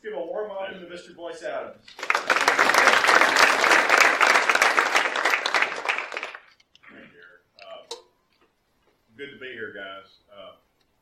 Let's 0.00 0.14
give 0.14 0.22
a 0.22 0.24
warm 0.24 0.48
welcome 0.50 0.78
to 0.78 0.86
Mr. 0.86 1.16
Boyce 1.16 1.42
Adams. 1.42 1.82
Uh, 7.58 7.94
Good 9.16 9.30
to 9.32 9.40
be 9.40 9.50
here, 9.54 9.74
guys. 9.74 10.22
Uh, 10.30 10.54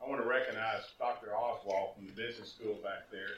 I 0.03 0.09
want 0.09 0.22
to 0.22 0.27
recognize 0.27 0.80
Dr. 0.98 1.37
Oswald 1.37 1.96
from 1.96 2.06
the 2.06 2.12
business 2.12 2.54
school 2.54 2.77
back 2.82 3.11
there, 3.12 3.37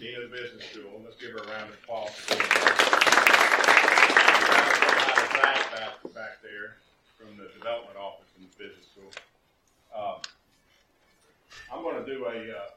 Dean 0.00 0.16
of 0.16 0.30
the 0.30 0.34
business 0.34 0.64
school. 0.72 1.02
Let's 1.04 1.20
give 1.20 1.32
her 1.32 1.44
a 1.44 1.46
round 1.46 1.68
of 1.68 1.76
applause. 1.84 2.08
Back, 5.74 6.00
back 6.14 6.42
there 6.42 6.76
from 7.18 7.36
the 7.36 7.50
development 7.58 7.98
office 7.98 8.32
in 8.38 8.48
the 8.48 8.64
business 8.64 8.86
school. 8.96 9.12
Uh, 9.94 10.16
I'm 11.70 11.82
going 11.82 12.02
to 12.02 12.10
do 12.10 12.24
a, 12.24 12.56
uh, 12.56 12.70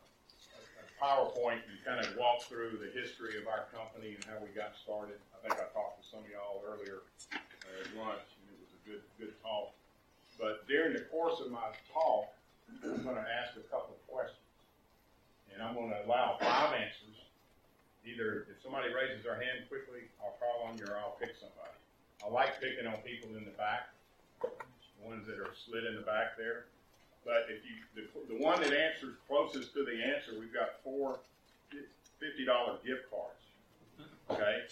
PowerPoint 0.98 1.62
and 1.70 1.78
kind 1.86 2.02
of 2.02 2.18
walk 2.18 2.42
through 2.50 2.82
the 2.82 2.90
history 2.90 3.38
of 3.38 3.46
our 3.46 3.70
company 3.70 4.18
and 4.18 4.24
how 4.26 4.42
we 4.42 4.50
got 4.58 4.74
started. 4.82 5.22
I 5.34 5.38
think 5.46 5.54
I 5.62 5.70
talked 5.70 6.02
to 6.02 6.06
some 6.10 6.26
of 6.26 6.30
y'all 6.30 6.66
earlier 6.66 7.06
uh, 7.34 7.82
at 7.86 7.90
lunch, 7.94 8.26
and 8.26 8.46
it 8.50 8.58
was 8.58 8.72
a 8.74 8.82
good, 8.82 9.04
good 9.22 9.34
talk. 9.46 9.74
But 10.42 10.66
during 10.66 10.94
the 10.94 11.06
course 11.14 11.42
of 11.42 11.54
my 11.54 11.70
talk, 11.94 12.34
I'm 12.84 13.02
going 13.06 13.18
to 13.18 13.30
ask 13.30 13.54
a 13.58 13.66
couple 13.70 13.94
of 13.94 14.02
questions, 14.10 14.42
and 15.54 15.62
I'm 15.62 15.74
going 15.78 15.94
to 15.94 16.02
allow 16.06 16.38
five 16.42 16.74
answers. 16.74 17.16
Either 18.06 18.48
if 18.50 18.58
somebody 18.64 18.88
raises 18.94 19.22
their 19.24 19.36
hand 19.36 19.68
quickly, 19.68 20.08
I'll 20.24 20.38
call 20.40 20.66
on 20.70 20.78
you, 20.78 20.86
or 20.88 20.98
I'll 20.98 21.18
pick 21.20 21.36
somebody. 21.36 21.76
I 22.24 22.32
like 22.32 22.58
picking 22.62 22.88
on 22.88 22.98
people 23.04 23.36
in 23.38 23.46
the 23.46 23.54
back, 23.54 23.94
ones 25.04 25.28
that 25.28 25.38
are 25.38 25.54
slid 25.68 25.86
in 25.86 25.96
the 25.96 26.08
back 26.08 26.38
there. 26.38 26.66
But 27.28 27.52
if 27.52 27.60
you, 27.68 27.76
the, 27.92 28.08
the 28.34 28.42
one 28.42 28.62
that 28.62 28.72
answers 28.72 29.16
closest 29.28 29.74
to 29.74 29.84
the 29.84 30.00
answer, 30.02 30.40
we've 30.40 30.54
got 30.54 30.80
four 30.82 31.20
fifty 32.22 32.46
dollar 32.46 32.78
gift 32.86 33.12
cards. 33.12 33.44
Okay, 34.32 34.64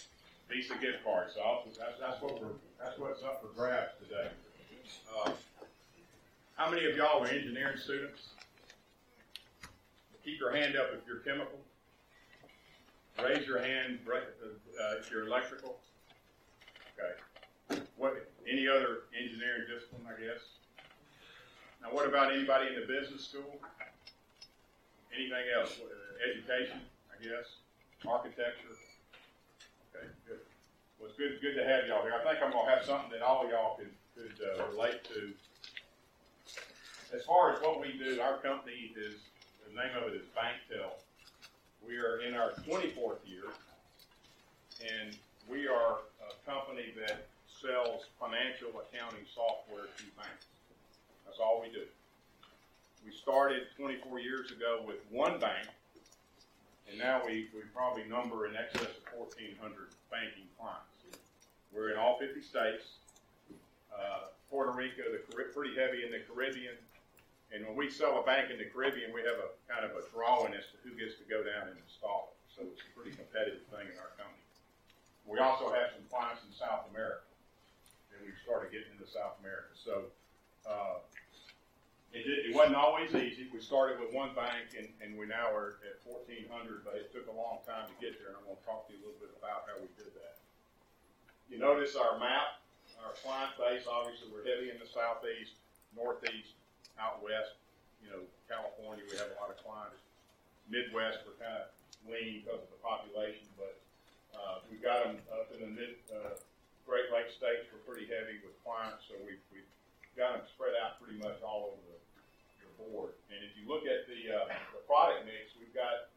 Visa 0.48 0.72
gift 0.80 1.04
cards. 1.04 1.34
So 1.34 1.42
I'll, 1.42 1.62
that's, 1.66 2.00
that's 2.00 2.22
what 2.22 2.40
we're, 2.40 2.56
that's 2.82 2.98
what's 2.98 3.22
up 3.22 3.42
for 3.42 3.48
grabs 3.54 3.92
today. 4.02 4.30
Uh, 5.12 5.32
how 6.56 6.70
many 6.70 6.86
of 6.86 6.96
y'all 6.96 7.22
are 7.22 7.28
engineering 7.28 7.76
students? 7.76 8.30
Keep 10.24 10.40
your 10.40 10.56
hand 10.56 10.76
up 10.76 10.88
if 10.94 11.06
you're 11.06 11.18
chemical. 11.18 11.58
Raise 13.22 13.46
your 13.46 13.60
hand 13.60 13.98
uh, 14.08 14.96
if 14.98 15.10
you're 15.10 15.26
electrical. 15.26 15.76
Okay. 16.98 17.82
What? 17.96 18.14
Any 18.50 18.66
other 18.66 19.00
engineering 19.14 19.64
discipline? 19.68 20.02
I 20.08 20.18
guess. 20.18 20.40
Now, 21.86 21.94
what 21.94 22.06
about 22.08 22.32
anybody 22.32 22.74
in 22.74 22.80
the 22.80 22.86
business 22.86 23.28
school? 23.28 23.60
Anything 25.14 25.46
else? 25.56 25.78
Education, 26.18 26.80
I 27.12 27.22
guess. 27.22 27.46
Architecture. 28.06 28.74
Okay, 29.94 30.06
good. 30.26 30.40
Well, 30.98 31.08
it's 31.08 31.18
good, 31.18 31.38
good 31.40 31.54
to 31.54 31.64
have 31.64 31.86
y'all 31.86 32.02
here. 32.02 32.14
I 32.14 32.22
think 32.26 32.42
I'm 32.42 32.50
gonna 32.50 32.70
have 32.70 32.84
something 32.84 33.10
that 33.12 33.22
all 33.22 33.48
y'all 33.48 33.76
could 33.76 33.94
could 34.16 34.34
uh, 34.42 34.66
relate 34.72 35.04
to. 35.14 35.32
As 37.14 37.24
far 37.24 37.54
as 37.54 37.62
what 37.62 37.80
we 37.80 37.92
do, 37.96 38.20
our 38.20 38.38
company 38.38 38.92
is 38.96 39.14
the 39.62 39.70
name 39.70 39.94
of 39.96 40.08
it 40.12 40.16
is 40.16 40.26
BankTel. 40.34 40.90
We 41.86 41.98
are 41.98 42.20
in 42.20 42.34
our 42.34 42.50
24th 42.66 43.22
year, 43.26 43.46
and 44.82 45.16
we 45.48 45.68
are 45.68 45.98
a 46.18 46.50
company 46.50 46.94
that 47.06 47.26
sells 47.46 48.06
financial 48.18 48.74
accounting 48.82 49.24
software 49.32 49.86
to 49.86 50.04
banks. 50.16 50.46
That's 51.26 51.38
all 51.38 51.60
we 51.60 51.68
do. 51.68 51.84
We 53.04 53.12
started 53.12 53.66
24 53.76 54.18
years 54.20 54.50
ago 54.50 54.82
with 54.86 54.96
one 55.10 55.38
bank, 55.38 55.68
and 56.88 56.98
now 56.98 57.20
we, 57.26 57.50
we 57.54 57.60
probably 57.74 58.04
number 58.08 58.46
in 58.46 58.56
excess 58.56 58.96
of 58.96 59.04
1,400 59.12 59.90
banking 60.10 60.48
clients. 60.58 60.96
We're 61.74 61.90
in 61.90 61.98
all 61.98 62.18
50 62.18 62.40
states. 62.40 63.02
Uh, 63.92 64.32
Puerto 64.50 64.72
Rico, 64.72 65.02
the 65.10 65.20
pretty 65.28 65.74
heavy 65.74 66.06
in 66.06 66.10
the 66.10 66.22
Caribbean, 66.24 66.78
and 67.52 67.66
when 67.66 67.76
we 67.76 67.90
sell 67.90 68.18
a 68.18 68.24
bank 68.26 68.50
in 68.50 68.58
the 68.58 68.66
Caribbean, 68.66 69.14
we 69.14 69.22
have 69.22 69.38
a 69.38 69.50
kind 69.70 69.86
of 69.86 69.94
a 69.94 70.02
drawing 70.10 70.54
as 70.54 70.66
to 70.74 70.76
who 70.82 70.94
gets 70.98 71.14
to 71.18 71.26
go 71.30 71.42
down 71.42 71.70
and 71.70 71.78
install 71.78 72.34
it. 72.34 72.38
So 72.54 72.58
it's 72.66 72.82
a 72.82 72.90
pretty 72.96 73.14
competitive 73.14 73.62
thing 73.70 73.86
in 73.86 73.96
our 74.00 74.10
company. 74.18 74.46
We 75.26 75.38
also 75.42 75.70
have 75.74 75.94
some 75.94 76.06
clients 76.10 76.42
in 76.46 76.52
South 76.54 76.86
America, 76.90 77.26
and 78.14 78.22
we've 78.22 78.38
started 78.42 78.70
getting 78.70 78.90
into 78.94 79.06
South 79.10 79.38
America. 79.42 79.74
So 79.74 80.10
uh, 80.66 81.02
it, 82.16 82.48
it, 82.48 82.54
wasn't 82.56 82.80
always 82.80 83.12
easy. 83.12 83.44
We 83.52 83.60
started 83.60 84.00
with 84.00 84.08
one 84.16 84.32
bank, 84.32 84.72
and, 84.72 84.88
and 85.04 85.20
we 85.20 85.28
now 85.28 85.52
are 85.52 85.76
at 85.84 86.00
1,400, 86.08 86.48
but 86.80 86.96
it 86.96 87.12
took 87.12 87.28
a 87.28 87.36
long 87.36 87.60
time 87.68 87.84
to 87.92 87.96
get 88.00 88.16
there, 88.16 88.32
and 88.32 88.40
I'm 88.40 88.48
going 88.48 88.56
to 88.56 88.64
talk 88.64 88.88
to 88.88 88.96
you 88.96 89.00
a 89.00 89.02
little 89.04 89.20
bit 89.20 89.36
about 89.36 89.68
how 89.68 89.76
we 89.76 89.92
did 90.00 90.08
that. 90.16 90.40
You 91.52 91.60
notice 91.60 91.92
our 91.92 92.16
map, 92.16 92.64
our 93.04 93.12
client 93.20 93.52
base, 93.60 93.84
obviously 93.84 94.32
we're 94.32 94.48
heavy 94.48 94.72
in 94.72 94.80
the 94.80 94.88
southeast, 94.88 95.60
northeast, 95.92 96.56
out 96.96 97.20
west, 97.20 97.60
you 98.00 98.08
know, 98.08 98.24
California, 98.48 99.04
we 99.04 99.14
have 99.20 99.28
a 99.30 99.36
lot 99.36 99.52
of 99.52 99.60
clients. 99.60 100.00
Midwest, 100.72 101.22
we're 101.28 101.38
kind 101.38 101.54
of 101.62 101.70
lean 102.08 102.42
because 102.42 102.64
of 102.64 102.70
the 102.72 102.80
population, 102.80 103.46
but 103.60 103.76
uh, 104.32 104.64
we've 104.72 104.82
got 104.82 105.04
them 105.04 105.20
up 105.30 105.52
in 105.54 105.60
the 105.62 105.70
mid 105.70 106.00
uh, 106.10 106.34
Great 106.88 107.10
Lakes 107.10 107.34
states. 107.34 107.68
We're 107.70 107.82
pretty 107.86 108.08
heavy 108.08 108.38
with 108.42 108.54
clients, 108.62 109.06
so 109.06 109.18
we've, 109.22 109.42
we've 109.50 109.70
got 110.14 110.38
them 110.38 110.44
spread 110.48 110.74
out 110.80 110.98
pretty 111.02 111.18
much 111.20 111.38
all 111.44 111.74
over 111.74 111.82
the, 111.86 111.95
board. 112.78 113.16
And 113.32 113.40
if 113.44 113.56
you 113.56 113.64
look 113.68 113.84
at 113.88 114.06
the, 114.06 114.20
uh, 114.32 114.46
the 114.72 114.82
product 114.84 115.24
mix, 115.24 115.52
we've 115.58 115.74
got 115.74 116.12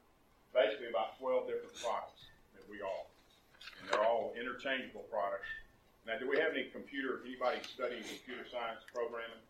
basically 0.54 0.90
about 0.90 1.18
12 1.20 1.48
different 1.48 1.76
products 1.80 2.30
that 2.56 2.66
we 2.68 2.82
offer. 2.82 3.12
And 3.82 3.84
they're 3.90 4.06
all 4.06 4.36
interchangeable 4.36 5.08
products. 5.08 5.48
Now, 6.08 6.18
do 6.18 6.26
we 6.26 6.40
have 6.40 6.56
any 6.58 6.72
computer, 6.74 7.22
anybody 7.22 7.62
studying 7.68 8.02
computer 8.02 8.48
science 8.50 8.82
programming? 8.90 9.44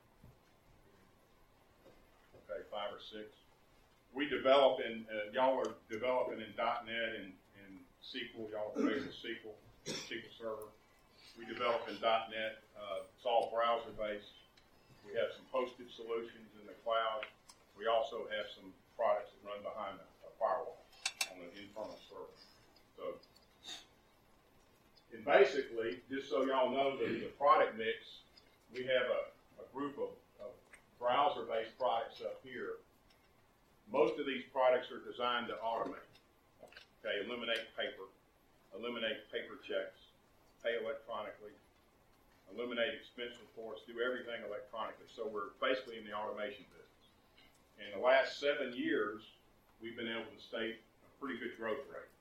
Okay, 2.46 2.62
five 2.68 2.92
or 2.92 3.00
six. 3.00 3.32
We 4.12 4.26
develop 4.28 4.82
in, 4.82 5.06
uh, 5.08 5.30
y'all 5.32 5.62
are 5.62 5.78
developing 5.88 6.42
in 6.42 6.52
.NET 6.58 7.10
and, 7.22 7.32
and 7.62 7.72
SQL. 8.02 8.50
Y'all 8.50 8.74
are 8.74 8.76
familiar 8.76 9.06
with 9.06 9.16
SQL, 9.22 9.54
SQL 9.86 10.34
Server. 10.36 10.68
We 11.38 11.46
develop 11.46 11.88
in 11.88 11.96
.NET. 12.02 12.60
Uh, 12.76 13.08
it's 13.16 13.24
all 13.24 13.54
browser 13.54 13.94
based. 13.96 14.36
We 15.08 15.16
have 15.16 15.32
some 15.32 15.48
hosted 15.56 15.88
solutions 15.96 16.52
in 16.59 16.59
cloud. 16.84 17.26
We 17.78 17.88
also 17.88 18.28
have 18.34 18.48
some 18.52 18.72
products 18.98 19.32
that 19.34 19.42
run 19.48 19.64
behind 19.64 20.00
a, 20.00 20.08
a 20.28 20.32
firewall 20.36 20.84
on 21.32 21.40
an 21.44 21.52
internal 21.56 22.00
server. 22.08 22.36
So, 23.00 23.04
and 25.16 25.24
basically, 25.24 26.04
just 26.12 26.30
so 26.30 26.44
y'all 26.44 26.70
know 26.70 27.00
the, 27.00 27.08
the 27.08 27.32
product 27.40 27.78
mix, 27.78 28.24
we 28.76 28.84
have 28.84 29.08
a, 29.08 29.22
a 29.64 29.66
group 29.74 29.98
of 29.98 30.12
browser-based 31.00 31.80
products 31.80 32.20
up 32.22 32.44
here, 32.44 32.84
most 33.88 34.20
of 34.20 34.28
these 34.28 34.44
products 34.52 34.92
are 34.92 35.00
designed 35.02 35.48
to 35.48 35.56
automate. 35.64 36.04
Okay, 37.00 37.24
eliminate 37.24 37.64
paper, 37.80 38.12
eliminate 38.76 39.24
paper 39.32 39.56
checks, 39.64 39.96
pay 40.60 40.76
electronically, 40.76 41.56
eliminate 42.54 42.96
expense 42.98 43.36
reports, 43.40 43.86
do 43.86 44.02
everything 44.02 44.42
electronically. 44.46 45.08
So 45.12 45.30
we're 45.30 45.56
basically 45.62 46.02
in 46.02 46.06
the 46.06 46.14
automation 46.16 46.66
business. 46.72 47.04
In 47.80 47.90
the 47.96 48.04
last 48.04 48.40
seven 48.40 48.76
years, 48.76 49.24
we've 49.80 49.96
been 49.96 50.12
able 50.12 50.28
to 50.28 50.42
state 50.42 50.82
a 51.06 51.10
pretty 51.18 51.40
good 51.40 51.56
growth 51.56 51.84
rate. 51.88 52.12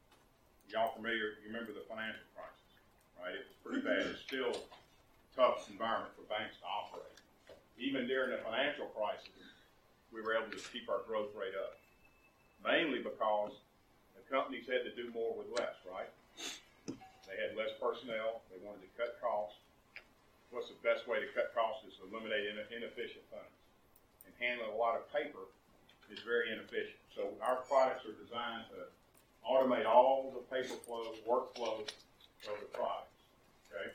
Y'all 0.71 0.93
familiar? 0.93 1.41
You 1.41 1.49
remember 1.49 1.73
the 1.73 1.87
financial 1.89 2.25
crisis, 2.37 2.71
right? 3.17 3.35
It 3.35 3.49
was 3.49 3.59
pretty 3.65 3.83
bad. 3.83 4.05
It's 4.13 4.23
still 4.23 4.53
a 4.53 5.31
tough 5.35 5.67
environment 5.73 6.13
for 6.15 6.29
banks 6.29 6.61
to 6.61 6.67
operate 6.69 7.19
even 7.79 8.11
during 8.11 8.35
the 8.35 8.43
financial 8.43 8.91
crisis, 8.91 9.31
we 10.11 10.21
were 10.21 10.35
able 10.35 10.51
to 10.51 10.59
keep 10.75 10.91
our 10.91 11.07
growth 11.07 11.31
rate 11.39 11.55
up. 11.55 11.79
Mainly 12.67 12.99
because 12.99 13.55
the 14.19 14.23
companies 14.27 14.67
had 14.67 14.83
to 14.83 14.93
do 14.99 15.15
more 15.15 15.39
with 15.39 15.47
less, 15.55 15.79
right? 15.87 16.11
They 17.31 17.39
had 17.39 17.55
less 17.55 17.71
personnel, 17.79 18.43
they 18.51 18.59
wanted 18.67 18.83
to 18.83 18.91
cut 18.99 19.23
costs. 19.23 19.63
What's 20.51 20.69
the 20.73 20.81
best 20.81 21.05
way 21.05 21.21
to 21.21 21.29
cut 21.37 21.53
costs 21.53 21.85
is 21.85 22.01
eliminate 22.01 22.49
inefficient 22.73 23.25
funds. 23.29 23.53
And 24.25 24.33
handling 24.41 24.73
a 24.73 24.79
lot 24.79 24.97
of 24.97 25.05
paper 25.13 25.45
is 26.09 26.21
very 26.25 26.49
inefficient. 26.53 26.97
So 27.13 27.37
our 27.45 27.61
products 27.69 28.09
are 28.09 28.17
designed 28.17 28.65
to 28.73 28.89
automate 29.45 29.85
all 29.85 30.33
the 30.33 30.45
paper 30.49 30.75
flow, 30.89 31.13
workflow 31.29 31.85
of 31.85 32.57
the 32.61 32.71
products. 32.73 33.13
Okay? 33.69 33.93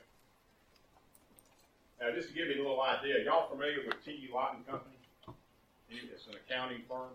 Now, 2.02 2.14
just 2.14 2.30
to 2.30 2.34
give 2.36 2.54
you 2.54 2.62
a 2.62 2.66
little 2.66 2.82
idea, 2.82 3.24
y'all 3.26 3.50
familiar 3.50 3.82
with 3.86 3.98
T.E. 4.06 4.30
Lott 4.34 4.58
& 4.62 4.70
Company? 4.70 4.94
It's 5.90 6.26
an 6.26 6.34
accounting 6.42 6.82
firm. 6.90 7.14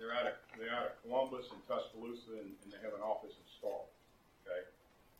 They're 0.00 0.16
out 0.16 0.24
of 0.24 0.34
they're 0.56 0.72
out 0.72 0.88
of 0.88 0.94
Columbus 1.04 1.52
and 1.52 1.60
Tuscaloosa, 1.68 2.40
and, 2.40 2.56
and 2.64 2.68
they 2.72 2.80
have 2.80 2.96
an 2.96 3.04
office 3.04 3.36
in 3.36 3.44
Starkville. 3.60 3.92
Okay, 4.48 4.64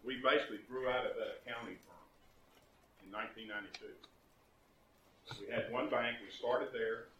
we 0.01 0.17
basically 0.25 0.65
grew 0.65 0.89
out 0.89 1.05
of 1.05 1.13
that 1.21 1.45
accounting 1.45 1.77
firm 1.85 1.92
in 3.05 3.13
1992. 3.13 3.93
We 5.41 5.53
had 5.53 5.71
one 5.71 5.89
bank. 5.89 6.19
We 6.23 6.31
started 6.31 6.71
there, 6.73 7.11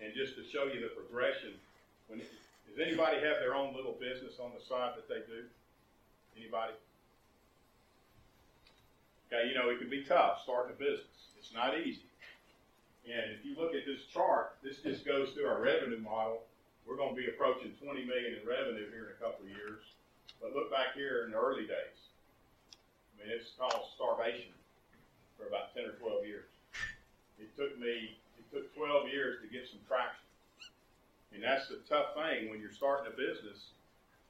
and 0.00 0.12
just 0.14 0.36
to 0.36 0.44
show 0.44 0.68
you 0.68 0.80
the 0.80 0.92
progression, 0.92 1.56
when 2.08 2.20
it, 2.20 2.30
Does 2.68 2.78
anybody 2.80 3.16
have 3.20 3.40
their 3.40 3.54
own 3.54 3.74
little 3.74 3.96
business 3.96 4.38
on 4.38 4.52
the 4.52 4.62
side 4.62 4.92
that 4.96 5.08
they 5.08 5.24
do? 5.26 5.48
Anybody? 6.36 6.76
Okay, 9.28 9.48
you 9.48 9.54
know, 9.54 9.68
it 9.68 9.78
can 9.78 9.90
be 9.90 10.04
tough 10.04 10.40
starting 10.44 10.72
a 10.72 10.78
business. 10.78 11.32
It's 11.38 11.52
not 11.52 11.76
easy. 11.76 12.04
And 13.08 13.32
if 13.32 13.44
you 13.44 13.56
look 13.56 13.74
at 13.74 13.88
this 13.88 14.04
chart, 14.12 14.56
this 14.62 14.78
just 14.84 15.04
goes 15.04 15.32
through 15.32 15.48
our 15.48 15.60
revenue 15.60 16.00
model. 16.00 16.44
We're 16.86 16.96
going 16.96 17.16
to 17.16 17.20
be 17.20 17.28
approaching 17.28 17.72
20 17.82 18.04
million 18.04 18.36
in 18.40 18.44
revenue 18.48 18.88
here 18.92 19.08
in 19.08 19.16
a 19.16 19.20
couple 19.20 19.44
of 19.44 19.52
years. 19.52 19.80
But 20.40 20.54
look 20.54 20.70
back 20.70 20.94
here 20.94 21.24
in 21.24 21.32
the 21.32 21.40
early 21.40 21.64
days. 21.64 21.98
I 23.16 23.24
mean, 23.24 23.32
it's 23.32 23.52
called 23.58 23.88
starvation 23.96 24.52
for 25.38 25.46
about 25.46 25.72
10 25.72 25.86
or 25.86 25.94
12 26.02 26.26
years. 26.26 26.50
It 27.38 27.54
took 27.54 27.78
me, 27.78 28.18
it 28.34 28.46
took 28.50 28.74
12 28.74 29.08
years 29.14 29.38
to 29.40 29.46
get 29.46 29.70
some 29.70 29.78
traction. 29.86 30.26
And 31.30 31.40
that's 31.40 31.70
the 31.70 31.78
tough 31.86 32.18
thing 32.18 32.50
when 32.50 32.58
you're 32.58 32.74
starting 32.74 33.06
a 33.06 33.14
business. 33.14 33.70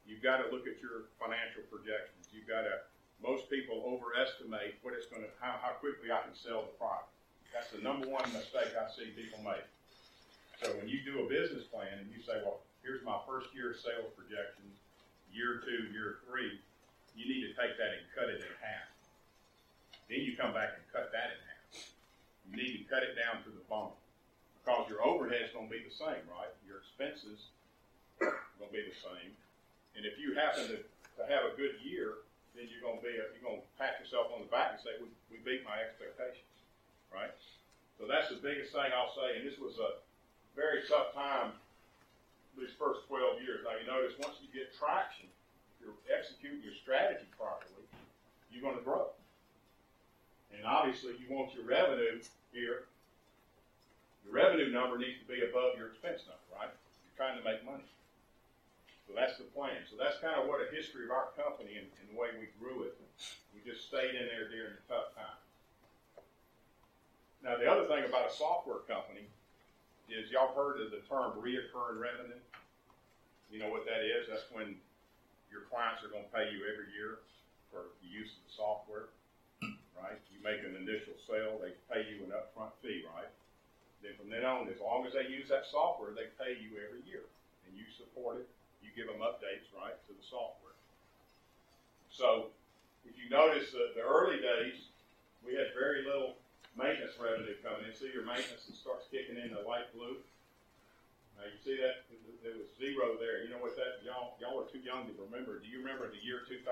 You've 0.05 0.21
got 0.21 0.45
to 0.45 0.53
look 0.53 0.69
at 0.69 0.77
your 0.85 1.09
financial 1.17 1.65
projections. 1.73 2.29
You've 2.29 2.49
got 2.49 2.69
to, 2.69 2.85
most 3.25 3.49
people 3.49 3.81
overestimate 3.89 4.77
what 4.85 4.93
it's 4.93 5.09
going 5.09 5.25
to, 5.25 5.33
how, 5.41 5.57
how 5.57 5.81
quickly 5.81 6.13
I 6.13 6.21
can 6.29 6.37
sell 6.37 6.69
the 6.69 6.75
product. 6.77 7.09
That's 7.57 7.73
the 7.73 7.81
number 7.81 8.05
one 8.07 8.29
mistake 8.37 8.77
I 8.77 8.85
see 8.93 9.09
people 9.17 9.41
make. 9.41 9.65
So 10.61 10.75
when 10.77 10.91
you 10.91 11.01
do 11.01 11.25
a 11.25 11.27
business 11.31 11.65
plan 11.65 11.97
and 11.97 12.11
you 12.13 12.21
say, 12.21 12.45
well, 12.45 12.61
here's 12.85 13.01
my 13.07 13.17
first 13.25 13.55
year 13.57 13.73
sales 13.73 14.13
projections, 14.13 14.77
year 15.33 15.65
two, 15.65 15.89
year 15.95 16.21
three, 16.29 16.61
you 17.17 17.25
need 17.25 17.47
to 17.49 17.53
take 17.57 17.79
that 17.79 17.91
and 17.95 18.05
cut 18.13 18.29
it 18.29 18.43
in 18.43 18.53
half. 18.61 18.91
Come 20.39 20.55
back 20.55 20.79
and 20.79 20.87
cut 20.95 21.11
that 21.11 21.35
in 21.35 21.39
half. 21.43 21.59
You 22.47 22.55
need 22.55 22.73
to 22.79 22.85
cut 22.87 23.03
it 23.03 23.19
down 23.19 23.43
to 23.43 23.51
the 23.51 23.65
bone. 23.67 23.93
Because 24.63 24.87
your 24.87 25.03
overhead 25.03 25.51
is 25.51 25.53
going 25.53 25.67
to 25.67 25.75
be 25.75 25.83
the 25.83 25.93
same, 25.93 26.23
right? 26.31 26.53
Your 26.63 26.79
expenses 26.87 27.51
are 28.23 28.39
going 28.63 28.71
to 28.71 28.77
be 28.79 28.87
the 28.87 28.95
same. 28.95 29.35
And 29.99 30.07
if 30.07 30.15
you 30.17 30.39
happen 30.39 30.71
to, 30.71 30.79
to 30.79 31.23
have 31.27 31.43
a 31.51 31.59
good 31.59 31.83
year, 31.83 32.23
then 32.55 32.71
you're 32.71 32.85
going 32.85 33.03
to 33.03 33.05
be 33.05 33.19
a, 33.19 33.27
you're 33.35 33.43
going 33.43 33.59
to 33.59 33.69
pat 33.75 33.99
yourself 33.99 34.31
on 34.31 34.47
the 34.47 34.51
back 34.53 34.79
and 34.79 34.81
say, 34.81 34.95
we, 35.03 35.11
we 35.29 35.43
beat 35.43 35.67
my 35.67 35.83
expectations 35.83 36.49
right? 37.13 37.33
So 37.99 38.07
that's 38.07 38.31
the 38.31 38.39
biggest 38.39 38.73
thing 38.73 38.89
I'll 38.95 39.13
say. 39.13 39.41
And 39.41 39.45
this 39.45 39.59
was 39.59 39.77
a 39.81 39.99
very 40.55 40.87
tough 40.87 41.15
time 41.15 41.57
these 42.57 42.75
first 42.75 43.07
12 43.07 43.43
years. 43.43 43.63
Now, 43.63 43.79
you 43.79 43.87
notice 43.87 44.19
once 44.19 44.39
you 44.43 44.51
get 44.51 44.75
traction, 44.75 45.31
if 45.31 45.75
you're 45.79 45.99
executing 46.11 46.63
your 46.63 46.75
strategy 46.75 47.27
properly, 47.39 47.87
you're 48.51 48.63
going 48.63 48.79
to 48.79 48.83
grow. 48.83 49.15
And 50.55 50.65
obviously, 50.65 51.15
you 51.21 51.29
want 51.31 51.55
your 51.55 51.65
revenue 51.65 52.21
here. 52.53 52.89
Your 54.25 54.33
revenue 54.35 54.73
number 54.73 54.99
needs 54.99 55.21
to 55.21 55.29
be 55.29 55.45
above 55.45 55.77
your 55.77 55.95
expense 55.95 56.25
number, 56.27 56.47
right? 56.53 56.73
You're 56.73 57.19
trying 57.19 57.39
to 57.39 57.45
make 57.45 57.65
money. 57.65 57.87
So 59.09 59.17
that's 59.17 59.41
the 59.41 59.49
plan. 59.57 59.89
So 59.89 59.97
that's 59.97 60.21
kind 60.21 60.37
of 60.37 60.49
what 60.49 60.61
a 60.61 60.69
history 60.69 61.09
of 61.09 61.13
our 61.13 61.33
company 61.33 61.81
and, 61.81 61.89
and 62.01 62.13
the 62.13 62.17
way 62.19 62.29
we 62.37 62.53
grew 62.61 62.85
it. 62.85 62.93
We 63.57 63.65
just 63.65 63.89
stayed 63.89 64.13
in 64.13 64.29
there 64.29 64.53
during 64.53 64.77
the 64.77 64.85
tough 64.85 65.17
times. 65.17 65.49
Now, 67.41 67.57
the 67.57 67.71
other 67.71 67.89
thing 67.89 68.05
about 68.05 68.29
a 68.29 68.35
software 68.35 68.85
company 68.85 69.25
is 70.13 70.29
y'all 70.29 70.53
heard 70.53 70.81
of 70.81 70.93
the 70.93 71.01
term 71.09 71.37
reoccurring 71.41 72.01
revenue? 72.01 72.41
You 73.49 73.61
know 73.61 73.73
what 73.73 73.89
that 73.89 74.05
is? 74.05 74.29
That's 74.29 74.45
when 74.53 74.77
your 75.49 75.65
clients 75.73 76.05
are 76.05 76.13
going 76.13 76.29
to 76.29 76.33
pay 76.33 76.53
you 76.53 76.69
every 76.69 76.93
year 76.93 77.25
for 77.73 77.93
the 78.05 78.09
use 78.09 78.33
of 78.37 78.43
the 78.45 78.53
software, 78.53 79.09
right? 80.03 80.19
You 80.31 80.39
make 80.41 80.63
an 80.63 80.79
initial 80.79 81.17
sale, 81.27 81.59
they 81.59 81.75
pay 81.91 82.07
you 82.07 82.25
an 82.27 82.33
upfront 82.35 82.75
fee, 82.83 83.05
right? 83.15 83.31
Then 84.03 84.15
from 84.15 84.31
then 84.31 84.47
on, 84.47 84.71
as 84.71 84.79
long 84.79 85.07
as 85.07 85.13
they 85.13 85.27
use 85.27 85.51
that 85.51 85.67
software, 85.67 86.15
they 86.15 86.31
pay 86.39 86.59
you 86.59 86.79
every 86.79 87.03
year. 87.03 87.27
And 87.67 87.75
you 87.75 87.85
support 87.91 88.39
it, 88.41 88.49
you 88.81 88.95
give 88.95 89.11
them 89.11 89.21
updates, 89.21 89.67
right, 89.75 89.97
to 90.07 90.13
the 90.15 90.25
software. 90.25 90.77
So, 92.09 92.55
if 93.05 93.15
you 93.19 93.29
notice 93.31 93.75
uh, 93.75 93.95
the 93.95 94.03
early 94.03 94.41
days, 94.41 94.89
we 95.45 95.55
had 95.55 95.71
very 95.75 96.03
little 96.07 96.39
maintenance 96.79 97.19
revenue 97.19 97.55
coming 97.63 97.87
in. 97.87 97.93
See 97.95 98.11
your 98.15 98.27
maintenance 98.27 98.71
starts 98.71 99.11
kicking 99.11 99.39
in 99.39 99.55
the 99.55 99.63
light 99.67 99.91
blue. 99.95 100.23
Now 101.39 101.47
you 101.47 101.59
see 101.63 101.79
that 101.79 102.07
there 102.43 102.59
was 102.59 102.67
zero 102.79 103.15
there. 103.23 103.47
You 103.47 103.55
know 103.55 103.63
what 103.63 103.79
that 103.79 104.03
y'all 104.03 104.35
y'all 104.43 104.59
are 104.59 104.67
too 104.67 104.83
young 104.83 105.07
to 105.07 105.15
remember. 105.23 105.63
Do 105.63 105.71
you 105.71 105.79
remember 105.79 106.11
the 106.11 106.19
year 106.19 106.43
2000? 106.43 106.67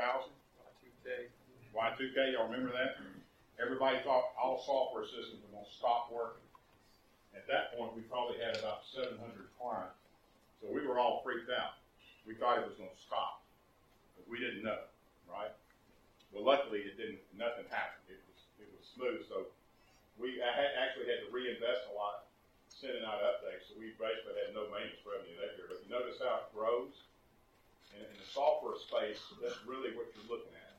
Y2K. 1.06 1.31
Y2K. 1.76 2.32
Y'all 2.32 2.49
remember 2.49 2.73
that? 2.73 2.96
Everybody 3.61 4.00
thought 4.00 4.32
all 4.40 4.64
software 4.64 5.05
systems 5.05 5.44
were 5.44 5.52
going 5.61 5.69
to 5.69 5.76
stop 5.76 6.08
working. 6.08 6.40
At 7.37 7.44
that 7.52 7.76
point, 7.76 7.93
we 7.93 8.00
probably 8.08 8.40
had 8.40 8.56
about 8.56 8.88
700 8.88 9.20
clients, 9.61 10.00
so 10.56 10.73
we 10.73 10.81
were 10.88 10.96
all 10.96 11.20
freaked 11.20 11.52
out. 11.52 11.76
We 12.25 12.32
thought 12.32 12.56
it 12.56 12.64
was 12.64 12.81
going 12.81 12.88
to 12.88 13.02
stop, 13.05 13.44
but 14.17 14.25
we 14.25 14.40
didn't 14.40 14.64
know, 14.64 14.88
right? 15.28 15.52
Well, 16.32 16.49
luckily, 16.49 16.88
it 16.88 16.96
didn't. 16.96 17.20
Nothing 17.37 17.69
happened. 17.69 18.08
It 18.08 18.25
was 18.25 18.40
it 18.56 18.69
was 18.73 18.84
smooth. 18.96 19.28
So 19.28 19.52
we 20.17 20.40
actually 20.40 21.12
had 21.12 21.28
to 21.28 21.28
reinvest 21.28 21.93
a 21.93 21.94
lot 21.94 22.25
sending 22.73 23.05
out 23.05 23.20
updates, 23.20 23.69
so 23.69 23.76
we 23.76 23.93
basically 24.00 24.37
had 24.40 24.56
no 24.56 24.64
maintenance 24.73 25.05
revenue 25.05 25.37
that 25.44 25.61
year. 25.61 25.69
But 25.69 25.84
you 25.84 25.93
notice 25.93 26.17
how 26.20 26.44
it 26.44 26.49
grows? 26.56 27.05
In 27.96 28.05
the 28.05 28.28
software 28.28 28.76
space, 28.76 29.20
that's 29.40 29.61
really 29.64 29.96
what 29.96 30.12
you're 30.12 30.28
looking 30.28 30.52
at. 30.52 30.76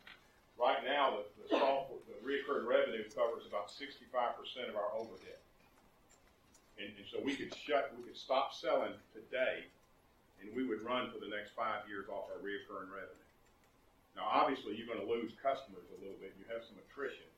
Right 0.57 0.81
now, 0.81 1.21
the, 1.21 1.24
the 1.38 1.48
software, 1.54 2.01
the 2.09 2.18
recurring 2.25 2.65
revenue 2.65 3.06
covers 3.13 3.45
about 3.45 3.69
65% 3.69 4.01
of 4.68 4.75
our 4.75 4.89
overhead. 4.98 5.38
And, 6.81 6.89
and 6.98 7.06
so 7.09 7.21
we 7.21 7.38
could 7.38 7.54
shut, 7.54 7.94
we 7.94 8.06
could 8.06 8.18
stop 8.18 8.54
selling 8.54 8.98
today, 9.13 9.69
and 10.42 10.50
we 10.57 10.65
would 10.65 10.81
run 10.81 11.13
for 11.13 11.21
the 11.21 11.30
next 11.30 11.54
five 11.54 11.86
years 11.86 12.09
off 12.09 12.30
our 12.33 12.42
recurring 12.42 12.89
revenue. 12.89 13.30
Now, 14.18 14.25
obviously, 14.25 14.74
you're 14.74 14.89
going 14.89 15.01
to 15.01 15.09
lose 15.09 15.38
customers 15.38 15.86
a 15.94 15.98
little 16.01 16.18
bit. 16.18 16.33
You 16.42 16.45
have 16.50 16.65
some 16.65 16.81
attrition, 16.89 17.30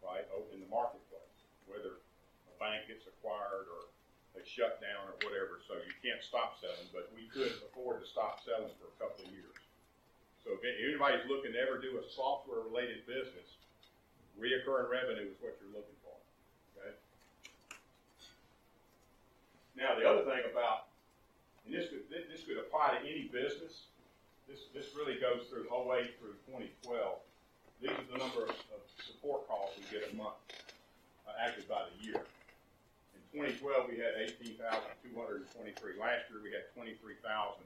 right, 0.00 0.24
in 0.52 0.64
the 0.64 0.68
marketplace 0.72 1.24
whether 1.66 2.00
a 2.48 2.54
bank 2.60 2.88
gets 2.88 3.08
acquired 3.08 3.68
or 3.68 3.88
they 4.36 4.44
shut 4.44 4.80
down 4.80 5.08
or 5.08 5.16
whatever. 5.24 5.64
So 5.64 5.80
you 5.80 5.94
can't 6.04 6.20
stop 6.20 6.60
selling, 6.60 6.88
but 6.92 7.08
we 7.16 7.28
could 7.30 7.52
afford 7.70 8.04
to 8.04 8.06
stop 8.06 8.44
selling 8.44 8.72
for 8.76 8.90
a 8.92 8.96
couple 9.00 9.24
of 9.24 9.32
years. 9.32 9.63
So 10.44 10.52
if 10.52 10.60
anybody's 10.60 11.24
looking 11.24 11.56
to 11.56 11.58
ever 11.58 11.80
do 11.80 11.96
a 11.96 12.04
software 12.12 12.60
related 12.60 13.08
business, 13.08 13.56
reoccurring 14.36 14.92
revenue 14.92 15.32
is 15.32 15.40
what 15.40 15.56
you're 15.56 15.72
looking 15.72 15.96
for. 16.04 16.12
Okay. 16.76 16.92
Now 19.72 19.96
the 19.96 20.04
other 20.04 20.28
thing 20.28 20.44
about, 20.44 20.92
and 21.64 21.72
this 21.72 21.88
could 21.88 22.04
this 22.12 22.44
could 22.44 22.60
apply 22.60 23.00
to 23.00 23.00
any 23.00 23.32
business. 23.32 23.88
This 24.44 24.68
this 24.76 24.92
really 24.92 25.16
goes 25.16 25.48
through 25.48 25.64
the 25.64 25.72
whole 25.72 25.88
way 25.88 26.12
through 26.20 26.36
2012. 26.52 26.92
These 27.80 27.96
are 27.96 28.08
the 28.12 28.20
number 28.20 28.44
of, 28.44 28.52
of 28.52 28.80
support 29.00 29.48
calls 29.48 29.72
we 29.80 29.84
get 29.88 30.12
a 30.12 30.14
month 30.14 30.36
uh, 31.24 31.32
actually 31.40 31.68
by 31.68 31.88
the 31.88 31.96
year. 32.04 32.20
In 33.16 33.22
2012, 33.32 33.88
we 33.90 33.96
had 33.98 34.14
18,223. 34.20 35.98
Last 35.98 36.30
year, 36.30 36.40
we 36.40 36.52
had 36.52 36.70
23,000 36.76 37.64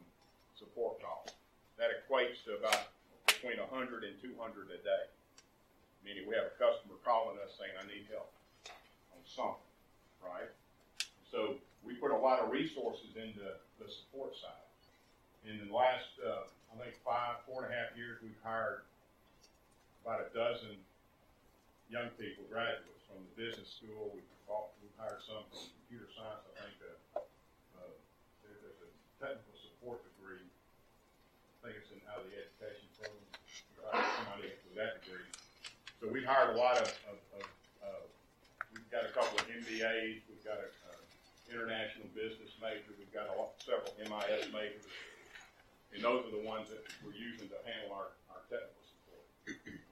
support 0.57 1.03
calls. 1.03 1.38
That 1.79 1.95
equates 1.95 2.43
to 2.45 2.59
about 2.59 2.91
between 3.27 3.59
100 3.63 4.03
and 4.03 4.19
200 4.21 4.35
a 4.75 4.83
day. 4.83 5.05
Meaning 6.03 6.27
we 6.27 6.35
have 6.35 6.51
a 6.51 6.57
customer 6.59 6.99
calling 7.07 7.39
us 7.39 7.55
saying, 7.55 7.71
I 7.79 7.87
need 7.87 8.07
help 8.11 8.35
on 9.15 9.23
something, 9.23 9.71
right? 10.23 10.51
So 11.31 11.55
we 11.87 11.95
put 11.95 12.11
a 12.11 12.19
lot 12.19 12.43
of 12.43 12.51
resources 12.51 13.15
into 13.15 13.47
the 13.79 13.87
support 13.87 14.35
side. 14.35 14.67
In 15.47 15.63
the 15.63 15.71
last, 15.71 16.11
uh, 16.19 16.51
I 16.75 16.83
think, 16.83 16.99
five, 17.07 17.41
four 17.47 17.63
and 17.63 17.71
a 17.71 17.75
half 17.77 17.95
years, 17.95 18.19
we've 18.21 18.43
hired 18.43 18.83
about 20.03 20.27
a 20.27 20.29
dozen 20.35 20.75
young 21.89 22.11
people, 22.19 22.43
graduates 22.51 23.05
from 23.07 23.23
the 23.23 23.35
business 23.39 23.71
school. 23.79 24.11
We've, 24.13 24.27
we've 24.83 24.99
hired 24.99 25.23
some 25.25 25.47
from 25.49 25.63
computer 25.85 26.11
science. 26.13 26.43
I 26.43 26.53
think 26.59 26.77
uh, 26.83 27.23
uh, 27.81 27.95
there's 28.43 28.65
a 28.67 28.89
technical 29.23 29.55
support 29.57 30.03
degree. 30.17 30.43
I 30.43 31.71
think 31.71 31.81
it's 31.81 31.93
in 31.95 31.98
out 32.09 32.25
of 32.25 32.27
the 32.29 32.37
education 32.37 32.89
program. 32.97 33.25
We 33.29 34.01
somebody 34.21 34.53
with 34.69 34.77
that 34.77 35.01
degree. 35.01 35.25
So 36.01 36.09
we've 36.09 36.27
hired 36.27 36.55
a 36.55 36.59
lot 36.59 36.77
of, 36.81 36.89
of, 37.09 37.19
of 37.41 37.45
uh, 37.85 38.05
we've 38.73 38.91
got 38.93 39.09
a 39.09 39.13
couple 39.13 39.39
of 39.39 39.45
MBAs. 39.49 40.25
We've 40.29 40.45
got 40.45 40.61
a 40.61 40.69
uh, 40.89 41.01
international 41.49 42.09
business 42.13 42.53
major. 42.61 42.93
We've 42.97 43.13
got 43.13 43.33
a 43.33 43.35
lot, 43.37 43.57
several 43.61 43.93
MIS 43.97 44.53
majors. 44.53 44.85
And 45.93 46.05
those 46.05 46.29
are 46.29 46.35
the 46.35 46.45
ones 46.45 46.69
that 46.69 46.85
we're 47.01 47.17
using 47.17 47.49
to 47.49 47.59
handle 47.65 47.97
our, 47.97 48.13
our 48.29 48.45
technical 48.53 48.85
support 48.85 49.25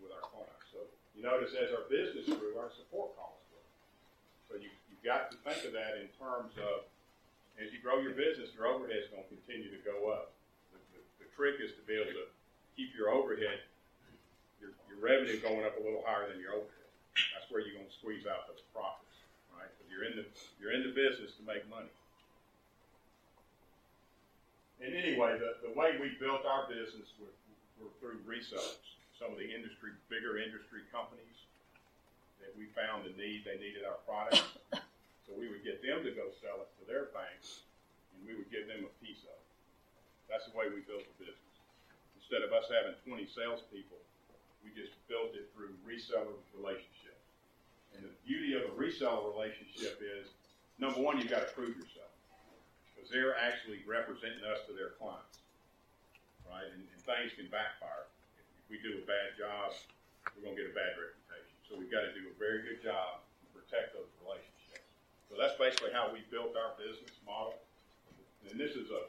with 0.04 0.12
our 0.12 0.24
clients. 0.28 0.68
So 0.68 0.84
you 1.16 1.24
notice 1.24 1.56
as 1.56 1.72
our 1.72 1.88
business 1.88 2.28
grew, 2.28 2.60
our 2.60 2.68
support 2.68 3.16
costs 3.16 3.40
grew. 3.48 3.64
So 4.52 4.52
you, 4.60 4.68
you've 4.92 5.00
got 5.00 5.32
to 5.32 5.40
think 5.40 5.64
of 5.64 5.72
that 5.72 5.96
in 5.96 6.12
terms 6.20 6.52
of 6.60 6.84
as 7.56 7.72
you 7.72 7.80
grow 7.80 8.04
your 8.04 8.12
business, 8.12 8.52
your 8.52 8.68
overhead 8.68 9.00
is 9.00 9.08
going 9.08 9.24
to 9.24 9.32
continue 9.32 9.72
to 9.72 9.80
go 9.80 10.12
up. 10.12 10.35
Trick 11.36 11.60
is 11.60 11.76
to 11.76 11.84
be 11.84 12.00
able 12.00 12.16
to 12.16 12.26
keep 12.80 12.96
your 12.96 13.12
overhead, 13.12 13.60
your, 14.56 14.72
your 14.88 14.96
revenue 14.96 15.36
going 15.44 15.68
up 15.68 15.76
a 15.76 15.82
little 15.84 16.00
higher 16.00 16.32
than 16.32 16.40
your 16.40 16.56
overhead. 16.56 16.88
That's 17.36 17.44
where 17.52 17.60
you're 17.60 17.76
going 17.76 17.88
to 17.88 17.98
squeeze 18.00 18.24
out 18.24 18.48
those 18.48 18.64
profits, 18.72 19.20
right? 19.52 19.68
But 19.68 19.84
you're 19.92 20.08
in 20.08 20.16
the 20.16 20.24
you're 20.56 20.72
in 20.72 20.80
the 20.80 20.96
business 20.96 21.36
to 21.36 21.44
make 21.44 21.68
money. 21.68 21.92
and 24.80 24.92
anyway, 24.92 25.36
the, 25.40 25.60
the 25.64 25.72
way 25.72 25.96
we 26.00 26.16
built 26.20 26.44
our 26.44 26.68
business 26.68 27.08
were, 27.20 27.32
were 27.80 27.92
through 28.00 28.20
resellers. 28.24 28.80
Some 29.16 29.32
of 29.32 29.40
the 29.40 29.48
industry, 29.48 29.96
bigger 30.12 30.36
industry 30.36 30.84
companies 30.92 31.36
that 32.40 32.52
we 32.56 32.68
found 32.76 33.08
the 33.08 33.12
need, 33.16 33.48
they 33.48 33.56
needed 33.56 33.84
our 33.88 33.96
products. 34.04 34.44
So 35.24 35.32
we 35.34 35.48
would 35.48 35.64
get 35.64 35.80
them 35.80 36.04
to 36.04 36.12
go 36.12 36.28
sell 36.44 36.60
it 36.60 36.70
to 36.80 36.84
their 36.84 37.08
banks, 37.16 37.64
and 38.12 38.28
we 38.28 38.36
would 38.36 38.48
give 38.52 38.68
them 38.68 38.84
a 38.84 38.92
piece 39.00 39.24
of. 39.24 39.35
That's 40.28 40.46
the 40.50 40.54
way 40.58 40.66
we 40.68 40.82
built 40.84 41.06
the 41.06 41.16
business. 41.26 41.54
Instead 42.18 42.42
of 42.42 42.50
us 42.50 42.66
having 42.66 42.98
twenty 43.06 43.26
salespeople, 43.30 44.02
we 44.66 44.74
just 44.74 44.94
built 45.06 45.34
it 45.38 45.46
through 45.54 45.70
reseller 45.86 46.34
relationships. 46.54 47.22
And 47.94 48.02
the 48.02 48.12
beauty 48.26 48.58
of 48.58 48.66
a 48.66 48.74
reseller 48.74 49.30
relationship 49.30 50.02
is, 50.02 50.26
number 50.82 50.98
one, 50.98 51.22
you've 51.22 51.30
gotta 51.30 51.48
prove 51.54 51.78
yourself. 51.78 52.10
Because 52.92 53.08
they're 53.08 53.38
actually 53.38 53.86
representing 53.86 54.42
us 54.42 54.66
to 54.66 54.74
their 54.74 54.98
clients, 54.98 55.38
right? 56.50 56.66
And, 56.66 56.82
and 56.82 56.98
things 57.06 57.30
can 57.38 57.46
backfire. 57.46 58.10
If 58.66 58.66
we 58.66 58.82
do 58.82 58.98
a 58.98 59.06
bad 59.06 59.38
job, 59.38 59.78
we're 60.34 60.50
gonna 60.50 60.58
get 60.58 60.66
a 60.66 60.76
bad 60.76 60.98
reputation. 60.98 61.54
So 61.70 61.78
we've 61.78 61.92
gotta 61.92 62.10
do 62.12 62.26
a 62.26 62.36
very 62.36 62.66
good 62.66 62.82
job 62.82 63.22
to 63.22 63.46
protect 63.54 63.94
those 63.94 64.10
relationships. 64.26 64.82
So 65.30 65.38
that's 65.38 65.54
basically 65.54 65.94
how 65.94 66.10
we 66.10 66.26
built 66.34 66.58
our 66.58 66.74
business 66.74 67.14
model. 67.22 67.62
And 68.50 68.58
this 68.58 68.74
is 68.74 68.90
a, 68.90 69.06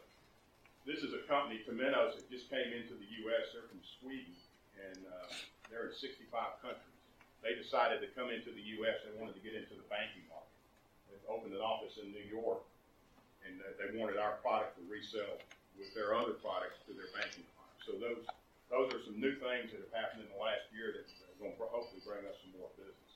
this 0.87 1.03
is 1.03 1.11
a 1.11 1.19
company, 1.27 1.59
Temenos, 1.67 2.15
that 2.15 2.31
just 2.31 2.47
came 2.47 2.71
into 2.71 2.95
the 2.95 3.09
US, 3.27 3.51
they're 3.51 3.67
from 3.67 3.83
Sweden, 3.99 4.31
and, 4.79 5.03
uh, 5.03 5.27
they're 5.67 5.91
in 5.91 5.95
sixty-five 5.99 6.63
countries. 6.63 6.95
They 7.43 7.59
decided 7.59 7.99
to 7.99 8.07
come 8.15 8.31
into 8.31 8.55
the 8.55 8.63
US, 8.79 9.03
they 9.03 9.11
wanted 9.19 9.35
to 9.35 9.43
get 9.43 9.51
into 9.51 9.75
the 9.75 9.83
banking 9.91 10.23
market. 10.31 10.55
They 11.11 11.19
opened 11.27 11.51
an 11.51 11.59
office 11.59 11.99
in 11.99 12.15
New 12.15 12.23
York, 12.23 12.63
and 13.43 13.59
uh, 13.59 13.75
they 13.75 13.99
wanted 13.99 14.15
our 14.15 14.39
product 14.39 14.79
to 14.79 14.83
resell 14.87 15.43
with 15.75 15.91
their 15.91 16.15
other 16.15 16.39
products 16.39 16.79
to 16.87 16.95
their 16.95 17.11
banking 17.11 17.43
clients. 17.51 17.83
So 17.83 17.99
those, 17.99 18.23
those 18.71 18.87
are 18.95 19.03
some 19.03 19.19
new 19.19 19.35
things 19.43 19.75
that 19.75 19.83
have 19.83 19.91
happened 19.91 20.23
in 20.23 20.31
the 20.31 20.39
last 20.39 20.71
year 20.71 20.95
that 20.95 21.03
are 21.03 21.35
gonna 21.35 21.59
hopefully 21.67 21.99
bring 22.07 22.23
us 22.23 22.39
some 22.39 22.55
more 22.55 22.71
business. 22.79 23.11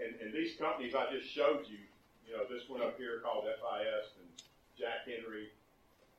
And, 0.00 0.16
and 0.24 0.32
these 0.32 0.56
companies 0.56 0.96
I 0.96 1.12
just 1.12 1.28
showed 1.28 1.68
you, 1.68 1.84
you 2.24 2.32
know, 2.32 2.48
this 2.48 2.64
one 2.64 2.80
up 2.80 2.96
here 2.96 3.20
called 3.20 3.44
FIS 3.44 4.08
and 4.18 4.31
Jack 4.78 5.04
Henry, 5.06 5.52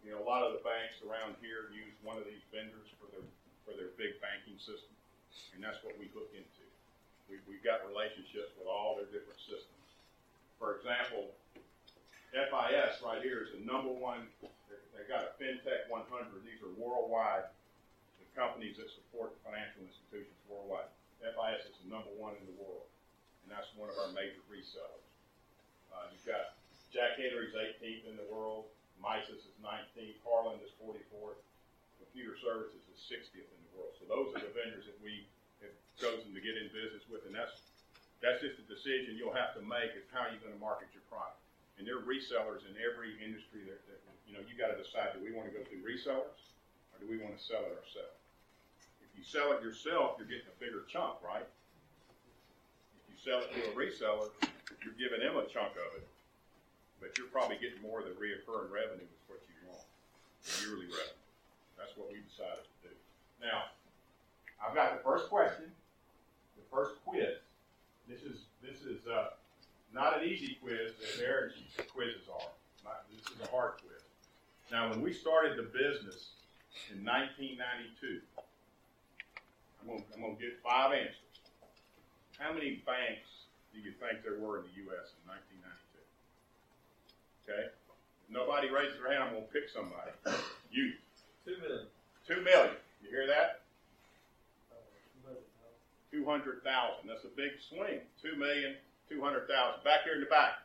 you 0.06 0.12
know, 0.14 0.20
a 0.22 0.28
lot 0.28 0.44
of 0.46 0.54
the 0.54 0.64
banks 0.64 1.00
around 1.04 1.36
here 1.42 1.72
use 1.74 1.96
one 2.04 2.18
of 2.20 2.26
these 2.28 2.44
vendors 2.54 2.88
for 3.00 3.08
their, 3.12 3.26
for 3.66 3.74
their 3.76 3.92
big 3.98 4.20
banking 4.20 4.60
system, 4.60 4.94
and 5.56 5.64
that's 5.64 5.80
what 5.84 5.96
we 5.98 6.12
hook 6.14 6.30
into. 6.36 6.64
We, 7.32 7.40
we've 7.48 7.64
got 7.64 7.82
relationships 7.88 8.52
with 8.60 8.68
all 8.68 9.00
their 9.00 9.08
different 9.10 9.40
systems. 9.40 9.88
For 10.60 10.78
example, 10.80 11.32
FIS 12.36 12.94
right 13.06 13.22
here 13.24 13.46
is 13.48 13.52
the 13.56 13.64
number 13.64 13.92
one, 13.94 14.28
they- 14.42 14.82
they 14.94 15.04
got 15.10 15.24
a 15.26 15.32
FinTech 15.42 15.90
one 15.90 16.06
hundred, 16.10 16.44
these 16.46 16.62
are 16.62 16.72
worldwide, 16.78 17.50
the 18.20 18.28
companies 18.38 18.78
that 18.78 18.90
support 18.92 19.34
financial 19.44 19.82
institutions 19.84 20.38
worldwide. 20.50 20.88
FIS 21.24 21.66
is 21.66 21.76
the 21.84 21.90
number 21.90 22.12
one 22.20 22.36
in 22.38 22.46
the 22.46 22.58
world, 22.62 22.86
and 23.44 23.52
that's 23.52 23.68
one 23.76 23.90
of 23.90 23.98
our 23.98 24.12
major 24.12 24.42
resellers. 24.52 25.08
Uh, 25.94 26.10
you've 26.12 26.26
got 26.26 26.53
Jack 26.94 27.18
Henry's 27.18 27.58
eighteenth 27.58 28.06
in 28.06 28.14
the 28.14 28.28
world, 28.30 28.70
Misys 29.02 29.42
is 29.42 29.58
nineteenth, 29.66 30.22
Harland 30.22 30.62
is 30.62 30.70
forty-fourth, 30.78 31.42
Computer 31.98 32.38
Services 32.38 32.86
is 32.86 33.02
sixtieth 33.02 33.50
in 33.50 33.62
the 33.66 33.72
world. 33.74 33.98
So 33.98 34.06
those 34.06 34.30
are 34.38 34.46
the 34.46 34.54
vendors 34.54 34.86
that 34.86 35.02
we 35.02 35.26
have 35.66 35.74
chosen 35.98 36.30
to 36.38 36.42
get 36.42 36.54
in 36.54 36.70
business 36.70 37.02
with, 37.10 37.26
and 37.26 37.34
that's, 37.34 37.66
that's 38.22 38.46
just 38.46 38.62
a 38.62 38.66
decision 38.70 39.18
you'll 39.18 39.34
have 39.34 39.58
to 39.58 39.66
make, 39.66 39.98
is 39.98 40.06
how 40.14 40.30
you're 40.30 40.40
gonna 40.46 40.62
market 40.62 40.94
your 40.94 41.02
product. 41.10 41.42
And 41.82 41.90
there 41.90 41.98
are 41.98 42.06
resellers 42.06 42.62
in 42.70 42.78
every 42.78 43.18
industry 43.18 43.66
that, 43.66 43.82
that, 43.90 44.00
you 44.30 44.38
know, 44.38 44.46
you 44.46 44.54
gotta 44.54 44.78
decide, 44.78 45.18
do 45.18 45.20
we 45.26 45.34
wanna 45.34 45.50
go 45.50 45.66
through 45.66 45.82
resellers, 45.82 46.38
or 46.94 47.02
do 47.02 47.10
we 47.10 47.18
wanna 47.18 47.42
sell 47.42 47.66
it 47.66 47.74
ourselves? 47.74 48.22
If 49.02 49.10
you 49.18 49.26
sell 49.26 49.50
it 49.58 49.66
yourself, 49.66 50.22
you're 50.22 50.30
getting 50.30 50.46
a 50.46 50.58
bigger 50.62 50.86
chunk, 50.86 51.18
right? 51.26 51.50
If 53.02 53.06
you 53.10 53.18
sell 53.18 53.42
it 53.42 53.50
to 53.58 53.60
a 53.66 53.74
reseller, 53.74 54.30
you're 54.86 54.94
giving 55.02 55.26
them 55.26 55.42
a 55.42 55.50
chunk 55.50 55.74
of 55.74 55.90
it, 55.98 56.06
but 57.04 57.12
you're 57.20 57.28
probably 57.28 57.60
getting 57.60 57.84
more 57.84 58.00
of 58.00 58.08
the 58.08 58.16
reoccurring 58.16 58.72
revenue 58.72 59.04
is 59.04 59.24
what 59.28 59.44
you 59.52 59.60
want, 59.68 59.84
yearly 60.64 60.88
revenue. 60.88 61.20
That's 61.76 61.92
what 62.00 62.08
we 62.08 62.24
decided 62.24 62.64
to 62.64 62.88
do. 62.88 62.96
Now, 63.44 63.76
I've 64.64 64.72
got 64.72 64.96
the 64.96 65.04
first 65.04 65.28
question, 65.28 65.68
the 66.56 66.64
first 66.72 66.96
quiz. 67.04 67.44
This 68.08 68.24
is, 68.24 68.48
this 68.64 68.88
is, 68.88 69.04
uh, 69.06 69.36
not 69.92 70.18
an 70.18 70.24
easy 70.28 70.56
quiz, 70.64 70.96
as 71.04 71.20
Aaron's 71.20 71.60
quizzes 71.92 72.26
are. 72.32 72.50
Not- 72.88 73.04
This 73.12 73.20
is 73.36 73.40
a 73.44 73.52
hard 73.52 73.74
quiz. 73.84 74.00
Now, 74.72 74.90
when 74.90 75.02
we 75.02 75.12
started 75.14 75.58
the 75.60 75.64
business 75.70 76.32
in 76.92 77.04
nineteen 77.04 77.58
ninety-two, 77.60 78.22
I'm 79.82 79.88
gonna, 79.88 80.04
I'm 80.16 80.22
gonna 80.22 80.34
get 80.40 80.58
five 80.64 80.94
answers. 80.94 81.20
How 82.40 82.52
many 82.54 82.82
banks 82.88 83.30
do 83.74 83.80
you 83.80 83.92
think 84.02 84.24
there 84.24 84.40
were 84.40 84.60
in 84.60 84.64
the 84.72 84.76
US 84.90 85.14
in 85.14 85.22
nineteen 85.30 85.62
ninety-two? 85.62 85.83
Okay? 87.44 87.68
If 87.68 88.30
nobody 88.32 88.70
raises 88.70 89.00
their 89.00 89.12
hand, 89.12 89.24
I'm 89.24 89.34
going 89.34 89.46
to 89.46 89.52
pick 89.52 89.70
somebody. 89.70 90.12
You. 90.72 90.94
Two 91.46 91.60
million. 91.60 91.88
Two 92.28 92.42
million. 92.42 92.76
You 93.04 93.10
hear 93.10 93.28
that? 93.28 93.62
Two 96.12 96.26
hundred 96.26 96.64
thousand. 96.64 97.10
That's 97.10 97.26
a 97.26 97.34
big 97.36 97.58
swing. 97.58 98.00
Two 98.22 98.38
million, 98.38 98.76
two 99.10 99.20
hundred 99.20 99.50
thousand. 99.50 99.84
Back 99.84 100.06
here 100.06 100.14
in 100.14 100.22
the 100.22 100.30
back. 100.30 100.62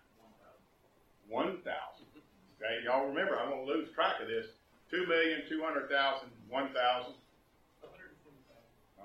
One 1.29 1.65
thousand. 1.65 2.05
Okay, 2.61 2.85
y'all 2.85 3.09
remember, 3.09 3.39
I'm 3.39 3.51
going 3.51 3.67
to 3.67 3.73
lose 3.73 3.89
track 3.95 4.21
of 4.21 4.29
this. 4.29 4.47
Two 4.91 5.07
million, 5.07 5.43
two 5.49 5.63
hundred 5.65 5.89
thousand, 5.89 6.29
one 6.49 6.69
thousand. 6.75 7.15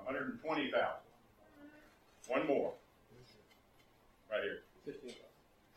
120,000. 0.06 0.76
One 2.28 2.48
more. 2.48 2.74
Right 4.30 4.44
here. 4.44 4.60
15,000. 4.86 5.16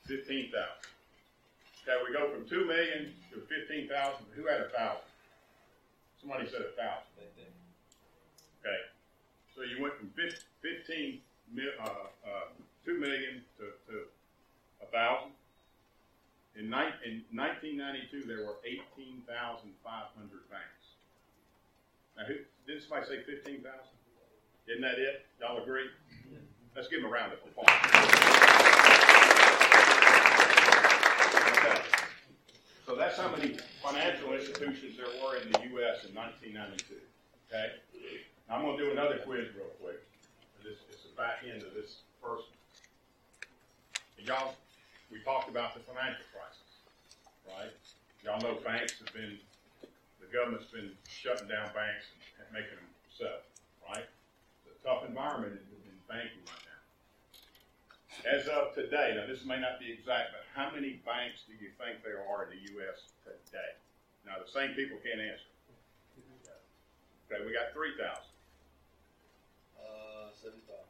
15,000 0.07 0.96
that 1.87 2.03
we 2.03 2.13
go 2.13 2.29
from 2.35 2.45
2 2.45 2.67
million 2.67 3.15
to 3.31 3.41
15,000. 3.47 4.27
Who 4.35 4.47
had 4.47 4.61
a 4.61 4.71
thousand? 4.75 5.07
Somebody 6.21 6.51
said 6.51 6.67
a 6.67 6.75
thousand. 6.75 7.07
Okay. 8.61 8.81
So 9.55 9.63
you 9.63 9.81
went 9.81 9.95
from 9.95 10.11
15, 10.11 10.43
uh, 11.79 11.87
uh, 11.87 12.51
2 12.85 12.99
million 12.99 13.43
to, 13.59 14.11
a 14.83 14.87
thousand. 14.91 15.31
In, 16.59 16.67
in 16.67 17.23
1992, 17.31 18.27
there 18.27 18.45
were 18.45 18.59
18,500 18.67 19.31
banks. 20.51 20.87
Now, 22.17 22.25
who, 22.27 22.35
didn't 22.67 22.83
somebody 22.83 23.07
say 23.07 23.23
15,000? 23.23 23.63
Isn't 24.67 24.83
that 24.83 24.99
it? 24.99 25.27
Y'all 25.39 25.63
agree? 25.63 25.87
Let's 26.75 26.89
give 26.89 27.01
them 27.01 27.11
a 27.11 27.15
round 27.15 27.33
of 27.33 27.39
applause. 27.47 28.76
That's 33.17 33.29
how 33.29 33.35
many 33.35 33.57
financial 33.83 34.33
institutions 34.35 34.97
there 34.97 35.09
were 35.25 35.37
in 35.41 35.49
the 35.53 35.61
U.S. 35.81 36.05
in 36.05 36.13
nineteen 36.13 36.53
ninety-two, 36.53 37.01
okay? 37.49 37.81
Now, 38.49 38.57
I'm 38.57 38.63
gonna 38.65 38.77
do 38.77 38.91
another 38.93 39.25
quiz 39.25 39.49
real 39.57 39.73
quick. 39.81 40.05
This, 40.61 40.77
it's 40.93 41.03
the 41.09 41.17
back 41.17 41.41
end 41.49 41.63
of 41.63 41.73
this 41.73 42.05
first. 42.21 42.53
And 44.19 44.27
Y'all, 44.27 44.55
we 45.11 45.21
talked 45.25 45.49
about 45.49 45.73
the 45.73 45.81
financial 45.81 46.29
crisis, 46.29 46.71
right? 47.49 47.73
Y'all 48.21 48.41
know 48.43 48.61
banks 48.61 49.01
have 49.01 49.13
been, 49.15 49.39
the 50.21 50.29
government's 50.29 50.69
been 50.69 50.93
shutting 51.09 51.49
down 51.49 51.73
banks 51.73 52.13
and 52.37 52.47
making 52.53 52.77
them 52.77 52.91
sell, 53.09 53.41
right? 53.89 54.05
It's 54.67 54.77
a 54.77 54.79
tough 54.85 55.09
environment 55.09 55.57
in, 55.57 55.89
in 55.89 55.97
banking. 56.05 56.45
As 58.27 58.49
of 58.49 58.75
today, 58.75 59.15
now 59.15 59.23
this 59.31 59.47
may 59.47 59.61
not 59.61 59.79
be 59.79 59.87
exact, 59.93 60.35
but 60.35 60.43
how 60.51 60.75
many 60.75 60.99
banks 61.07 61.47
do 61.47 61.55
you 61.55 61.71
think 61.79 62.03
there 62.03 62.27
are 62.27 62.51
in 62.51 62.59
the 62.59 62.63
U.S. 62.75 63.15
today? 63.23 63.79
Now, 64.27 64.43
the 64.43 64.51
same 64.51 64.75
people 64.75 64.99
can't 64.99 65.23
answer. 65.23 65.47
Okay, 67.31 67.47
we 67.47 67.55
got 67.55 67.71
three 67.73 67.95
thousand. 67.95 68.35
Uh, 69.79 70.35
seventy-five. 70.35 70.87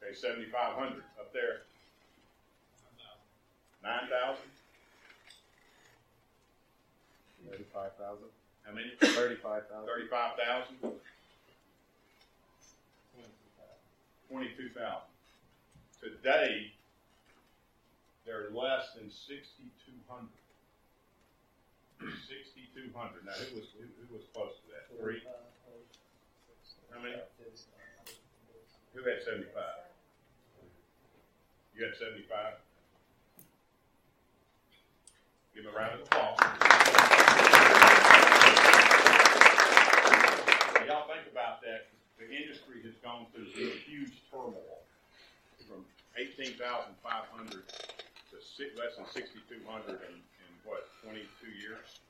Okay, 0.00 0.16
seventy-five 0.16 0.76
hundred 0.76 1.04
up 1.20 1.32
there. 1.32 1.68
Nine 3.84 4.08
thousand? 4.08 4.48
Thirty-five 7.50 7.92
thousand. 8.00 8.32
How 8.64 8.72
many? 8.72 8.92
Thirty-five 9.00 9.68
thousand. 9.68 9.88
Thirty-five 9.88 10.32
thousand? 10.40 10.76
Twenty-two 14.28 14.70
thousand. 14.72 15.15
Today, 16.00 16.72
there 18.24 18.46
are 18.46 18.50
less 18.50 18.92
than 18.94 19.10
sixty-two 19.10 19.98
hundred. 20.08 20.28
Sixty-two 22.28 22.90
hundred. 22.94 23.24
Now, 23.24 23.32
who 23.32 23.56
was, 23.56 23.68
who, 23.78 23.84
who 24.04 24.14
was 24.14 24.24
close 24.34 24.52
to 24.60 24.66
that? 24.72 24.86
Three? 25.00 25.22
How 26.92 27.00
many? 27.02 27.14
Who 28.94 29.02
had 29.02 29.22
seventy-five? 29.24 29.88
You 31.76 31.84
had 31.84 31.96
seventy-five? 31.96 32.54
Give 35.54 35.64
him 35.64 35.72
a 35.72 35.76
round 35.76 35.94
of 35.94 36.00
applause. 36.06 36.38
Y'all 40.86 41.08
think 41.08 41.26
about 41.32 41.62
that, 41.62 41.88
the 42.18 42.30
industry 42.30 42.82
has 42.84 42.94
gone 43.02 43.26
through 43.34 43.48
a 43.56 43.74
huge 43.88 44.22
turmoil 44.30 44.85
from 45.66 45.84
eighteen 46.16 46.54
thousand 46.56 46.94
five 47.02 47.28
hundred 47.34 47.66
to 47.66 48.36
six, 48.40 48.72
less 48.78 48.96
than 48.96 49.06
sixty-two 49.10 49.60
hundred 49.66 50.00
in, 50.06 50.14
in 50.16 50.50
what, 50.64 50.88
twenty-two 51.02 51.52
years? 51.58 52.00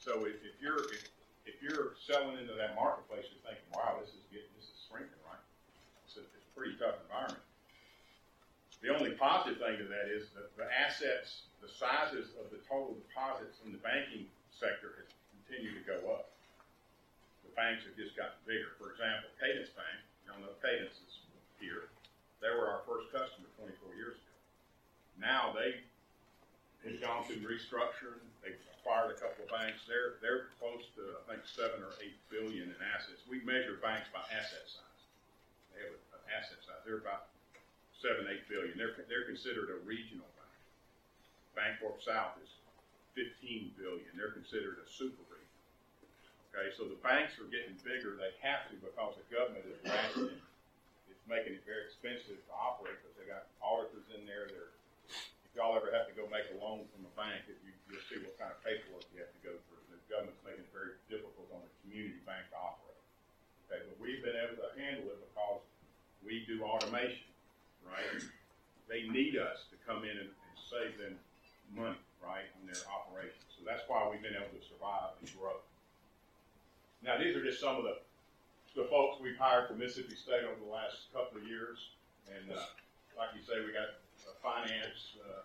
So 0.00 0.24
if, 0.24 0.40
if 0.40 0.56
you're, 0.62 0.88
if, 0.94 1.04
if 1.44 1.56
you're 1.60 1.98
selling 2.00 2.40
into 2.40 2.56
that 2.56 2.72
marketplace, 2.74 3.28
you're 3.28 3.44
thinking, 3.44 3.68
wow, 3.76 4.00
this 4.00 4.16
is 4.16 4.24
getting, 4.32 4.48
this 4.56 4.70
is 4.70 4.78
shrinking, 4.88 5.20
right? 5.28 5.44
It's 6.08 6.16
a, 6.16 6.24
it's 6.24 6.48
a 6.48 6.52
pretty 6.56 6.80
tough 6.80 6.96
environment. 7.04 7.44
The 8.80 8.88
only 8.96 9.12
positive 9.20 9.60
thing 9.60 9.76
to 9.76 9.86
that 9.92 10.08
is 10.08 10.32
that 10.32 10.56
the 10.56 10.64
assets, 10.64 11.44
the 11.60 11.68
sizes 11.68 12.32
of 12.40 12.48
the 12.48 12.64
total 12.64 12.96
deposits 12.96 13.60
in 13.60 13.76
the 13.76 13.82
banking 13.84 14.24
sector 14.56 14.96
has 14.96 15.12
continued 15.36 15.76
to 15.76 15.84
go 15.84 16.00
up. 16.16 16.32
The 17.44 17.52
banks 17.52 17.84
have 17.84 17.92
just 18.00 18.16
gotten 18.16 18.40
bigger. 18.48 18.72
For 18.80 18.96
example, 18.96 19.28
Cadence 19.36 19.68
Bank, 19.76 20.00
y'all 20.24 20.40
know 20.40 20.56
Cadence 20.64 20.96
is 20.96 21.20
here. 21.60 21.92
They 22.40 22.48
were 22.48 22.72
our 22.72 22.80
first 22.88 23.12
customer 23.12 23.52
twenty-four 23.60 23.92
years 24.00 24.16
ago. 24.16 24.32
Now 25.20 25.52
they 25.52 25.84
have 26.88 26.96
gone 27.04 27.28
through 27.28 27.44
restructuring. 27.44 28.24
They've 28.40 28.56
acquired 28.80 29.12
a 29.12 29.18
couple 29.20 29.44
of 29.44 29.52
banks. 29.52 29.84
They're, 29.84 30.16
they're 30.24 30.48
close 30.56 30.88
to, 30.96 31.20
I 31.20 31.22
think, 31.28 31.44
seven 31.44 31.84
or 31.84 31.92
eight 32.00 32.16
billion 32.32 32.72
in 32.72 32.80
assets. 32.80 33.20
We 33.28 33.44
measure 33.44 33.76
banks 33.84 34.08
by 34.08 34.24
asset 34.32 34.64
size. 34.64 35.00
They 35.76 35.84
have 35.84 35.92
an 35.92 36.24
asset 36.32 36.64
size. 36.64 36.80
They're 36.88 37.04
about 37.04 37.28
seven, 38.00 38.24
eight 38.32 38.48
billion. 38.48 38.80
They're, 38.80 38.96
they're 39.12 39.28
considered 39.28 39.68
a 39.68 39.78
regional 39.84 40.24
bank. 40.40 40.56
BancorpSouth 41.52 42.40
is 42.40 42.48
fifteen 43.12 43.76
billion. 43.76 44.08
They're 44.16 44.32
considered 44.32 44.80
a 44.80 44.88
super 44.88 45.20
region. 45.28 45.60
Okay, 46.50 46.72
so 46.72 46.88
the 46.88 46.96
banks 47.04 47.36
are 47.36 47.46
getting 47.52 47.76
bigger. 47.84 48.16
They 48.16 48.32
have 48.40 48.72
to 48.72 48.80
because 48.80 49.20
the 49.20 49.26
government 49.28 49.68
is 49.68 49.76
rationing. 49.84 50.40
It's 51.12 51.24
making 51.28 51.60
it 51.60 51.62
very 51.68 51.84
expensive 51.84 52.40
to 52.40 52.52
operate 52.56 52.96
because 53.04 53.14
they 53.20 53.28
got 53.28 53.52
auditors 53.60 54.08
in 54.16 54.24
there. 54.24 54.48
They're, 54.48 54.72
y'all 55.60 55.76
ever 55.76 55.92
have 55.92 56.08
to 56.08 56.16
go 56.16 56.24
make 56.32 56.48
a 56.48 56.56
loan 56.56 56.88
from 56.88 57.04
a 57.04 57.12
bank, 57.12 57.44
if 57.44 57.60
you, 57.60 57.76
you'll 57.92 58.06
see 58.08 58.16
what 58.24 58.32
kind 58.40 58.48
of 58.48 58.56
paperwork 58.64 59.04
you 59.12 59.20
have 59.20 59.28
to 59.28 59.42
go 59.44 59.52
through. 59.68 59.84
The 59.92 60.00
government's 60.08 60.40
making 60.40 60.64
it 60.64 60.72
very 60.72 60.96
difficult 61.12 61.52
on 61.52 61.60
a 61.60 61.70
community 61.84 62.24
bank 62.24 62.48
to 62.50 62.56
operate. 62.56 63.04
Okay, 63.68 63.84
but 63.84 64.00
we've 64.00 64.24
been 64.24 64.40
able 64.40 64.56
to 64.56 64.72
handle 64.80 65.12
it 65.12 65.20
because 65.20 65.60
we 66.24 66.48
do 66.48 66.64
automation 66.64 67.30
right? 67.86 68.22
They 68.88 69.08
need 69.08 69.38
us 69.38 69.68
to 69.70 69.76
come 69.86 70.02
in 70.04 70.16
and, 70.16 70.30
and 70.30 70.56
save 70.56 70.98
them 70.98 71.14
money, 71.72 72.00
right, 72.20 72.48
on 72.58 72.66
their 72.66 72.82
operations. 72.90 73.46
So 73.54 73.62
that's 73.64 73.84
why 73.86 74.08
we've 74.10 74.22
been 74.22 74.36
able 74.36 74.52
to 74.52 74.64
survive 74.64 75.16
and 75.20 75.28
grow. 75.36 75.62
Now, 77.00 77.16
these 77.16 77.32
are 77.36 77.44
just 77.44 77.60
some 77.60 77.76
of 77.80 77.84
the, 77.84 77.96
the 78.76 78.86
folks 78.90 79.22
we've 79.22 79.38
hired 79.38 79.68
from 79.68 79.78
Mississippi 79.78 80.16
State 80.16 80.44
over 80.44 80.58
the 80.60 80.70
last 80.70 81.08
couple 81.14 81.40
of 81.40 81.46
years. 81.46 81.96
And 82.28 82.52
uh, 82.52 82.60
like 83.16 83.32
you 83.32 83.42
say, 83.42 83.62
we 83.64 83.72
got 83.72 83.99
finance. 84.42 85.16
Uh, 85.20 85.42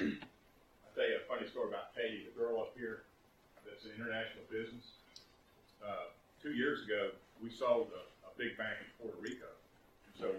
I'll 0.04 0.94
tell 0.96 1.08
you 1.08 1.20
a 1.20 1.26
funny 1.28 1.48
story 1.48 1.68
about 1.68 1.94
Katie, 1.94 2.26
the 2.26 2.34
girl 2.36 2.60
up 2.60 2.72
here 2.76 3.04
that's 3.64 3.84
an 3.84 3.92
international 3.96 4.44
business. 4.52 5.00
Uh, 5.80 6.12
two 6.40 6.52
years 6.52 6.84
ago, 6.84 7.12
we 7.40 7.48
sold 7.48 7.92
a, 7.96 8.02
a 8.28 8.32
big 8.36 8.56
bank 8.56 8.76
in 8.80 8.88
Puerto 9.00 9.16
Rico. 9.20 9.48
So 10.20 10.32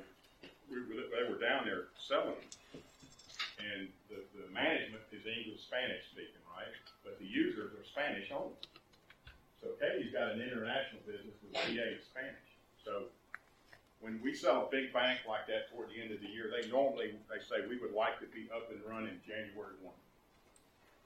we 0.70 0.82
were, 0.82 1.10
they 1.10 1.25
were 1.25 1.42
down 1.42 1.65
there 1.65 1.89
selling. 1.98 2.38
And 3.58 3.89
the, 4.10 4.22
the 4.38 4.46
management 4.54 5.01
is 5.10 5.25
English 5.25 5.65
Spanish 5.65 6.06
speaking, 6.12 6.42
right? 6.54 6.70
But 7.01 7.18
the 7.18 7.25
users 7.25 7.74
are 7.74 7.86
Spanish 7.86 8.30
only. 8.30 8.58
So 9.62 9.74
Katie's 9.82 10.13
got 10.13 10.38
an 10.38 10.42
international 10.42 11.01
business 11.10 11.34
with 11.42 11.58
in 11.58 11.98
Spanish. 12.06 12.45
So 12.86 13.10
when 14.06 14.22
we 14.22 14.38
sell 14.38 14.70
a 14.70 14.70
big 14.70 14.94
bank 14.94 15.26
like 15.26 15.50
that 15.50 15.74
toward 15.74 15.89
the 15.89 15.98
end 15.98 16.13
of 16.13 16.22
the 16.22 16.30
year, 16.30 16.54
they 16.54 16.70
normally 16.70 17.18
they 17.26 17.41
say 17.41 17.65
we 17.65 17.82
would 17.82 17.98
like 17.98 18.22
to 18.22 18.30
be 18.30 18.46
up 18.54 18.70
and 18.70 18.78
running 18.86 19.18
January 19.26 19.74
one. 19.82 19.98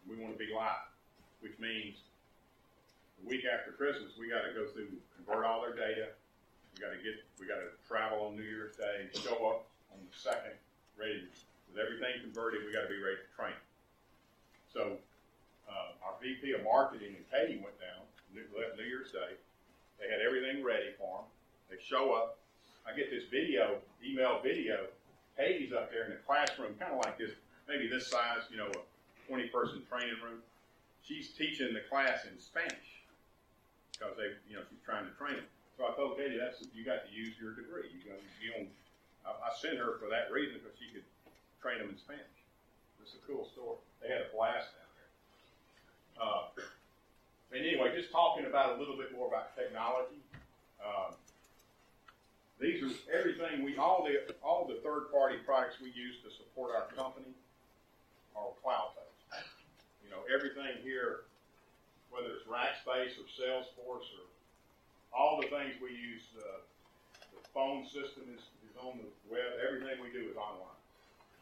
We 0.04 0.20
want 0.20 0.36
to 0.36 0.40
be 0.40 0.52
live, 0.52 0.92
which 1.40 1.56
means 1.64 2.04
the 3.24 3.32
week 3.32 3.48
after 3.48 3.72
Christmas 3.72 4.20
we 4.20 4.28
got 4.28 4.44
to 4.44 4.52
go 4.52 4.68
through 4.76 4.92
convert 5.16 5.48
all 5.48 5.64
their 5.64 5.80
data, 5.80 6.12
we 6.76 6.84
gotta 6.84 7.00
get, 7.00 7.24
we 7.40 7.48
gotta 7.48 7.72
travel 7.88 8.28
on 8.28 8.36
New 8.36 8.44
Year's 8.44 8.76
Day, 8.76 9.08
show 9.16 9.40
up 9.48 9.72
on 9.96 10.04
the 10.04 10.12
second, 10.12 10.60
ready, 11.00 11.24
with 11.72 11.80
everything 11.80 12.20
converted, 12.20 12.68
we 12.68 12.76
gotta 12.76 12.92
be 12.92 13.00
ready 13.00 13.24
to 13.24 13.30
train. 13.32 13.56
So, 14.76 15.00
uh, 15.72 16.04
our 16.04 16.16
VP 16.20 16.52
of 16.52 16.68
marketing 16.68 17.16
and 17.16 17.24
Katie 17.32 17.64
went 17.64 17.80
down, 17.80 18.04
New, 18.36 18.44
New 18.52 18.88
Year's 18.88 19.12
Day, 19.12 19.40
they 20.00 20.12
had 20.12 20.20
everything 20.20 20.64
ready 20.64 20.92
for 21.00 21.24
them, 21.24 21.28
they 21.70 21.78
show 21.84 22.12
up, 22.12 22.39
I 22.90 22.96
get 22.98 23.12
this 23.12 23.26
video, 23.30 23.78
email 24.04 24.42
video, 24.42 24.88
Katie's 25.38 25.74
up 25.74 25.92
there 25.92 26.06
in 26.06 26.12
the 26.12 26.22
classroom, 26.26 26.74
kinda 26.80 26.96
like 26.98 27.18
this, 27.18 27.32
maybe 27.68 27.88
this 27.88 28.08
size, 28.08 28.50
you 28.50 28.58
know, 28.58 28.68
a 28.68 28.82
twenty-person 29.28 29.86
training 29.86 30.18
room. 30.24 30.42
She's 31.06 31.30
teaching 31.30 31.74
the 31.74 31.86
class 31.86 32.26
in 32.26 32.40
Spanish, 32.42 33.06
because 33.94 34.18
they, 34.18 34.34
you 34.50 34.58
know, 34.58 34.64
she's 34.70 34.82
trying 34.84 35.06
to 35.06 35.14
train 35.22 35.38
them. 35.38 35.46
So 35.78 35.86
I 35.86 35.94
told 35.96 36.18
Katie, 36.18 36.38
that's, 36.38 36.66
you 36.74 36.84
got 36.84 37.06
to 37.08 37.10
use 37.14 37.38
your 37.40 37.54
degree. 37.54 37.88
You 37.94 38.10
go, 38.10 38.18
you 38.42 38.52
don't, 38.52 38.70
I, 39.24 39.32
I 39.32 39.50
sent 39.62 39.78
her 39.78 40.02
for 40.02 40.10
that 40.10 40.34
reason 40.34 40.60
because 40.60 40.76
she 40.76 40.92
could 40.92 41.06
train 41.62 41.80
them 41.80 41.94
in 41.94 41.98
Spanish. 41.98 42.26
It's 43.02 43.16
a 43.16 43.22
cool 43.24 43.48
story. 43.48 43.80
They 44.02 44.10
had 44.10 44.28
a 44.28 44.30
blast 44.36 44.76
down 44.76 44.92
there. 44.98 45.12
Uh, 46.20 46.44
and 47.56 47.64
anyway, 47.64 47.96
just 47.96 48.12
talking 48.12 48.46
about 48.46 48.76
a 48.76 48.78
little 48.78 48.98
bit 48.98 49.16
more 49.16 49.30
about 49.30 49.56
technology. 49.56 50.20
Um, 50.84 51.16
these 52.60 52.84
are 52.84 52.92
everything 53.16 53.64
we 53.64 53.78
all 53.78 54.04
the 54.04 54.36
all 54.44 54.68
the 54.68 54.84
third 54.84 55.12
party 55.12 55.38
products 55.46 55.80
we 55.80 55.92
use 55.96 56.20
to 56.24 56.30
support 56.30 56.76
our 56.76 56.92
company 56.92 57.32
are 58.36 58.52
cloud 58.64 58.92
based. 59.00 59.48
You 60.04 60.12
know, 60.12 60.24
everything 60.28 60.84
here, 60.84 61.28
whether 62.12 62.28
it's 62.36 62.44
Rackspace 62.48 63.16
or 63.16 63.28
Salesforce 63.32 64.08
or 64.20 64.26
all 65.16 65.40
the 65.42 65.48
things 65.48 65.76
we 65.82 65.96
use, 65.96 66.24
uh, 66.38 66.62
the 67.32 67.42
phone 67.56 67.88
system 67.88 68.28
is, 68.36 68.44
is 68.68 68.76
on 68.80 69.00
the 69.00 69.10
web. 69.32 69.58
Everything 69.64 69.98
we 70.04 70.12
do 70.12 70.28
is 70.28 70.38
online. 70.38 70.80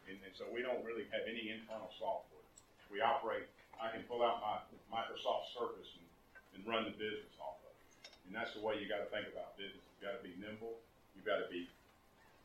And, 0.08 0.16
and 0.24 0.32
so 0.32 0.48
we 0.48 0.64
don't 0.64 0.80
really 0.86 1.04
have 1.12 1.28
any 1.28 1.52
internal 1.52 1.92
software. 2.00 2.44
We 2.88 3.04
operate, 3.04 3.44
I 3.76 3.92
can 3.92 4.08
pull 4.08 4.24
out 4.24 4.40
my 4.40 4.64
Microsoft 4.88 5.52
Surface 5.52 5.92
and, 6.00 6.08
and 6.56 6.60
run 6.64 6.88
the 6.88 6.96
business 6.96 7.36
off 7.36 7.60
of 7.60 7.72
it. 7.76 8.08
And 8.24 8.32
that's 8.32 8.56
the 8.56 8.64
way 8.64 8.80
you 8.80 8.88
got 8.88 9.04
to 9.04 9.10
think 9.12 9.28
about 9.28 9.60
business. 9.60 9.84
You've 10.00 10.08
got 10.08 10.16
to 10.16 10.24
be 10.24 10.32
nimble. 10.40 10.80
You've 11.18 11.26
got 11.26 11.42
to 11.42 11.50
be 11.50 11.66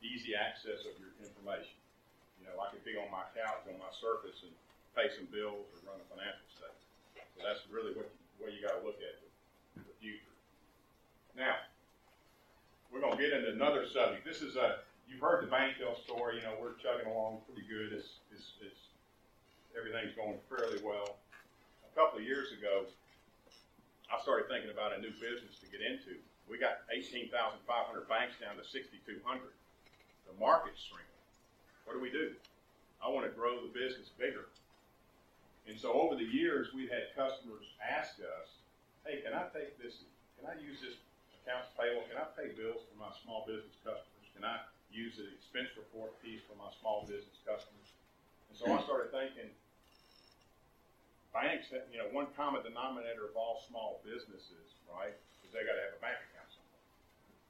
easy 0.02 0.34
access 0.34 0.82
of 0.82 0.98
your 0.98 1.14
information. 1.22 1.78
You 2.42 2.50
know, 2.50 2.58
I 2.58 2.74
can 2.74 2.82
be 2.82 2.98
on 2.98 3.06
my 3.14 3.22
couch 3.38 3.62
on 3.70 3.78
my 3.78 3.94
Surface 3.94 4.42
and 4.42 4.50
pay 4.98 5.06
some 5.14 5.30
bills 5.30 5.70
or 5.70 5.78
run 5.86 6.02
a 6.02 6.06
financial 6.10 6.42
statement. 6.50 6.82
So 7.38 7.46
that's 7.46 7.62
really 7.70 7.94
what 7.94 8.10
you, 8.10 8.18
what 8.42 8.50
you 8.50 8.58
got 8.58 8.74
to 8.74 8.82
look 8.82 8.98
at 8.98 9.22
the, 9.22 9.30
future. 10.02 10.34
Now, 11.38 11.56
we're 12.90 13.00
going 13.00 13.14
to 13.14 13.22
get 13.22 13.32
into 13.32 13.54
another 13.54 13.86
subject. 13.86 14.26
This 14.26 14.42
is 14.42 14.58
a, 14.58 14.84
you've 15.06 15.22
heard 15.22 15.46
the 15.46 15.48
BankTEL 15.48 16.02
story. 16.02 16.42
You 16.42 16.44
know, 16.44 16.58
we're 16.58 16.76
chugging 16.82 17.06
along 17.08 17.46
pretty 17.46 17.64
good. 17.64 17.94
It's, 17.94 18.20
it's, 18.34 18.58
it's, 18.60 18.82
everything's 19.72 20.12
going 20.18 20.36
fairly 20.50 20.82
well. 20.82 21.16
A 21.86 21.92
couple 21.96 22.18
of 22.18 22.26
years 22.26 22.50
ago, 22.52 22.90
I 24.12 24.20
started 24.20 24.50
thinking 24.52 24.68
about 24.68 24.92
a 24.92 25.00
new 25.00 25.14
business 25.16 25.56
to 25.62 25.66
get 25.72 25.80
into. 25.80 26.20
We 26.48 26.58
got 26.58 26.84
18,500 26.92 27.64
banks 28.08 28.36
down 28.40 28.56
to 28.60 28.64
6,200. 28.64 29.20
The 29.24 30.36
market's 30.36 30.80
shrinking. 30.80 31.08
What 31.84 31.96
do 31.96 32.00
we 32.00 32.12
do? 32.12 32.36
I 33.00 33.08
want 33.08 33.28
to 33.28 33.32
grow 33.32 33.60
the 33.60 33.72
business 33.72 34.08
bigger. 34.16 34.48
And 35.68 35.76
so 35.80 35.92
over 35.92 36.16
the 36.16 36.28
years, 36.28 36.72
we've 36.76 36.92
had 36.92 37.12
customers 37.16 37.64
ask 37.80 38.20
us, 38.20 38.48
hey, 39.04 39.24
can 39.24 39.32
I 39.32 39.48
take 39.52 39.76
this, 39.80 40.04
can 40.36 40.48
I 40.48 40.56
use 40.60 40.80
this 40.80 40.96
accounts 41.40 41.72
payable, 41.76 42.04
can 42.08 42.20
I 42.20 42.28
pay 42.36 42.52
bills 42.56 42.84
for 42.88 42.96
my 42.96 43.12
small 43.24 43.44
business 43.44 43.76
customers? 43.84 44.28
Can 44.36 44.44
I 44.44 44.60
use 44.92 45.16
the 45.20 45.28
expense 45.28 45.72
report 45.76 46.16
piece 46.24 46.40
for 46.48 46.56
my 46.56 46.68
small 46.80 47.04
business 47.04 47.36
customers? 47.44 47.88
And 48.48 48.56
so 48.56 48.72
I 48.72 48.80
started 48.84 49.12
thinking, 49.12 49.52
banks, 51.36 51.68
have, 51.72 51.84
you 51.92 52.00
know, 52.00 52.08
one 52.12 52.32
common 52.32 52.64
denominator 52.64 53.28
of 53.28 53.36
all 53.36 53.60
small 53.68 54.00
businesses, 54.04 54.72
right, 54.88 55.12
is 55.44 55.52
they 55.52 55.64
got 55.64 55.76
to 55.76 55.84
have 55.84 55.96
a 55.96 56.02
bank. 56.04 56.23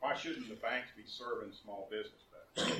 Why 0.04 0.12
shouldn't 0.12 0.52
the 0.52 0.60
banks 0.60 0.92
be 0.92 1.08
serving 1.08 1.56
small 1.64 1.88
business 1.88 2.28
better? 2.28 2.76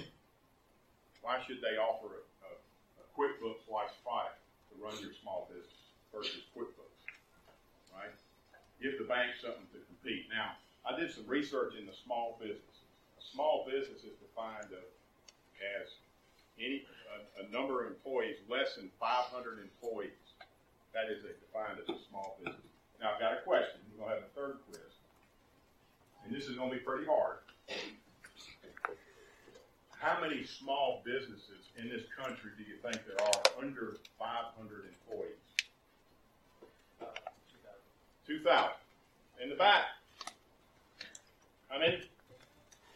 Why 1.25 1.41
should 1.41 1.65
they 1.65 1.81
offer 1.81 2.21
a, 2.21 2.23
a, 2.45 2.53
a 3.01 3.05
QuickBooks-like 3.17 3.97
product 4.05 4.45
to 4.69 4.73
run 4.77 4.93
your 5.01 5.17
small 5.25 5.49
business 5.49 5.89
versus 6.13 6.45
QuickBooks, 6.53 7.01
right? 7.97 8.13
Give 8.77 9.01
the 9.01 9.09
bank 9.09 9.41
something 9.41 9.65
to 9.73 9.81
compete. 9.89 10.29
Now, 10.29 10.61
I 10.85 11.01
did 11.01 11.17
some 11.17 11.25
research 11.25 11.73
in 11.81 11.89
the 11.89 11.97
small 12.05 12.37
businesses. 12.37 12.85
A 13.17 13.25
small 13.33 13.65
business 13.65 14.05
is 14.05 14.13
defined 14.21 14.69
as 14.77 15.89
any 16.61 16.85
a, 17.09 17.41
a 17.41 17.45
number 17.49 17.89
of 17.89 17.97
employees 17.97 18.37
less 18.53 18.77
than 18.77 18.93
500 19.01 19.65
employees 19.65 20.13
That 20.93 21.09
is 21.09 21.25
defined 21.25 21.81
as 21.81 21.89
a 21.89 21.97
small 22.13 22.37
business. 22.45 22.69
Now, 23.01 23.17
I've 23.17 23.21
got 23.25 23.33
a 23.33 23.41
question. 23.49 23.81
We're 23.97 24.05
gonna 24.05 24.21
have 24.21 24.29
a 24.29 24.35
third 24.37 24.61
quiz. 24.69 24.84
And 26.25 26.35
this 26.35 26.47
is 26.49 26.57
gonna 26.57 26.71
be 26.71 26.79
pretty 26.79 27.07
hard. 27.07 27.39
How 29.91 30.21
many 30.21 30.45
small 30.45 31.03
businesses 31.05 31.69
in 31.79 31.89
this 31.89 32.03
country 32.17 32.51
do 32.59 32.65
you 32.65 32.77
think 32.83 33.05
there 33.07 33.21
are 33.27 33.63
under 33.63 33.97
five 34.19 34.53
hundred 34.57 34.85
employees? 34.89 35.41
Two 38.27 38.41
thousand. 38.41 38.77
In 39.43 39.49
the 39.51 39.57
back. 39.57 39.85
How 41.69 41.79
many? 41.79 42.03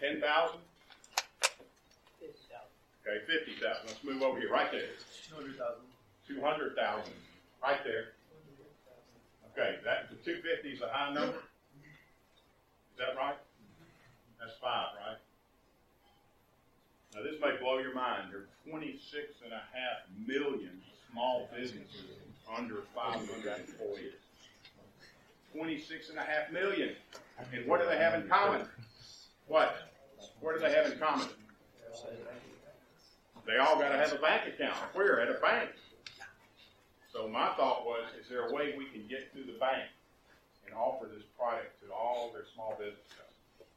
Ten 0.00 0.20
thousand? 0.20 0.60
Okay, 2.22 3.24
fifty 3.26 3.52
thousand. 3.60 3.86
Let's 3.86 4.04
move 4.04 4.22
over 4.22 4.38
here, 4.38 4.50
right 4.50 4.70
there. 4.70 4.88
Two 5.28 5.34
hundred 5.34 5.56
thousand. 5.56 5.84
Two 6.26 6.40
hundred 6.42 6.76
thousand, 6.76 7.12
right 7.62 7.80
there. 7.84 8.12
Okay, 9.52 9.78
that, 9.84 10.10
the 10.10 10.16
two 10.16 10.40
fifty 10.42 10.70
is 10.76 10.82
a 10.82 10.88
high 10.92 11.12
number? 11.12 11.38
That 12.98 13.16
right? 13.16 13.36
That's 14.40 14.58
five, 14.60 14.88
right? 15.06 15.18
Now, 17.14 17.22
this 17.22 17.40
may 17.40 17.56
blow 17.62 17.78
your 17.78 17.94
mind. 17.94 18.30
There 18.30 18.40
are 18.40 18.48
twenty-six 18.68 19.40
and 19.44 19.52
a 19.52 19.62
half 19.72 20.02
million 20.26 20.82
small 21.10 21.48
businesses 21.56 22.18
under 22.56 22.82
five 22.94 23.14
hundred 23.14 23.60
employees. 23.68 24.12
Twenty-six 25.54 26.10
and 26.10 26.18
a 26.18 26.22
half 26.22 26.50
million. 26.52 26.90
And 27.52 27.66
what 27.66 27.80
do 27.80 27.86
they 27.86 27.98
have 27.98 28.14
in 28.14 28.28
common? 28.28 28.66
What? 29.46 29.76
What 30.40 30.54
do 30.56 30.60
they 30.60 30.72
have 30.72 30.92
in 30.92 30.98
common? 30.98 31.28
They 33.46 33.56
all 33.56 33.78
gotta 33.78 33.96
have 33.96 34.12
a 34.12 34.18
bank 34.18 34.42
account. 34.54 34.76
Where? 34.92 35.20
At 35.20 35.30
a 35.30 35.40
bank. 35.40 35.70
So 37.12 37.28
my 37.28 37.54
thought 37.54 37.86
was, 37.86 38.04
is 38.20 38.28
there 38.28 38.46
a 38.46 38.52
way 38.52 38.74
we 38.76 38.86
can 38.86 39.06
get 39.08 39.32
to 39.34 39.42
the 39.44 39.58
bank 39.58 39.88
and 40.68 40.76
offer 40.76 41.08
this 41.08 41.24
product 41.36 41.80
to 41.80 41.88
all 41.92 42.30
their 42.32 42.44
small 42.54 42.76
business 42.76 43.08
customers? 43.16 43.72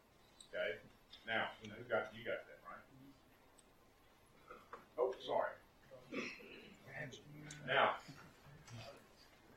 Okay? 0.52 0.70
Now, 1.26 1.48
you 1.64 1.72
know, 1.72 1.76
who 1.80 1.88
got, 1.88 2.12
you 2.12 2.28
got 2.28 2.44
that, 2.44 2.60
right? 2.68 2.84
Oh, 5.00 5.16
sorry. 5.24 5.56
Now, 7.66 7.96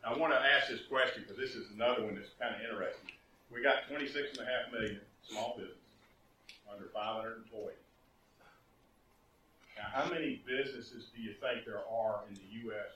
I 0.06 0.14
wanna 0.16 0.36
ask 0.36 0.68
this 0.68 0.86
question, 0.86 1.22
because 1.22 1.36
this 1.36 1.56
is 1.56 1.72
another 1.72 2.04
one 2.04 2.14
that's 2.14 2.30
kinda 2.38 2.62
interesting. 2.62 3.10
We 3.50 3.62
got 3.62 3.88
twenty-six 3.88 4.36
and 4.38 4.46
a 4.46 4.50
half 4.50 4.72
million 4.72 5.00
small 5.26 5.54
businesses, 5.56 5.80
under 6.70 6.88
five 6.94 7.16
hundred 7.22 7.38
employees. 7.38 7.78
Now, 9.76 9.88
how 9.90 10.08
many 10.08 10.42
businesses 10.46 11.10
do 11.14 11.20
you 11.20 11.34
think 11.34 11.64
there 11.64 11.82
are 11.88 12.24
in 12.28 12.34
the 12.34 12.48
U.S. 12.68 12.94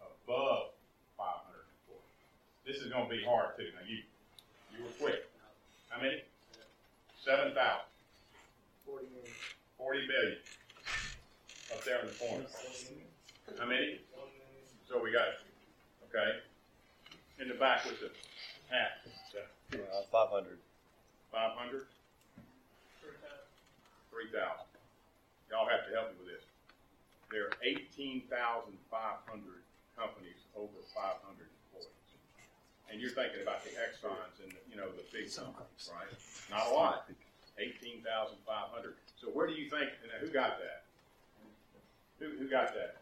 above? 0.00 0.67
This 2.68 2.84
is 2.84 2.92
gonna 2.92 3.08
be 3.08 3.24
hard 3.24 3.56
too. 3.56 3.64
Now, 3.72 3.80
you, 3.88 4.04
you 4.76 4.84
were 4.84 4.92
quick. 5.00 5.24
How 5.88 6.04
many? 6.04 6.20
Seven 7.24 7.56
thousand. 7.56 7.88
Forty 8.84 10.04
million. 10.04 10.36
Up 11.72 11.80
there 11.88 12.04
in 12.04 12.12
the 12.12 12.18
corner. 12.20 12.44
How 13.56 13.64
many? 13.64 14.04
So 14.84 15.00
we 15.00 15.12
got, 15.16 15.40
okay. 16.12 16.44
In 17.40 17.48
the 17.48 17.56
back 17.56 17.88
with 17.88 18.00
the 18.04 18.12
hat, 18.68 19.00
Uh, 19.72 20.04
five 20.12 20.28
hundred. 20.28 20.60
five 21.32 21.56
hundred? 21.56 21.88
Three 24.12 24.28
thousand. 24.28 24.68
Y'all 25.48 25.68
have 25.72 25.88
to 25.88 25.92
help 25.96 26.12
me 26.12 26.20
with 26.20 26.36
this. 26.36 26.44
There 27.32 27.48
are 27.48 27.56
eighteen 27.64 28.28
thousand 28.28 28.76
five 28.92 29.24
hundred 29.24 29.64
companies 29.96 30.36
over 30.52 30.84
five 30.92 31.16
hundred. 31.24 31.48
And 32.90 33.00
you're 33.00 33.10
thinking 33.10 33.42
about 33.42 33.62
the 33.64 33.70
Exxons 33.70 34.40
and, 34.42 34.50
the, 34.52 34.60
you 34.70 34.76
know, 34.76 34.88
the 34.88 35.04
big 35.12 35.28
companies, 35.34 35.90
right? 35.92 36.08
Not 36.50 36.72
a 36.72 36.74
lot. 36.74 37.08
Eighteen 37.58 38.02
thousand 38.02 38.38
five 38.46 38.70
hundred. 38.72 38.94
So 39.20 39.28
where 39.28 39.46
do 39.46 39.52
you 39.52 39.68
think, 39.68 39.90
and 40.02 40.10
who 40.20 40.28
got 40.32 40.58
that? 40.58 40.84
Who, 42.18 42.30
who 42.38 42.48
got 42.48 42.72
that? 42.74 42.96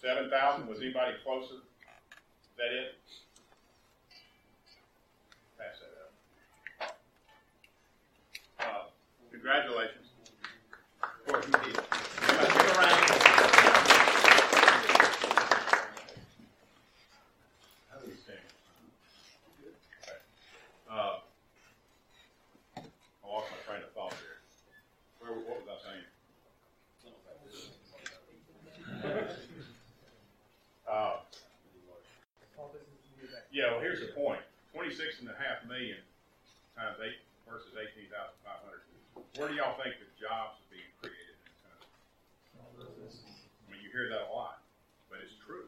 Seven 0.00 0.30
thousand? 0.30 0.68
Was 0.68 0.80
anybody 0.80 1.16
closer? 1.24 1.54
Is 1.54 2.56
that 2.56 2.72
it? 2.72 2.94
Pass 5.58 5.80
that 5.80 5.94
up. 6.80 6.96
Uh, 8.60 8.86
congratulations. 9.32 10.06
Of 11.02 11.26
course, 11.26 11.46
you 11.46 11.52
did. 11.52 11.78
Everybody 12.22 12.52
give 12.52 12.66
a 12.70 12.78
round. 12.78 13.02
How 17.90 17.96
do 17.98 18.04
we 18.06 18.14
stand? 18.14 18.46
Okay. 20.02 20.18
Uh, 20.88 21.16
I 22.76 22.80
lost 23.26 23.50
my 23.50 23.58
train 23.66 23.82
of 23.82 23.90
thought 23.94 24.12
there. 24.12 24.38
Where, 25.18 25.32
what 25.40 25.56
was 25.58 25.68
I 25.68 25.76
saying? 25.90 26.06
Uh, 30.84 31.16
yeah, 33.50 33.72
well, 33.72 33.80
here's 33.80 34.00
the 34.00 34.12
point. 34.14 34.40
Twenty-six 34.72 35.20
and 35.20 35.28
a 35.28 35.36
half 35.36 35.66
million 35.68 35.98
times 36.76 36.96
eight 37.02 37.20
versus 37.48 37.74
eighteen 37.76 38.08
thousand 38.12 38.36
five 38.44 38.60
hundred. 38.64 38.84
Where 39.36 39.48
do 39.48 39.54
y'all 39.58 39.76
think 39.80 39.98
the 40.00 40.06
jobs 40.16 40.60
are 40.60 40.70
being 40.70 40.88
created 41.02 41.34
in 41.34 41.44
this 41.50 41.58
country? 41.62 41.90
I 43.04 43.66
mean, 43.70 43.80
you 43.82 43.90
hear 43.90 44.08
that 44.10 44.28
a 44.28 44.32
lot, 44.32 44.62
but 45.10 45.20
it's 45.20 45.34
true. 45.44 45.66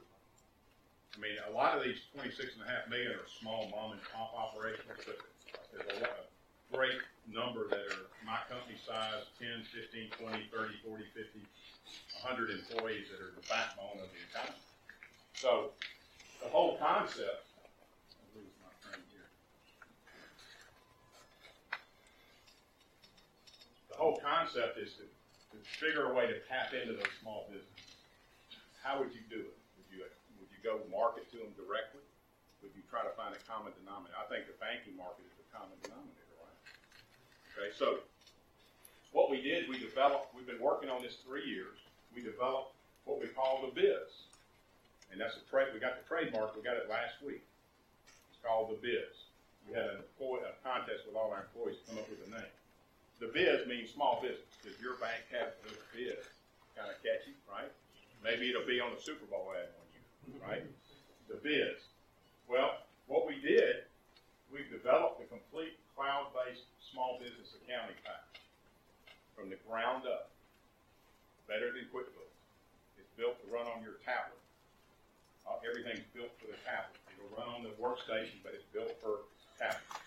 I 1.16 1.18
mean, 1.18 1.38
a 1.48 1.52
lot 1.52 1.76
of 1.76 1.82
these 1.82 2.02
twenty-six 2.36 2.60
and 2.60 2.68
a 2.68 2.72
half 2.72 2.84
million 2.92 3.12
are 3.12 3.24
small 3.40 3.68
mom 3.72 3.96
and 3.96 4.00
pop 4.12 4.36
operations, 4.36 4.84
but 5.08 5.16
there's 5.72 5.88
a 5.96 6.04
lot, 6.04 6.28
great 6.68 7.00
number 7.32 7.64
that 7.68 7.80
are 7.96 8.12
my 8.28 8.36
company 8.52 8.76
size, 8.76 9.24
10, 9.40 9.64
15, 9.72 10.12
20, 10.20 10.52
30, 10.52 10.74
40, 10.84 11.04
50, 11.16 11.40
100 12.20 12.50
employees 12.52 13.08
that 13.08 13.24
are 13.24 13.32
the 13.32 13.46
backbone 13.48 13.96
of 14.04 14.08
the 14.12 14.20
economy. 14.28 14.60
So 15.32 15.72
the 16.44 16.52
whole 16.52 16.76
concept, 16.76 17.48
I'll 17.56 18.32
lose 18.36 18.52
my 18.60 18.72
train 18.84 19.00
here. 19.08 19.28
The 23.88 23.96
whole 23.96 24.20
concept 24.20 24.76
is 24.76 24.92
to, 25.00 25.08
to 25.08 25.58
figure 25.80 26.12
a 26.12 26.12
way 26.12 26.28
to 26.28 26.36
tap 26.52 26.76
into 26.76 27.00
those 27.00 27.16
small 27.24 27.48
businesses. 27.48 27.96
How 28.84 29.00
would 29.00 29.16
you 29.16 29.24
do 29.32 29.40
it? 29.40 29.56
Would 29.80 29.88
you, 29.88 30.04
would 30.36 30.52
you 30.52 30.60
go 30.60 30.84
market 30.92 31.32
to 31.32 31.40
them 31.40 31.56
directly? 31.56 32.05
Would 32.66 32.74
you 32.74 32.82
try 32.90 33.06
to 33.06 33.14
find 33.14 33.30
a 33.30 33.38
common 33.46 33.70
denominator? 33.78 34.18
I 34.18 34.26
think 34.26 34.50
the 34.50 34.58
banking 34.58 34.98
market 34.98 35.22
is 35.22 35.38
the 35.38 35.46
common 35.54 35.78
denominator, 35.86 36.26
right? 36.42 36.58
Okay, 37.54 37.70
so 37.70 38.02
what 39.14 39.30
we 39.30 39.38
did, 39.38 39.70
we 39.70 39.78
developed, 39.78 40.34
we've 40.34 40.50
been 40.50 40.58
working 40.58 40.90
on 40.90 40.98
this 40.98 41.22
three 41.22 41.46
years. 41.46 41.78
We 42.10 42.26
developed 42.26 42.74
what 43.06 43.22
we 43.22 43.30
call 43.30 43.62
the 43.62 43.70
biz. 43.70 44.26
And 45.14 45.22
that's 45.22 45.38
a 45.38 45.46
trade, 45.46 45.70
we 45.70 45.78
got 45.78 45.94
the 45.94 46.02
trademark, 46.10 46.58
we 46.58 46.66
got 46.66 46.74
it 46.74 46.90
last 46.90 47.22
week. 47.22 47.46
It's 48.34 48.42
called 48.42 48.74
the 48.74 48.82
biz. 48.82 49.30
We 49.70 49.78
had 49.78 49.86
an 49.94 50.02
employee, 50.02 50.42
a 50.42 50.58
contest 50.66 51.06
with 51.06 51.14
all 51.14 51.30
our 51.30 51.46
employees 51.46 51.78
to 51.86 51.94
come 51.94 52.02
up 52.02 52.10
with 52.10 52.26
a 52.26 52.30
name. 52.34 52.54
The 53.22 53.30
biz 53.30 53.62
means 53.70 53.94
small 53.94 54.18
business, 54.18 54.50
because 54.58 54.74
your 54.82 54.98
bank 54.98 55.22
has 55.30 55.54
the 55.62 55.70
biz. 55.94 56.18
Kind 56.74 56.90
of 56.90 56.98
catchy, 56.98 57.38
right? 57.46 57.70
Maybe 58.26 58.50
it'll 58.50 58.66
be 58.66 58.82
on 58.82 58.90
the 58.90 59.00
Super 59.00 59.24
Bowl 59.30 59.54
ad 59.54 59.70
one 59.78 59.88
year, 59.94 60.06
right? 60.42 60.66
The 61.30 61.38
biz. 61.38 61.85
Well, 62.46 62.78
what 63.10 63.26
we 63.26 63.42
did, 63.42 63.90
we 64.54 64.62
developed 64.70 65.18
a 65.18 65.26
complete 65.26 65.78
cloud-based 65.98 66.62
small 66.94 67.18
business 67.18 67.58
accounting 67.58 67.98
package 68.06 68.46
from 69.34 69.50
the 69.50 69.58
ground 69.66 70.06
up. 70.06 70.30
Better 71.50 71.70
than 71.74 71.86
QuickBooks. 71.90 72.38
It's 72.98 73.10
built 73.14 73.38
to 73.42 73.46
run 73.50 73.66
on 73.70 73.82
your 73.82 73.98
tablet. 74.02 74.42
Uh, 75.46 75.62
everything's 75.62 76.06
built 76.10 76.34
for 76.42 76.50
the 76.50 76.58
tablet. 76.66 76.98
It'll 77.14 77.30
run 77.38 77.46
on 77.46 77.62
the 77.62 77.74
workstation, 77.78 78.42
but 78.42 78.50
it's 78.54 78.66
built 78.74 78.98
for 78.98 79.30
tablet. 79.58 80.02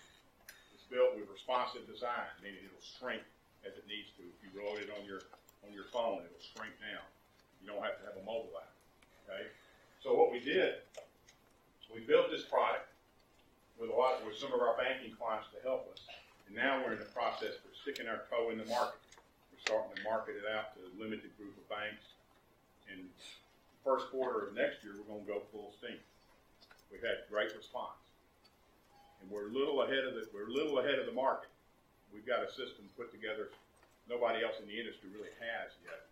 It's 0.76 0.84
built 0.92 1.16
with 1.16 1.28
responsive 1.32 1.88
design, 1.88 2.28
meaning 2.44 2.60
it'll 2.60 2.88
shrink 3.00 3.24
as 3.64 3.72
it 3.72 3.88
needs 3.88 4.12
to. 4.20 4.24
If 4.28 4.40
you 4.44 4.52
load 4.52 4.84
it 4.84 4.92
on 4.92 5.04
your 5.08 5.24
on 5.64 5.72
your 5.72 5.88
phone, 5.88 6.24
it'll 6.24 6.44
shrink 6.56 6.76
down. 6.80 7.04
You 7.60 7.72
don't 7.72 7.80
have 7.80 7.96
to 8.00 8.04
have 8.04 8.16
a 8.20 8.24
mobile 8.24 8.52
app. 8.60 8.72
Okay. 9.24 9.48
So 10.04 10.12
what 10.12 10.32
we 10.32 10.40
did, 10.40 10.80
we 11.92 12.00
built 12.00 12.30
this 12.30 12.42
product 12.42 12.88
with 13.78 13.90
a 13.90 13.96
lot 13.96 14.24
with 14.26 14.36
some 14.36 14.52
of 14.52 14.60
our 14.60 14.76
banking 14.76 15.14
clients 15.16 15.48
to 15.54 15.58
help 15.66 15.90
us, 15.92 16.04
and 16.46 16.56
now 16.56 16.82
we're 16.84 16.92
in 16.92 17.02
the 17.02 17.12
process 17.16 17.58
of 17.64 17.70
sticking 17.82 18.06
our 18.06 18.22
toe 18.30 18.50
in 18.50 18.58
the 18.58 18.68
market. 18.68 19.00
We're 19.50 19.64
starting 19.64 19.96
to 19.96 20.02
market 20.04 20.36
it 20.36 20.46
out 20.46 20.76
to 20.76 20.84
a 20.84 20.90
limited 21.00 21.32
group 21.36 21.56
of 21.56 21.66
banks, 21.68 22.04
and 22.90 23.08
first 23.84 24.10
quarter 24.10 24.46
of 24.48 24.54
next 24.54 24.84
year, 24.84 24.94
we're 24.96 25.08
gonna 25.08 25.26
go 25.26 25.42
full 25.52 25.72
steam. 25.78 25.98
We've 26.92 27.02
had 27.02 27.24
great 27.30 27.54
response. 27.56 27.96
And 29.22 29.30
we're 29.30 29.48
a 29.48 29.54
little 29.54 29.82
ahead 29.82 30.04
of 30.04 30.14
the, 30.14 30.26
we're 30.32 30.48
a 30.48 30.52
little 30.52 30.80
ahead 30.80 30.98
of 30.98 31.06
the 31.06 31.14
market. 31.14 31.52
We've 32.12 32.26
got 32.26 32.42
a 32.42 32.50
system 32.50 32.88
put 32.96 33.12
together 33.12 33.52
nobody 34.08 34.42
else 34.42 34.58
in 34.58 34.66
the 34.66 34.74
industry 34.74 35.08
really 35.14 35.30
has 35.38 35.70
yet. 35.86 36.02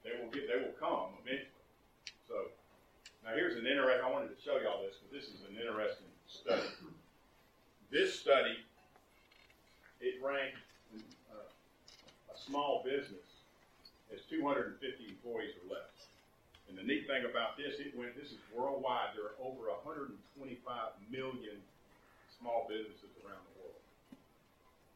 They 0.00 0.16
will 0.16 0.30
get, 0.32 0.48
they 0.48 0.56
will 0.56 0.74
come 0.80 1.18
eventually. 1.20 1.52
So, 2.24 2.48
now 3.28 3.36
here's 3.36 3.60
an 3.60 3.66
interest, 3.66 4.00
I 4.00 4.08
wanted 4.08 4.32
to 4.32 4.40
show 4.40 4.56
y'all 4.56 4.80
this, 4.80 4.96
because 4.96 5.12
this 5.12 5.28
is 5.28 5.44
an 5.44 5.60
interesting 5.60 6.08
study. 6.24 6.64
This 7.92 8.16
study, 8.16 8.56
it 10.00 10.16
ranked, 10.24 10.56
uh, 11.28 11.44
a 12.32 12.36
small 12.38 12.80
business 12.84 13.44
as 14.08 14.24
two 14.30 14.40
hundred 14.40 14.72
and 14.72 14.76
fifty 14.80 15.12
employees 15.12 15.52
or 15.60 15.76
less. 15.76 15.92
And 16.68 16.76
the 16.76 16.84
neat 16.84 17.04
thing 17.04 17.28
about 17.28 17.56
this, 17.56 17.80
it 17.80 17.92
went, 17.96 18.16
this 18.16 18.32
is 18.32 18.40
worldwide, 18.56 19.12
there 19.12 19.24
are 19.24 19.36
over 19.44 19.68
hundred 19.84 20.08
and 20.16 20.20
twenty-five 20.36 20.96
million 21.12 21.60
small 22.40 22.64
businesses 22.68 23.12
around 23.24 23.44
the 23.52 23.54
world. 23.60 23.80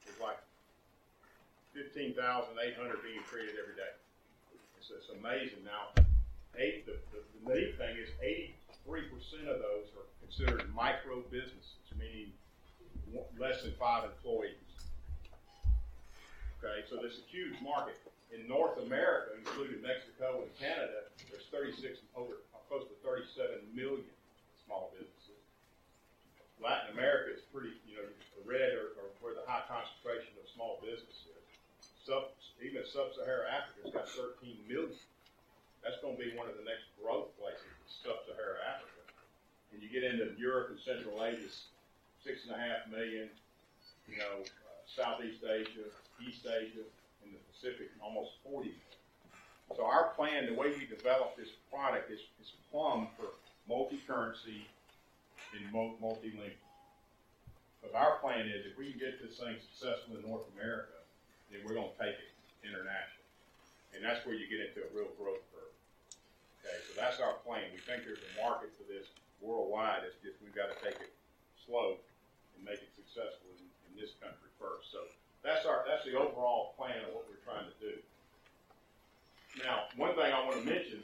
There's 0.04 0.20
like 0.20 0.40
fifteen 1.76 2.16
thousand 2.16 2.56
eight 2.64 2.76
hundred 2.80 3.04
being 3.04 3.20
created 3.28 3.60
every 3.60 3.76
day. 3.76 3.92
It's, 4.80 4.88
it's 4.88 5.12
amazing. 5.12 5.64
Now, 5.64 5.92
eight, 6.58 6.86
the, 6.86 6.96
the, 7.12 7.20
the 7.22 7.54
neat 7.54 7.78
thing 7.78 7.96
is 7.96 8.08
eighty-three 8.22 9.08
percent 9.08 9.48
of 9.48 9.58
those 9.58 9.88
are 9.96 10.06
considered 10.20 10.72
micro 10.74 11.20
businesses, 11.30 11.80
meaning 11.98 12.32
less 13.38 13.62
than 13.62 13.72
five 13.78 14.04
employees. 14.04 14.56
Okay, 16.62 16.86
so 16.88 16.96
there's 16.96 17.18
a 17.18 17.26
huge 17.30 17.58
market. 17.62 17.98
In 18.32 18.48
North 18.48 18.80
America, 18.80 19.36
including 19.36 19.82
Mexico 19.82 20.40
and 20.40 20.52
Canada, 20.56 21.10
there's 21.28 21.44
thirty-six, 21.52 22.00
over, 22.16 22.40
close 22.68 22.88
to 22.88 22.96
thirty-seven 23.04 23.60
million 23.74 24.08
small 24.64 24.88
businesses. 24.96 25.36
Latin 26.62 26.94
America 26.94 27.34
is 27.34 27.42
pretty, 27.52 27.74
you 27.84 27.98
know, 27.98 28.06
the 28.38 28.44
red 28.46 28.72
or, 28.78 28.94
where 29.20 29.34
the 29.34 29.42
high 29.44 29.66
concentration 29.66 30.30
of 30.38 30.48
small 30.54 30.78
business 30.80 31.26
is. 31.28 31.42
Sub, 32.06 32.30
even 32.62 32.82
sub-Saharan 32.86 33.50
Africa's 33.50 33.90
got 33.92 34.08
thirteen 34.08 34.56
million. 34.64 34.96
That's 35.82 35.98
gonna 35.98 36.14
be 36.14 36.30
one 36.38 36.46
of 36.46 36.54
the 36.54 36.62
next 36.62 36.86
growth 36.94 37.34
places, 37.38 37.66
sub-Saharan 38.06 38.62
Africa. 38.62 39.02
And 39.74 39.82
you 39.82 39.90
get 39.90 40.06
into 40.06 40.30
Europe 40.38 40.70
and 40.70 40.78
Central 40.78 41.18
Asia, 41.24 41.50
six 42.22 42.46
and 42.46 42.54
a 42.54 42.58
half 42.58 42.86
million, 42.86 43.26
you 44.06 44.16
know, 44.18 44.46
uh, 44.46 44.80
Southeast 44.86 45.42
Asia, 45.42 45.90
East 46.22 46.46
Asia, 46.46 46.86
and 47.26 47.34
the 47.34 47.42
Pacific, 47.50 47.90
almost 47.98 48.38
forty. 48.46 48.78
So 49.74 49.84
our 49.84 50.14
plan, 50.14 50.46
the 50.46 50.54
way 50.54 50.70
we 50.70 50.86
develop 50.86 51.34
this 51.36 51.48
product 51.72 52.10
is, 52.10 52.20
is 52.38 52.52
plumb 52.70 53.08
for 53.16 53.34
multi-currency 53.66 54.68
and 55.56 55.72
mul- 55.72 55.96
multilingual. 55.98 56.52
But 57.80 57.94
our 57.94 58.18
plan 58.20 58.46
is 58.46 58.66
if 58.66 58.78
we 58.78 58.90
can 58.90 59.00
get 59.00 59.18
this 59.18 59.38
thing 59.38 59.56
successful 59.74 60.14
in 60.14 60.22
North 60.28 60.46
America, 60.54 60.94
then 61.50 61.60
we're 61.66 61.74
gonna 61.74 61.96
take 61.98 62.14
it 62.14 62.30
international. 62.62 63.24
And 63.96 64.04
that's 64.04 64.24
where 64.24 64.36
you 64.36 64.46
get 64.46 64.60
into 64.68 64.86
a 64.86 64.90
real 64.94 65.10
growth. 65.18 65.40
Okay, 66.62 66.78
so 66.86 66.94
that's 66.94 67.18
our 67.18 67.42
plan. 67.42 67.74
We 67.74 67.82
think 67.82 68.06
there's 68.06 68.22
a 68.22 68.32
market 68.38 68.70
for 68.78 68.86
this 68.86 69.10
worldwide. 69.42 70.06
It's 70.06 70.14
just 70.22 70.38
we've 70.38 70.54
gotta 70.54 70.78
take 70.78 71.02
it 71.02 71.10
slow 71.66 71.98
and 72.54 72.62
make 72.62 72.78
it 72.78 72.94
successful 72.94 73.50
in, 73.58 73.66
in 73.90 73.92
this 73.98 74.14
country 74.22 74.46
first. 74.62 74.94
So 74.94 75.10
that's 75.42 75.66
our, 75.66 75.82
that's 75.90 76.06
the 76.06 76.14
overall 76.14 76.78
plan 76.78 77.02
of 77.02 77.18
what 77.18 77.26
we're 77.26 77.42
trying 77.42 77.66
to 77.66 77.76
do. 77.82 77.98
Now, 79.58 79.90
one 79.98 80.14
thing 80.14 80.30
I 80.30 80.38
wanna 80.46 80.62
mention, 80.62 81.02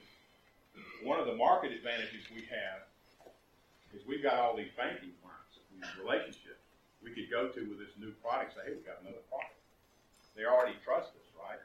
one 1.03 1.19
of 1.19 1.27
the 1.27 1.35
market 1.35 1.75
advantages 1.75 2.23
we 2.31 2.47
have 2.47 2.87
is 3.91 4.07
we've 4.07 4.23
got 4.23 4.39
all 4.39 4.55
these 4.55 4.71
banking 4.79 5.19
clients, 5.19 5.59
these 5.75 5.91
relationships 5.99 6.63
we 7.03 7.15
could 7.15 7.31
go 7.31 7.51
to 7.51 7.61
with 7.67 7.79
this 7.83 7.95
new 7.99 8.15
product, 8.23 8.55
say, 8.55 8.63
hey, 8.67 8.75
we've 8.75 8.87
got 8.87 9.03
another 9.03 9.23
product. 9.31 9.59
They 10.35 10.47
already 10.47 10.79
trust 10.83 11.15
us, 11.19 11.29
right? 11.35 11.59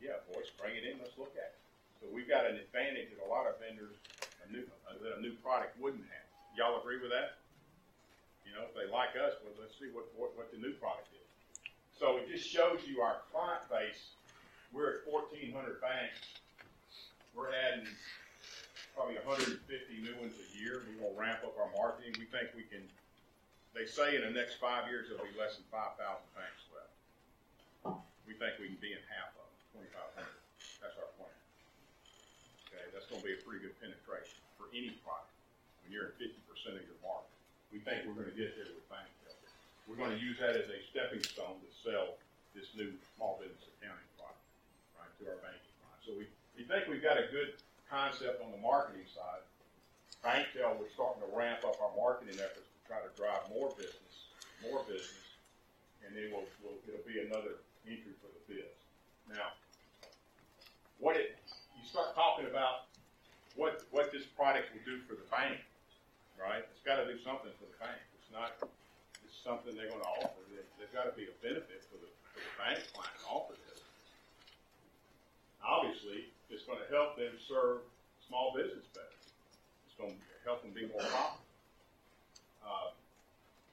Yeah, 0.00 0.20
boys, 0.28 0.48
bring 0.56 0.76
it 0.76 0.84
in, 0.88 1.00
let's 1.00 1.16
look 1.20 1.36
at 1.36 1.56
it. 1.56 1.59
So 2.00 2.08
we've 2.08 2.28
got 2.28 2.48
an 2.48 2.56
advantage 2.56 3.12
that 3.12 3.20
a 3.20 3.28
lot 3.28 3.44
of 3.44 3.60
vendors, 3.60 3.92
a 4.40 4.48
new, 4.48 4.64
uh, 4.88 4.96
that 5.04 5.20
a 5.20 5.20
new 5.20 5.36
product 5.44 5.76
wouldn't 5.76 6.08
have. 6.08 6.26
Y'all 6.56 6.80
agree 6.80 6.96
with 6.96 7.12
that? 7.12 7.36
You 8.48 8.56
know, 8.56 8.64
if 8.64 8.72
they 8.72 8.88
like 8.88 9.14
us, 9.20 9.36
well, 9.44 9.52
let's 9.60 9.76
see 9.76 9.92
what, 9.92 10.08
what, 10.16 10.32
what 10.34 10.48
the 10.48 10.56
new 10.56 10.72
product 10.80 11.12
is. 11.12 11.28
So 11.92 12.16
it 12.16 12.32
just 12.32 12.48
shows 12.48 12.80
you 12.88 13.04
our 13.04 13.20
client 13.28 13.68
base. 13.68 14.16
We're 14.72 15.04
at 15.04 15.12
1,400 15.12 15.52
banks. 15.84 16.40
We're 17.36 17.52
adding 17.52 17.84
probably 18.96 19.20
150 19.20 19.60
new 20.00 20.16
ones 20.18 20.34
a 20.40 20.48
year. 20.56 20.80
We're 20.88 21.04
to 21.04 21.12
ramp 21.12 21.44
up 21.44 21.54
our 21.60 21.68
marketing. 21.76 22.16
We 22.16 22.24
think 22.32 22.56
we 22.56 22.64
can, 22.64 22.82
they 23.76 23.84
say 23.84 24.16
in 24.16 24.24
the 24.24 24.32
next 24.32 24.56
five 24.56 24.88
years 24.88 25.12
there'll 25.12 25.28
be 25.28 25.36
less 25.36 25.60
than 25.60 25.68
5,000 25.68 26.00
banks 26.32 26.64
left. 26.72 26.96
We 28.24 28.32
think 28.40 28.56
we 28.56 28.72
can 28.72 28.80
be 28.80 28.96
in 28.96 29.02
half 29.12 29.36
of 29.36 29.44
them, 29.76 29.84
2,500. 30.16 30.39
That's 33.10 33.18
gonna 33.18 33.26
be 33.26 33.34
a 33.34 33.42
pretty 33.42 33.66
good 33.66 33.74
penetration 33.82 34.38
for 34.54 34.70
any 34.70 34.94
product, 35.02 35.34
when 35.82 35.90
you're 35.90 36.14
fifty 36.14 36.38
percent 36.46 36.78
of 36.78 36.86
your 36.86 36.94
market. 37.02 37.34
We 37.74 37.82
think 37.82 38.06
we're 38.06 38.14
gonna 38.14 38.38
get 38.38 38.54
there 38.54 38.70
with 38.70 38.86
bank 38.86 39.10
help. 39.26 39.34
We're 39.90 39.98
gonna 39.98 40.14
use 40.14 40.38
that 40.38 40.54
as 40.54 40.70
a 40.70 40.78
stepping 40.94 41.26
stone 41.34 41.58
to 41.58 41.66
sell 41.82 42.22
this 42.54 42.70
new 42.78 42.94
small 43.18 43.42
business 43.42 43.66
accounting 43.66 44.06
product, 44.14 44.38
right, 44.94 45.10
to 45.18 45.22
our 45.26 45.42
banking 45.42 45.74
clients. 45.82 46.06
So 46.06 46.14
we, 46.14 46.30
we 46.54 46.62
think 46.70 46.86
we've 46.86 47.02
got 47.02 47.18
a 47.18 47.26
good 47.34 47.58
concept 47.90 48.38
on 48.46 48.54
the 48.54 48.62
marketing 48.62 49.10
side. 49.10 49.42
Banktel, 50.22 50.78
we're 50.78 50.94
starting 50.94 51.26
to 51.26 51.30
ramp 51.34 51.66
up 51.66 51.82
our 51.82 51.90
marketing 51.98 52.38
efforts 52.38 52.70
to 52.70 52.78
try 52.86 53.02
to 53.02 53.10
drive 53.18 53.50
more 53.50 53.74
business, 53.74 54.14
more 54.62 54.86
business, 54.86 55.26
and 56.06 56.14
then 56.14 56.30
we'll, 56.30 56.46
we'll, 56.62 56.78
it'll 56.86 57.02
be 57.02 57.18
another 57.26 57.66
entry 57.82 58.14
for 58.22 58.30
the 58.30 58.42
biz. 58.46 58.70
Now, 59.26 59.58
what 61.02 61.18
it, 61.18 61.34
you 61.74 61.82
start 61.90 62.14
talking 62.14 62.46
about 62.46 62.89
what, 63.54 63.86
what 63.90 64.12
this 64.12 64.26
product 64.36 64.70
will 64.74 64.84
do 64.86 65.02
for 65.06 65.14
the 65.14 65.26
bank, 65.30 65.58
right? 66.38 66.62
It's 66.70 66.84
gotta 66.84 67.06
do 67.06 67.18
something 67.22 67.50
for 67.58 67.66
the 67.66 67.78
bank. 67.78 67.98
It's 68.18 68.30
not, 68.30 68.56
it's 69.26 69.38
something 69.42 69.74
they're 69.74 69.90
gonna 69.90 70.06
offer. 70.06 70.40
There, 70.50 70.66
there's 70.78 70.92
gotta 70.94 71.14
be 71.16 71.26
a 71.26 71.36
benefit 71.42 71.86
for 71.90 71.98
the, 71.98 72.10
for 72.34 72.40
the 72.40 72.54
bank 72.58 72.80
client 72.94 73.14
to 73.22 73.26
offer 73.28 73.54
this. 73.58 73.80
Obviously, 75.60 76.32
it's 76.48 76.64
gonna 76.64 76.86
help 76.90 77.16
them 77.18 77.34
serve 77.46 77.84
small 78.26 78.54
business 78.54 78.86
better. 78.94 79.18
It's 79.86 79.96
gonna 79.98 80.16
help 80.46 80.62
them 80.62 80.72
be 80.72 80.86
more 80.88 81.02
profitable. 81.02 81.46
Uh, 82.64 82.90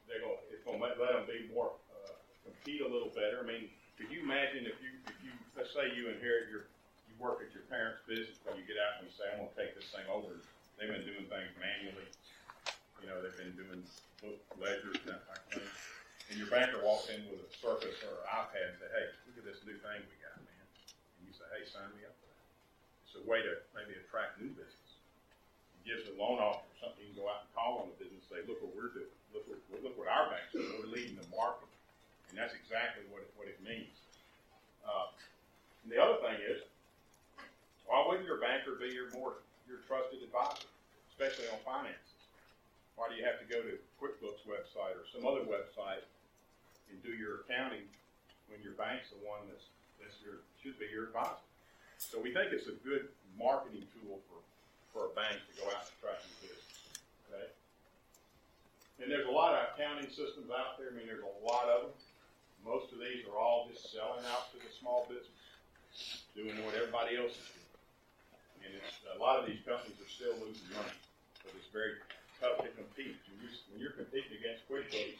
they're 0.10 0.24
gonna, 0.24 0.42
it's 0.52 0.63
gonna 0.66 0.82
let, 0.82 1.00
let 1.00 1.13
them 1.13 1.26
be 1.30 1.48
more, 1.54 1.78
uh, 1.94 2.16
compete 2.44 2.82
a 2.82 2.90
little 2.90 3.13
better. 3.13 3.44
I 3.44 3.48
mean, 3.48 3.70
could 3.98 4.10
you 4.12 4.22
imagine 4.24 4.66
if 4.66 4.78
you, 4.82 4.92
if 5.10 5.18
you, 5.24 5.32
let's 5.58 5.74
say 5.74 5.90
you 5.96 6.10
inherit 6.10 6.50
your, 6.50 6.70
you 6.70 6.77
work 7.17 7.41
at 7.41 7.49
your 7.53 7.65
parents' 7.69 8.01
business, 8.06 8.38
when 8.45 8.58
you 8.58 8.65
get 8.65 8.77
out 8.77 9.01
and 9.01 9.10
you 9.10 9.13
say, 9.13 9.25
I'm 9.34 9.45
gonna 9.45 9.58
take 9.58 9.73
this 9.73 9.89
thing 9.89 10.06
over. 10.10 10.38
They've 10.77 10.89
been 10.89 11.06
doing 11.06 11.25
things 11.25 11.51
manually. 11.58 12.08
You 13.01 13.10
know, 13.10 13.17
they've 13.21 13.38
been 13.38 13.58
doing 13.58 13.82
book 14.21 14.38
ledgers 14.58 14.97
and 15.06 15.17
that 15.17 15.25
type 15.25 15.41
of 15.49 15.62
thing. 15.62 15.73
And 16.30 16.36
your 16.38 16.49
banker 16.53 16.82
walks 16.86 17.10
in 17.10 17.25
with 17.32 17.41
a 17.41 17.49
Surface 17.58 17.97
or 18.06 18.13
an 18.21 18.27
iPad 18.30 18.75
and 18.75 18.77
say, 18.77 18.89
hey, 18.93 19.06
look 19.25 19.41
at 19.41 19.45
this 19.47 19.63
new 19.65 19.77
thing 19.80 19.99
we 20.06 20.17
got, 20.21 20.38
man. 20.43 20.65
And 21.17 21.23
you 21.25 21.34
say, 21.34 21.47
hey, 21.56 21.65
sign 21.65 21.89
me 21.97 22.06
up 22.06 22.13
for 22.19 22.27
that. 22.30 22.45
It's 23.08 23.15
a 23.17 23.23
way 23.25 23.41
to 23.41 23.63
maybe 23.73 23.97
attract 23.97 24.38
new 24.38 24.51
business. 24.53 24.91
It 25.80 25.82
gives 25.88 26.03
a 26.12 26.13
loan 26.19 26.38
officer 26.38 26.67
something 26.84 27.01
you 27.01 27.15
can 27.17 27.25
go 27.25 27.30
out 27.32 27.47
and 27.47 27.49
call 27.58 27.82
on 27.82 27.89
the 27.89 27.97
business, 27.97 28.21
and 28.21 28.30
say, 28.30 28.41
look 28.45 28.62
what 28.62 28.73
we're 28.77 28.93
doing. 28.93 29.13
Look 29.34 29.49
what, 29.49 29.58
look 29.82 29.95
what 29.97 30.10
our 30.12 30.30
bank's 30.30 30.53
doing. 30.53 30.69
We're 30.77 30.93
leading 30.93 31.17
the 31.17 31.25
market. 31.34 31.69
And 32.30 32.38
that's 32.38 32.53
exactly 32.53 33.08
what 33.10 33.25
it, 33.25 33.32
what 33.39 33.47
it 33.49 33.58
means. 33.63 33.95
Uh, 34.86 35.10
and 35.84 35.89
the 35.89 35.97
other 35.97 36.21
thing 36.21 36.38
is, 36.43 36.62
why 37.88 38.04
wouldn't 38.04 38.28
your 38.28 38.43
banker 38.43 38.76
be 38.76 38.91
your 38.91 39.08
more, 39.15 39.39
your 39.63 39.80
trusted 39.88 40.19
advisor, 40.19 40.67
especially 41.08 41.47
on 41.50 41.60
finances? 41.63 42.19
Why 43.00 43.08
do 43.08 43.15
you 43.15 43.23
have 43.23 43.39
to 43.39 43.47
go 43.47 43.63
to 43.63 43.80
QuickBooks 43.95 44.43
website 44.43 45.00
or 45.00 45.08
some 45.08 45.23
other 45.23 45.47
website 45.47 46.04
and 46.91 47.00
do 47.00 47.15
your 47.15 47.47
accounting 47.47 47.88
when 48.52 48.60
your 48.60 48.76
bank's 48.76 49.08
the 49.15 49.21
one 49.23 49.47
that's, 49.47 49.71
that's 50.04 50.19
your, 50.19 50.43
should 50.60 50.76
be 50.76 50.91
your 50.91 51.10
advisor? 51.10 51.47
So 51.97 52.19
we 52.19 52.36
think 52.36 52.52
it's 52.52 52.67
a 52.67 52.78
good 52.84 53.08
marketing 53.39 53.88
tool 53.95 54.19
for, 54.28 54.43
for 54.91 55.02
a 55.10 55.12
bank 55.15 55.39
to 55.39 55.54
go 55.56 55.65
out 55.71 55.88
and 55.88 55.95
try 56.04 56.13
to 56.13 56.21
do 56.28 56.52
business, 56.52 56.78
okay? 57.30 57.47
And 59.00 59.08
there's 59.08 59.30
a 59.30 59.34
lot 59.34 59.56
of 59.56 59.73
accounting 59.73 60.10
systems 60.12 60.52
out 60.52 60.76
there. 60.76 60.91
I 60.91 60.93
mean, 60.97 61.08
there's 61.08 61.26
a 61.26 61.38
lot 61.45 61.69
of 61.69 61.89
them. 61.89 61.95
Most 62.65 62.91
of 62.91 63.00
these 63.00 63.23
are 63.30 63.38
all 63.38 63.69
just 63.69 63.93
selling 63.93 64.26
out 64.34 64.52
to 64.52 64.58
the 64.58 64.69
small 64.73 65.06
business, 65.06 65.38
doing 66.34 66.58
what 66.65 66.73
everybody 66.73 67.15
else 67.15 67.38
is 67.38 67.57
a 69.17 69.19
lot 69.19 69.41
of 69.41 69.49
these 69.49 69.65
companies 69.65 69.97
are 69.97 70.13
still 70.13 70.38
losing 70.38 70.69
money, 70.77 70.93
so 71.41 71.49
it's 71.58 71.73
very 71.73 71.97
tough 72.38 72.62
to 72.62 72.69
compete. 72.77 73.17
When 73.25 73.41
you're, 73.41 73.56
when 73.73 73.77
you're 73.82 73.97
competing 73.97 74.38
against 74.38 74.69
QuickBooks, 74.69 75.17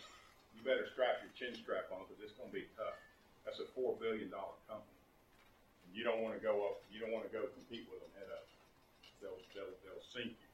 you 0.54 0.60
better 0.62 0.86
strap 0.94 1.26
your 1.26 1.34
chin 1.34 1.58
strap 1.58 1.90
on 1.90 2.06
because 2.06 2.22
it's 2.22 2.38
going 2.38 2.54
to 2.54 2.58
be 2.62 2.70
tough. 2.78 2.94
That's 3.42 3.58
a 3.58 3.68
four 3.74 3.98
billion 3.98 4.30
dollar 4.30 4.54
company. 4.70 5.02
And 5.86 5.98
you 5.98 6.06
don't 6.06 6.22
want 6.22 6.38
to 6.38 6.42
go 6.42 6.70
up. 6.70 6.86
You 6.94 7.02
don't 7.02 7.10
want 7.10 7.26
to 7.26 7.34
go 7.34 7.50
compete 7.58 7.90
with 7.90 8.06
them 8.06 8.14
head 8.22 8.30
up. 8.30 8.46
They'll 9.18 9.40
they'll 9.58 9.74
they'll 9.82 10.06
sink 10.14 10.38
you. 10.38 10.52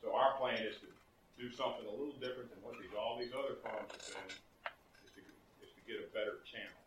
So 0.00 0.16
our 0.16 0.36
plan 0.40 0.60
is 0.64 0.80
to 0.84 0.88
do 1.36 1.50
something 1.52 1.84
a 1.84 1.92
little 1.92 2.16
different 2.22 2.48
than 2.48 2.60
what 2.64 2.80
these 2.80 2.92
all 2.96 3.20
these 3.20 3.34
other 3.34 3.60
firms 3.60 3.92
have 3.92 4.06
done. 4.14 4.30
Is 5.04 5.12
to 5.18 5.22
is 5.60 5.72
to 5.74 5.82
get 5.84 6.00
a 6.00 6.08
better 6.14 6.40
channel 6.46 6.80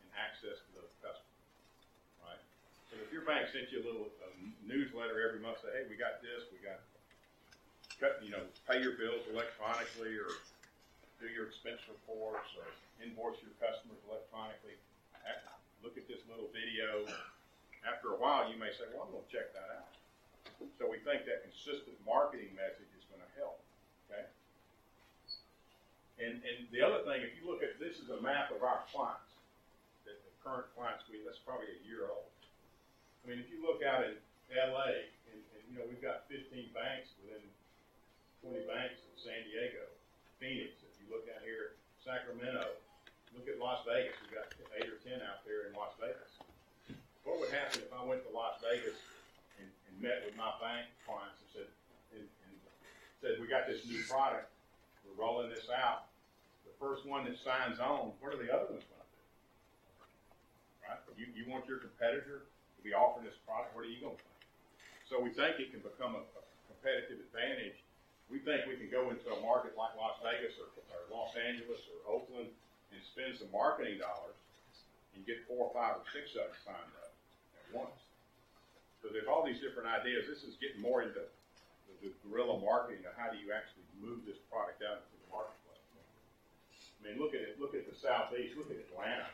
and 0.00 0.08
access 0.16 0.54
to 0.54 0.70
those 0.78 0.92
customers. 1.02 1.42
Right. 2.22 2.40
So 2.88 3.00
if 3.02 3.10
your 3.10 3.26
bank 3.26 3.50
sent 3.50 3.74
you 3.74 3.82
a 3.82 3.84
little 3.84 4.06
uh, 4.22 4.23
newsletter 4.66 5.22
every 5.22 5.40
month, 5.40 5.62
say, 5.62 5.70
hey, 5.72 5.84
we 5.88 5.96
got 5.96 6.20
this, 6.20 6.46
we 6.50 6.58
got, 6.60 6.80
cut, 8.00 8.18
you 8.24 8.30
know, 8.34 8.42
pay 8.66 8.82
your 8.82 8.98
bills 8.98 9.22
electronically 9.30 10.18
or 10.18 10.30
do 11.22 11.30
your 11.30 11.46
expense 11.46 11.80
reports 11.86 12.52
or 12.58 12.66
invoice 13.00 13.38
your 13.40 13.54
customers 13.62 14.00
electronically. 14.10 14.76
Look 15.84 16.00
at 16.00 16.08
this 16.08 16.24
little 16.32 16.48
video. 16.48 17.04
After 17.84 18.16
a 18.16 18.18
while, 18.18 18.48
you 18.48 18.56
may 18.56 18.72
say, 18.72 18.88
well, 18.92 19.04
I'm 19.04 19.12
gonna 19.12 19.28
check 19.28 19.52
that 19.52 19.68
out. 19.68 19.92
So 20.80 20.88
we 20.88 20.96
think 21.04 21.28
that 21.28 21.44
consistent 21.44 21.94
marketing 22.08 22.56
message 22.56 22.88
is 22.96 23.04
gonna 23.12 23.28
help, 23.36 23.60
okay? 24.08 24.24
And, 26.18 26.40
and 26.40 26.64
the 26.72 26.80
other 26.80 27.04
thing, 27.04 27.20
if 27.20 27.36
you 27.36 27.44
look 27.44 27.60
at, 27.60 27.76
this 27.76 28.00
is 28.00 28.08
a 28.08 28.18
map 28.24 28.48
of 28.48 28.64
our 28.64 28.82
clients, 28.90 29.28
the, 30.08 30.16
the 30.16 30.32
current 30.40 30.72
clients, 30.72 31.04
we, 31.12 31.20
that's 31.20 31.42
probably 31.44 31.68
a 31.68 31.80
year 31.84 32.08
old. 32.08 32.33
I 33.24 33.32
mean, 33.32 33.40
if 33.40 33.48
you 33.48 33.64
look 33.64 33.80
out 33.80 34.04
in 34.04 34.20
LA, 34.52 35.08
and, 35.32 35.40
and, 35.40 35.60
you 35.64 35.80
know, 35.80 35.88
we've 35.88 36.04
got 36.04 36.28
fifteen 36.28 36.68
banks 36.76 37.16
within 37.24 37.40
twenty 38.44 38.60
banks 38.68 39.00
in 39.00 39.16
San 39.16 39.40
Diego, 39.48 39.88
Phoenix, 40.36 40.76
if 40.84 40.92
you 41.00 41.08
look 41.08 41.24
out 41.32 41.40
here, 41.40 41.72
Sacramento, 42.04 42.76
look 43.32 43.48
at 43.48 43.56
Las 43.56 43.80
Vegas, 43.88 44.12
we've 44.20 44.36
got 44.36 44.52
eight 44.76 44.92
or 44.92 45.00
ten 45.00 45.24
out 45.24 45.40
there 45.48 45.64
in 45.64 45.72
Las 45.72 45.96
Vegas. 45.96 46.36
What 47.24 47.40
would 47.40 47.48
happen 47.48 47.80
if 47.80 47.88
I 47.96 48.04
went 48.04 48.20
to 48.28 48.32
Las 48.36 48.60
Vegas 48.60 49.00
and, 49.56 49.72
and 49.72 49.94
met 50.04 50.20
with 50.28 50.36
my 50.36 50.52
bank 50.60 50.92
clients 51.08 51.40
and 51.40 51.48
said, 51.56 51.68
and, 52.12 52.28
and 52.28 52.52
said, 53.24 53.40
we 53.40 53.48
got 53.48 53.64
this 53.64 53.88
new 53.88 54.04
product, 54.04 54.52
we're 55.08 55.16
rolling 55.16 55.48
this 55.48 55.72
out. 55.72 56.12
The 56.68 56.76
first 56.76 57.08
one 57.08 57.24
that 57.24 57.40
signs 57.40 57.80
on, 57.80 58.12
what 58.20 58.36
are 58.36 58.40
the 58.40 58.52
other 58.52 58.68
ones 58.68 58.84
gonna 58.84 59.08
do? 59.08 59.24
Right? 60.84 61.00
You, 61.16 61.32
you 61.32 61.48
want 61.48 61.64
your 61.64 61.80
competitor 61.80 62.44
to 62.84 62.92
be 62.92 62.92
offering 62.92 63.24
this 63.24 63.40
product, 63.48 63.72
what 63.72 63.88
are 63.88 63.90
you 63.90 64.04
gonna 64.04 64.20
think? 64.20 64.44
So 65.08 65.16
we 65.16 65.32
think 65.32 65.56
it 65.56 65.72
can 65.72 65.80
become 65.80 66.20
a, 66.20 66.20
a 66.20 66.42
competitive 66.68 67.24
advantage. 67.32 67.80
We 68.28 68.44
think 68.44 68.68
we 68.68 68.76
can 68.76 68.92
go 68.92 69.08
into 69.08 69.32
a 69.32 69.40
market 69.40 69.72
like 69.72 69.96
Las 69.96 70.20
Vegas 70.20 70.60
or, 70.60 70.68
or 70.92 71.00
Los 71.08 71.32
Angeles 71.32 71.80
or 71.88 71.96
Oakland 72.04 72.52
and 72.92 73.00
spend 73.00 73.40
some 73.40 73.48
marketing 73.48 74.04
dollars 74.04 74.36
and 75.16 75.24
get 75.24 75.40
four 75.48 75.72
or 75.72 75.72
five 75.72 75.96
or 75.96 76.04
six 76.12 76.36
of 76.36 76.52
them 76.52 76.56
signed 76.60 76.92
up 77.00 77.12
at 77.56 77.66
once. 77.72 77.96
So 79.00 79.08
there's 79.08 79.28
all 79.28 79.44
these 79.44 79.64
different 79.64 79.88
ideas. 79.88 80.28
This 80.28 80.44
is 80.44 80.60
getting 80.60 80.80
more 80.80 81.00
into 81.00 81.16
the, 81.16 81.28
the 82.04 82.12
guerrilla 82.24 82.60
marketing 82.60 83.04
of 83.08 83.16
how 83.16 83.32
do 83.32 83.40
you 83.40 83.52
actually 83.52 83.84
move 83.96 84.28
this 84.28 84.40
product 84.52 84.84
out 84.84 85.04
into 85.04 85.16
the 85.24 85.28
marketplace. 85.32 85.84
I 85.96 87.00
mean, 87.04 87.16
look 87.20 87.36
at 87.36 87.44
it. 87.44 87.60
Look 87.60 87.76
at 87.76 87.84
the 87.88 87.96
southeast. 87.96 88.56
Look 88.56 88.72
at 88.72 88.80
Atlanta. 88.92 89.28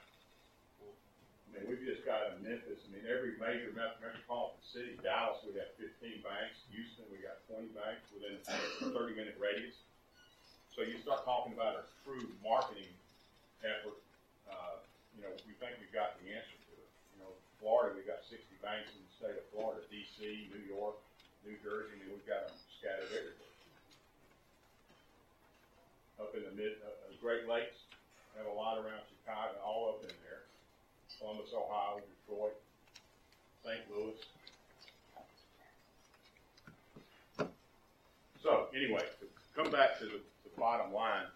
I 1.51 1.59
mean, 1.59 1.67
we've 1.67 1.83
just 1.83 2.07
got 2.07 2.31
in 2.31 2.47
Memphis. 2.47 2.79
I 2.87 2.89
mean, 2.95 3.03
every 3.11 3.35
major 3.43 3.75
metropolitan 3.75 4.63
city. 4.63 4.95
Dallas, 5.03 5.43
we 5.43 5.51
got 5.59 5.75
15 5.83 6.23
banks. 6.23 6.63
Houston, 6.71 7.11
we 7.11 7.19
got 7.19 7.43
20 7.51 7.75
banks 7.75 8.07
within 8.15 8.39
a 8.39 8.55
30-minute 8.95 9.35
radius. 9.35 9.75
So 10.71 10.87
you 10.87 11.03
start 11.03 11.27
talking 11.27 11.51
about 11.51 11.83
a 11.83 11.85
true 12.07 12.31
marketing 12.47 12.95
effort. 13.67 13.99
Uh, 14.47 14.79
you 15.19 15.27
know, 15.27 15.33
we 15.43 15.59
think 15.59 15.75
we've 15.83 15.91
got 15.91 16.15
the 16.23 16.31
answer 16.31 16.55
to 16.55 16.73
it. 16.79 16.91
You 17.15 17.27
know, 17.27 17.33
Florida, 17.59 17.99
we've 17.99 18.07
got 18.07 18.23
60 18.31 18.47
banks 18.63 18.95
in 18.95 19.03
the 19.03 19.13
state 19.19 19.35
of 19.35 19.45
Florida, 19.51 19.83
D.C., 19.91 20.23
New 20.55 20.63
York, 20.71 21.03
New 21.43 21.59
Jersey. 21.67 21.99
Mean, 21.99 22.15
we've 22.15 22.31
got 22.31 22.47
them 22.47 22.57
scattered 22.79 23.11
everywhere. 23.11 23.51
Up 26.23 26.31
in 26.39 26.47
the 26.47 26.55
mid, 26.55 26.79
uh, 26.85 26.95
uh, 26.95 27.17
Great 27.19 27.51
Lakes, 27.51 27.83
have 28.39 28.47
a 28.47 28.55
lot 28.55 28.79
around 28.79 29.03
Chicago, 29.11 29.59
all 29.65 29.99
up 29.99 30.07
in. 30.07 30.20
Columbus, 31.21 31.53
Ohio, 31.53 32.01
Detroit, 32.01 32.57
St. 33.63 33.81
Louis. 33.93 34.17
So 38.43 38.67
anyway, 38.75 39.05
to 39.21 39.27
come 39.55 39.71
back 39.71 39.99
to 39.99 40.07
the, 40.07 40.21
the 40.45 40.53
bottom 40.57 40.95
line, 40.95 41.29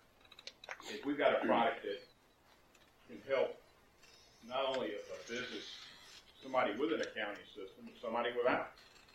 is 0.88 1.04
we've 1.04 1.18
got 1.18 1.36
a 1.36 1.46
product 1.46 1.84
that 1.84 2.00
can 3.08 3.20
help 3.28 3.60
not 4.48 4.64
only 4.72 4.96
a, 4.96 5.00
a 5.04 5.18
business, 5.28 5.68
somebody 6.42 6.72
with 6.80 6.92
an 6.92 7.00
accounting 7.04 7.44
system, 7.52 7.84
but 7.84 7.94
somebody 8.00 8.30
without. 8.32 8.72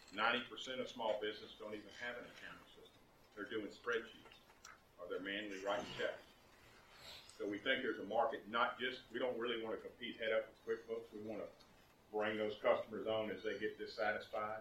Ninety 0.09 0.41
percent 0.49 0.81
of 0.81 0.89
small 0.89 1.21
business 1.21 1.53
don't 1.61 1.77
even 1.77 1.93
have 2.01 2.17
an 2.17 2.25
accounting 2.25 2.69
system. 2.73 2.97
They're 3.37 3.45
doing 3.45 3.69
spreadsheets, 3.69 4.41
or 4.97 5.05
they're 5.05 5.21
manually 5.21 5.61
writing 5.61 5.85
checks. 6.01 6.28
So 7.39 7.47
we 7.47 7.55
think 7.63 7.87
there's 7.87 8.03
a 8.03 8.09
market, 8.11 8.43
not 8.51 8.75
just, 8.75 9.07
we 9.15 9.17
don't 9.17 9.39
really 9.39 9.63
want 9.63 9.71
to 9.71 9.79
compete 9.79 10.19
head 10.19 10.35
up 10.35 10.51
with 10.51 10.59
QuickBooks. 10.67 11.07
We 11.15 11.23
want 11.23 11.39
to 11.39 11.47
bring 12.11 12.35
those 12.35 12.59
customers 12.59 13.07
on 13.07 13.31
as 13.31 13.39
they 13.47 13.55
get 13.55 13.79
dissatisfied. 13.79 14.59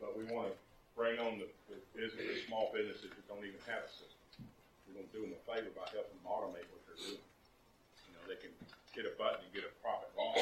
But 0.00 0.16
we 0.16 0.24
want 0.32 0.48
to 0.48 0.56
bring 0.96 1.20
on 1.20 1.36
the, 1.36 1.44
the 1.68 1.76
business, 1.92 2.24
the 2.24 2.40
small 2.48 2.72
businesses 2.72 3.12
that 3.12 3.24
don't 3.28 3.44
even 3.44 3.60
have 3.68 3.84
a 3.84 3.92
system. 3.92 4.48
We're 4.88 5.04
going 5.04 5.08
to 5.12 5.12
do 5.12 5.22
them 5.28 5.36
a 5.36 5.42
favor 5.44 5.68
by 5.76 5.84
helping 5.92 6.16
them 6.16 6.24
automate 6.24 6.64
what 6.72 6.80
they're 6.88 7.04
doing. 7.04 7.20
You 7.20 8.12
know, 8.16 8.24
they 8.32 8.40
can 8.40 8.52
hit 8.96 9.04
a 9.04 9.12
button 9.20 9.44
and 9.44 9.52
get 9.52 9.68
a 9.68 9.72
profit 9.84 10.08
loss 10.16 10.40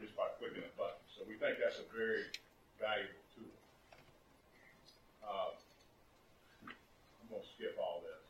just 0.00 0.16
by 0.16 0.24
clicking 0.40 0.64
a 0.64 0.72
button. 0.72 1.04
So 1.12 1.28
we 1.28 1.36
think 1.36 1.60
that's 1.60 1.84
a 1.84 1.88
very 1.92 2.32
valuable 2.80 3.20
tool. 3.36 3.52
Uh, 5.20 5.52
I'm 6.64 7.28
going 7.28 7.44
to 7.44 7.50
skip 7.60 7.76
all 7.76 8.00
this. 8.00 8.20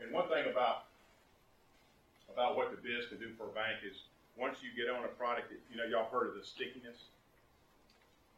And 0.00 0.12
one 0.12 0.28
thing 0.28 0.46
about 0.50 0.86
about 2.32 2.52
what 2.52 2.68
the 2.68 2.76
biz 2.84 3.08
can 3.08 3.16
do 3.16 3.32
for 3.40 3.48
a 3.48 3.54
bank 3.56 3.80
is 3.80 4.04
once 4.36 4.60
you 4.60 4.68
get 4.76 4.92
on 4.92 5.00
a 5.08 5.12
product, 5.16 5.48
that, 5.48 5.60
you 5.72 5.80
know, 5.80 5.88
y'all 5.88 6.12
heard 6.12 6.28
of 6.28 6.36
the 6.36 6.44
stickiness. 6.44 7.08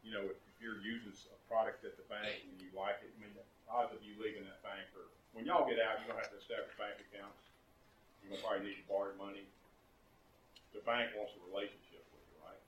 You 0.07 0.15
know, 0.15 0.23
if, 0.23 0.39
if 0.39 0.55
you're 0.63 0.79
using 0.79 1.11
a 1.11 1.39
product 1.51 1.83
at 1.83 1.99
the 1.99 2.07
bank 2.07 2.31
and 2.47 2.55
you 2.63 2.71
like 2.71 3.03
it, 3.03 3.11
I 3.11 3.17
mean, 3.19 3.35
the 3.35 3.43
odds 3.67 3.91
of 3.91 3.99
you 3.99 4.15
leaving 4.15 4.47
that 4.47 4.63
bank 4.63 4.87
or 4.95 5.03
when 5.35 5.43
y'all 5.43 5.67
get 5.67 5.77
out, 5.83 5.99
you're 5.99 6.09
gonna 6.09 6.23
have 6.23 6.31
to 6.31 6.39
establish 6.39 6.71
bank 6.79 6.95
accounts. 7.11 7.43
You're 8.23 8.33
gonna 8.33 8.41
probably 8.41 8.71
need 8.71 8.79
to 8.79 8.87
borrow 8.87 9.11
money. 9.19 9.43
The 10.71 10.81
bank 10.87 11.11
wants 11.13 11.35
a 11.35 11.41
relationship 11.51 12.01
with 12.15 12.23
you, 12.31 12.37
right? 12.39 12.63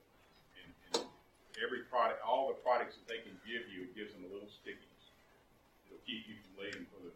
And, 0.60 0.70
and 1.00 1.08
every 1.64 1.88
product, 1.88 2.20
all 2.20 2.52
the 2.52 2.58
products 2.60 3.00
that 3.00 3.08
they 3.08 3.24
can 3.24 3.34
give 3.48 3.66
you, 3.72 3.88
it 3.88 3.96
gives 3.96 4.12
them 4.12 4.28
a 4.28 4.30
little 4.30 4.52
stickiness. 4.62 5.04
It'll 5.88 6.04
keep 6.04 6.28
you 6.28 6.36
from 6.44 6.52
leaving 6.60 6.86
for 6.92 7.00
the, 7.02 7.12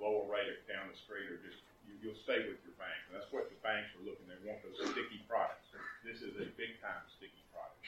lower 0.00 0.24
rate 0.26 0.48
down 0.66 0.88
the 0.88 0.96
street 0.96 1.28
or 1.28 1.38
just, 1.44 1.60
you, 1.86 1.94
you'll 2.00 2.18
stay 2.24 2.40
with 2.48 2.58
your 2.64 2.74
bank. 2.80 2.96
And 3.08 3.20
that's 3.20 3.30
what 3.30 3.52
the 3.52 3.58
banks 3.60 3.92
are 3.94 4.04
looking, 4.04 4.26
they 4.26 4.40
want 4.42 4.64
those 4.64 4.80
sticky 4.90 5.22
products. 5.28 5.68
This 6.02 6.24
is 6.24 6.34
a 6.40 6.48
big 6.56 6.80
time 6.80 7.04
sticky 7.20 7.44
product. 7.52 7.78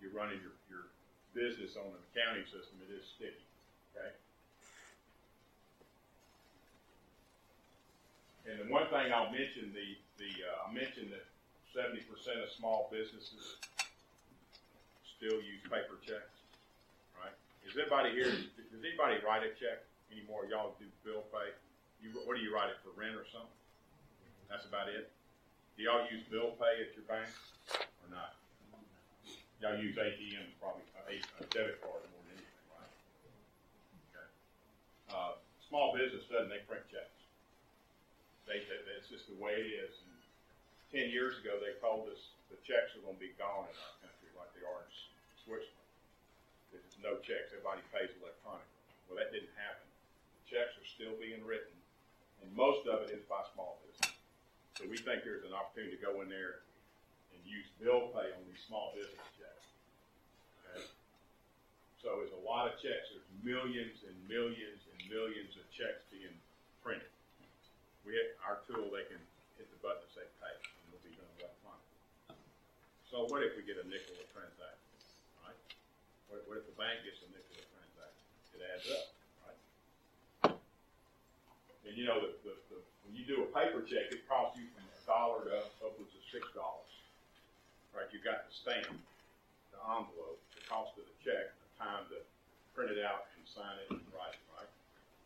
You're 0.00 0.16
running 0.16 0.40
your, 0.40 0.56
your 0.72 0.88
business 1.36 1.76
on 1.76 1.86
an 1.92 2.02
accounting 2.10 2.48
system, 2.48 2.80
it 2.82 2.90
is 2.94 3.04
sticky, 3.04 3.46
okay? 3.92 4.12
And 8.44 8.60
the 8.60 8.68
one 8.68 8.84
thing 8.92 9.08
I'll 9.12 9.32
mention, 9.32 9.72
the, 9.72 9.96
the, 10.20 10.30
uh, 10.44 10.68
I 10.68 10.72
mentioned 10.72 11.12
that 11.12 11.24
seventy 11.72 12.06
percent 12.06 12.38
of 12.38 12.52
small 12.54 12.86
businesses 12.92 13.58
still 15.16 15.40
use 15.42 15.64
paper 15.64 15.98
checks, 16.06 16.36
right? 17.18 17.34
Is 17.66 17.74
anybody 17.74 18.12
here, 18.14 18.30
does 18.30 18.84
anybody 18.84 19.18
write 19.26 19.42
a 19.42 19.50
check 19.58 19.82
anymore? 20.14 20.46
Y'all 20.46 20.78
do 20.78 20.86
bill 21.02 21.26
pay? 21.34 21.50
You, 21.98 22.14
what 22.22 22.38
do 22.38 22.42
you 22.42 22.54
write 22.54 22.70
it 22.70 22.78
for 22.86 22.94
rent 22.94 23.18
or 23.18 23.26
something? 23.34 23.58
That's 24.46 24.64
about 24.64 24.86
it? 24.86 25.10
Do 25.74 25.82
y'all 25.82 26.06
use 26.06 26.22
bill 26.30 26.54
pay 26.54 26.86
at 26.86 26.94
your 26.94 27.02
bank 27.10 27.26
or 27.74 28.08
not? 28.14 28.38
Y'all 29.58 29.74
use 29.74 29.98
ATM 29.98 30.54
probably, 30.62 30.86
uh, 30.94 31.10
a, 31.10 31.16
a 31.42 31.44
debit 31.50 31.82
card 31.82 32.04
more 32.14 32.22
than 32.30 32.38
anything, 32.38 32.66
right? 32.70 32.94
Okay. 34.12 34.28
Uh, 35.10 35.34
small 35.66 35.90
business 35.96 36.22
doesn't, 36.30 36.52
they 36.52 36.62
print 36.68 36.84
checks. 36.92 37.18
They, 38.46 38.60
that, 38.68 38.84
that's 38.86 39.08
just 39.08 39.26
the 39.26 39.38
way 39.40 39.56
it 39.56 39.70
is. 39.72 39.94
And 40.04 40.14
ten 40.92 41.06
years 41.08 41.40
ago, 41.40 41.56
they 41.58 41.74
told 41.80 42.12
us 42.12 42.36
the 42.52 42.60
checks 42.60 42.92
are 42.94 43.02
gonna 43.02 43.16
be 43.16 43.32
gone 43.40 43.66
in 43.66 43.74
our 43.74 43.96
country 44.04 44.30
like 44.36 44.52
they 44.52 44.62
are 44.68 44.84
in 44.84 44.92
Switzerland. 45.42 45.90
There's 46.68 46.98
no 47.00 47.16
checks, 47.24 47.50
everybody 47.56 47.80
pays 47.88 48.12
electronically. 48.20 48.74
Well, 49.08 49.16
that 49.16 49.32
didn't 49.32 49.54
happen. 49.56 49.83
Checks 50.54 50.78
are 50.78 50.86
still 50.86 51.18
being 51.18 51.42
written, 51.42 51.74
and 52.38 52.46
most 52.54 52.86
of 52.86 53.02
it 53.02 53.10
is 53.10 53.26
by 53.26 53.42
small 53.58 53.82
business. 53.82 54.14
So 54.78 54.86
we 54.86 54.94
think 54.94 55.26
there's 55.26 55.42
an 55.42 55.50
opportunity 55.50 55.98
to 55.98 56.02
go 56.02 56.22
in 56.22 56.30
there 56.30 56.62
and 57.34 57.42
use 57.42 57.66
bill 57.82 58.14
pay 58.14 58.30
on 58.30 58.42
these 58.46 58.62
small 58.62 58.94
business 58.94 59.26
checks. 59.34 59.66
Okay? 60.62 60.86
So 61.98 62.22
there's 62.22 62.38
a 62.38 62.44
lot 62.46 62.70
of 62.70 62.78
checks, 62.78 63.10
there's 63.10 63.26
millions 63.42 64.06
and 64.06 64.14
millions 64.30 64.78
and 64.94 64.98
millions 65.10 65.58
of 65.58 65.66
checks 65.74 66.06
being 66.14 66.38
printed. 66.86 67.10
We 68.06 68.14
hit 68.14 68.38
our 68.46 68.62
tool, 68.70 68.94
they 68.94 69.10
can 69.10 69.18
hit 69.58 69.66
the 69.74 69.80
button 69.82 70.06
and 70.06 70.14
say 70.14 70.22
pay, 70.38 70.54
and 70.54 70.86
it'll 70.94 71.02
be 71.02 71.18
done 71.18 71.34
electronically. 71.42 72.38
So 73.10 73.26
what 73.26 73.42
if 73.42 73.58
we 73.58 73.66
get 73.66 73.82
a 73.82 73.86
nickel 73.90 74.22
a 74.22 74.26
transaction, 74.30 75.02
right? 75.42 75.58
What, 76.30 76.62
if 76.62 76.70
the 76.70 76.78
bank 76.78 77.02
gets 77.02 77.26
a 77.26 77.28
nickel 77.34 77.58
a 77.58 77.66
transaction? 77.74 78.22
It 78.54 78.62
adds 78.70 78.86
up? 78.94 79.13
And 81.86 81.92
you 81.96 82.04
know, 82.08 82.20
the, 82.20 82.32
the, 82.44 82.54
the, 82.72 82.78
when 83.04 83.12
you 83.14 83.24
do 83.28 83.44
a 83.44 83.48
paper 83.52 83.84
check, 83.84 84.08
it 84.12 84.24
costs 84.28 84.56
you 84.56 84.66
from 84.72 84.84
a 84.88 84.98
dollar 85.04 85.44
to 85.52 85.56
upwards 85.84 86.12
of 86.16 86.22
six 86.32 86.44
dollars. 86.56 86.92
right? 87.92 88.08
You've 88.12 88.24
got 88.24 88.48
the 88.48 88.54
stamp, 88.54 88.88
the 89.72 89.80
envelope, 89.84 90.40
the 90.56 90.64
cost 90.66 90.96
of 90.96 91.04
the 91.06 91.16
check, 91.22 91.52
the 91.52 91.70
time 91.76 92.04
to 92.10 92.18
print 92.72 92.90
it 92.90 93.00
out 93.04 93.28
and 93.36 93.44
sign 93.46 93.76
it 93.84 93.88
and 93.92 94.00
write 94.16 94.34
it, 94.34 94.44
right? 94.56 94.70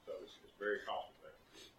So 0.04 0.18
it's, 0.22 0.34
it's 0.44 0.56
very 0.58 0.82
cost 0.84 1.08
effective. 1.18 1.70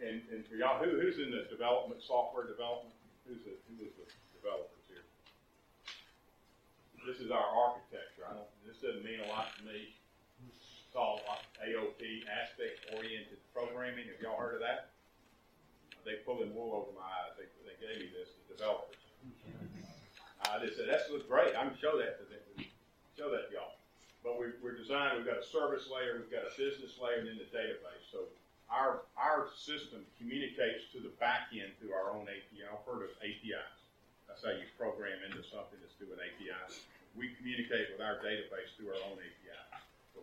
And, 0.00 0.22
and 0.32 0.40
for 0.48 0.56
y'all, 0.56 0.80
who, 0.80 0.96
who's 0.96 1.20
in 1.20 1.28
the 1.30 1.44
development, 1.52 2.00
software 2.00 2.48
development? 2.48 2.94
Who's 3.28 3.44
the, 3.44 3.52
who 3.68 3.76
is 3.84 3.92
the 4.00 4.06
developers 4.40 4.84
here? 4.88 5.04
This 7.04 7.20
is 7.20 7.30
our 7.30 7.44
architecture. 7.44 8.24
I 8.24 8.32
don't, 8.38 8.48
this 8.64 8.80
doesn't 8.80 9.04
mean 9.04 9.20
a 9.20 9.28
lot 9.28 9.52
to 9.58 9.62
me. 9.68 9.92
All 10.94 11.20
AOP, 11.62 12.26
aspect-oriented 12.26 13.38
programming. 13.54 14.10
Have 14.10 14.18
y'all 14.18 14.38
heard 14.38 14.58
of 14.58 14.62
that? 14.64 14.90
They 16.02 16.18
pulling 16.26 16.50
wool 16.50 16.72
over 16.74 16.90
my 16.96 17.04
eyes. 17.04 17.36
They, 17.38 17.46
they 17.62 17.76
gave 17.78 18.00
me 18.00 18.08
this, 18.10 18.32
the 18.48 18.56
developers. 18.58 18.98
I 20.48 20.58
just 20.64 20.80
said, 20.80 20.88
that 20.88 21.06
looks 21.12 21.28
great. 21.28 21.54
I 21.54 21.68
can 21.68 21.76
show 21.78 22.00
that 22.00 22.18
to 22.18 22.24
them, 22.26 22.42
show 23.14 23.30
that 23.30 23.48
to 23.48 23.50
y'all. 23.54 23.78
But 24.24 24.40
we, 24.40 24.50
we're 24.58 24.76
designed, 24.76 25.20
we've 25.20 25.28
got 25.28 25.40
a 25.40 25.46
service 25.46 25.86
layer, 25.86 26.18
we've 26.18 26.32
got 26.32 26.44
a 26.44 26.52
business 26.58 26.98
layer, 26.98 27.22
and 27.22 27.28
then 27.28 27.38
the 27.38 27.48
database. 27.52 28.04
So 28.10 28.26
our, 28.66 29.06
our 29.14 29.48
system 29.54 30.02
communicates 30.18 30.90
to 30.96 31.00
the 31.00 31.12
back 31.22 31.54
end 31.54 31.72
through 31.78 31.94
our 31.94 32.12
own 32.12 32.28
API. 32.28 32.66
I've 32.66 32.84
heard 32.84 33.06
of 33.06 33.12
APIs. 33.22 33.78
That's 34.28 34.42
how 34.44 34.52
you 34.52 34.68
program 34.76 35.22
into 35.24 35.40
something 35.46 35.80
that's 35.80 35.94
through 35.96 36.12
an 36.16 36.22
API. 36.24 36.82
We 37.16 37.32
communicate 37.40 37.92
with 37.94 38.04
our 38.04 38.20
database 38.20 38.74
through 38.76 38.92
our 38.92 39.02
own 39.08 39.16
API. 39.16 39.39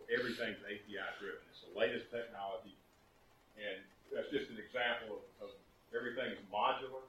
Everything's 0.06 0.62
API 0.62 1.08
driven. 1.18 1.42
It's 1.50 1.66
the 1.66 1.74
latest 1.74 2.10
technology. 2.14 2.76
And 3.58 3.82
that's 4.14 4.30
just 4.30 4.48
an 4.54 4.58
example 4.62 5.18
of, 5.42 5.50
of 5.50 5.50
everything's 5.90 6.38
modular. 6.48 7.02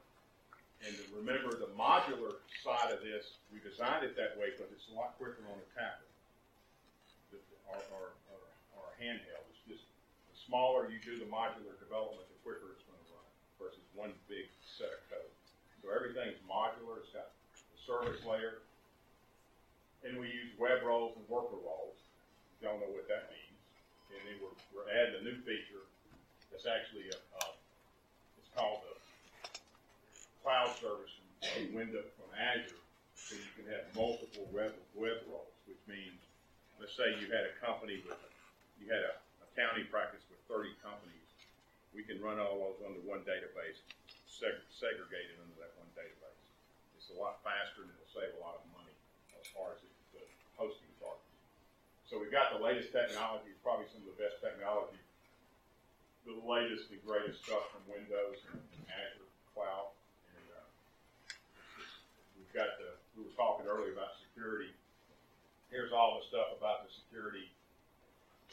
And 0.82 0.96
to 0.96 1.04
remember 1.14 1.54
the 1.60 1.70
modular 1.76 2.40
side 2.64 2.90
of 2.90 3.04
this, 3.04 3.38
we 3.52 3.60
designed 3.60 4.08
it 4.08 4.16
that 4.16 4.40
way 4.40 4.56
because 4.56 4.72
it's 4.72 4.88
a 4.90 4.96
lot 4.96 5.20
quicker 5.20 5.44
on 5.52 5.60
a 5.60 5.68
tablet 5.76 6.10
or, 7.70 7.82
or, 7.94 8.06
or, 8.34 8.42
or 8.80 8.86
handheld. 8.98 9.46
It's 9.54 9.64
just 9.68 9.86
the 10.32 10.38
smaller 10.50 10.90
you 10.90 10.98
do 11.04 11.22
the 11.22 11.30
modular 11.30 11.78
development, 11.78 12.26
the 12.32 12.40
quicker 12.42 12.74
it's 12.74 12.86
going 12.90 12.98
to 12.98 13.10
run 13.14 13.28
versus 13.62 13.86
one 13.94 14.14
big 14.26 14.50
set 14.80 14.90
of 14.90 15.02
code. 15.12 15.34
So 15.84 15.94
everything's 15.94 16.40
modular. 16.50 17.00
It's 17.04 17.14
got 17.14 17.30
the 17.54 17.80
service 17.86 18.24
layer, 18.26 18.66
and 20.04 20.18
we 20.20 20.28
use 20.28 20.52
web 20.58 20.82
roles 20.84 21.16
and 21.16 21.24
worker 21.30 21.60
roles. 21.60 22.00
Y'all 22.60 22.76
know 22.76 22.92
what 22.92 23.08
that 23.08 23.32
means. 23.32 23.60
And 24.12 24.20
then 24.28 24.36
we're, 24.44 24.56
we're 24.76 24.90
adding 24.92 25.20
a 25.20 25.24
new 25.24 25.40
feature 25.48 25.88
that's 26.52 26.68
actually 26.68 27.08
a, 27.08 27.18
uh, 27.40 27.56
it's 28.36 28.52
called 28.52 28.84
the 28.84 28.96
cloud 30.44 30.76
service 30.76 31.16
from 31.40 31.72
Windows 31.72 32.12
from 32.20 32.28
Azure, 32.36 32.84
so 33.16 33.40
you 33.40 33.52
can 33.56 33.64
have 33.72 33.88
multiple 33.96 34.44
web 34.52 34.76
web 34.92 35.24
roles, 35.32 35.56
which 35.72 35.80
means, 35.88 36.20
let's 36.84 36.92
say 37.00 37.16
you 37.24 37.32
had 37.32 37.48
a 37.48 37.56
company 37.64 38.04
with, 38.04 38.20
you 38.76 38.92
had 38.92 39.08
a, 39.08 39.14
a 39.40 39.48
county 39.56 39.88
practice 39.88 40.24
with 40.28 40.44
30 40.52 40.76
companies, 40.84 41.28
we 41.96 42.04
can 42.04 42.20
run 42.20 42.44
all 42.44 42.60
those 42.60 42.80
under 42.84 43.00
one 43.08 43.24
database, 43.24 43.80
seg- 44.28 44.68
segregated 44.76 45.40
under 45.40 45.56
that 45.64 45.72
one 45.80 45.88
database. 45.96 46.44
It's 47.00 47.08
a 47.08 47.18
lot 47.18 47.40
faster 47.40 47.88
and 47.88 47.90
it'll 47.96 48.12
save 48.12 48.36
a 48.36 48.42
lot 48.44 48.60
of 48.60 48.64
money 48.76 48.96
as 49.40 49.48
far 49.56 49.80
as. 49.80 49.89
So 52.10 52.18
we've 52.18 52.34
got 52.34 52.50
the 52.50 52.58
latest 52.58 52.90
technology, 52.90 53.54
probably 53.62 53.86
some 53.94 54.02
of 54.02 54.10
the 54.10 54.18
best 54.18 54.42
technology, 54.42 54.98
the 56.26 56.34
latest 56.42 56.90
and 56.90 56.98
greatest 57.06 57.46
stuff 57.46 57.70
from 57.70 57.86
Windows 57.86 58.42
and 58.50 58.58
Azure 58.90 59.30
Cloud. 59.54 59.94
And 60.34 60.46
uh, 60.58 60.66
we've 62.34 62.50
got 62.50 62.82
the, 62.82 62.98
we 63.14 63.30
were 63.30 63.38
talking 63.38 63.70
earlier 63.70 63.94
about 63.94 64.18
security. 64.26 64.74
Here's 65.70 65.94
all 65.94 66.18
the 66.18 66.26
stuff 66.26 66.50
about 66.58 66.82
the 66.82 66.90
security, 66.90 67.46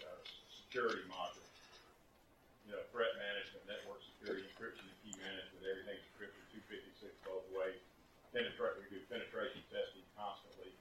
uh, 0.05 0.21
security 0.53 1.09
module. 1.09 1.49
You 2.69 2.77
know, 2.77 2.85
threat 2.93 3.17
management, 3.17 3.65
network 3.65 4.05
security, 4.05 4.45
encryption 4.53 4.85
and 4.85 4.99
key 5.01 5.17
management, 5.17 5.65
everything's 5.65 6.05
encrypted 6.13 6.45
256 6.93 7.09
both 7.25 7.49
ways. 7.57 7.81
Penetrate, 8.37 8.85
we 8.85 8.85
do 8.93 9.01
penetration 9.09 9.65
testing 9.73 10.05
constantly. 10.13 10.77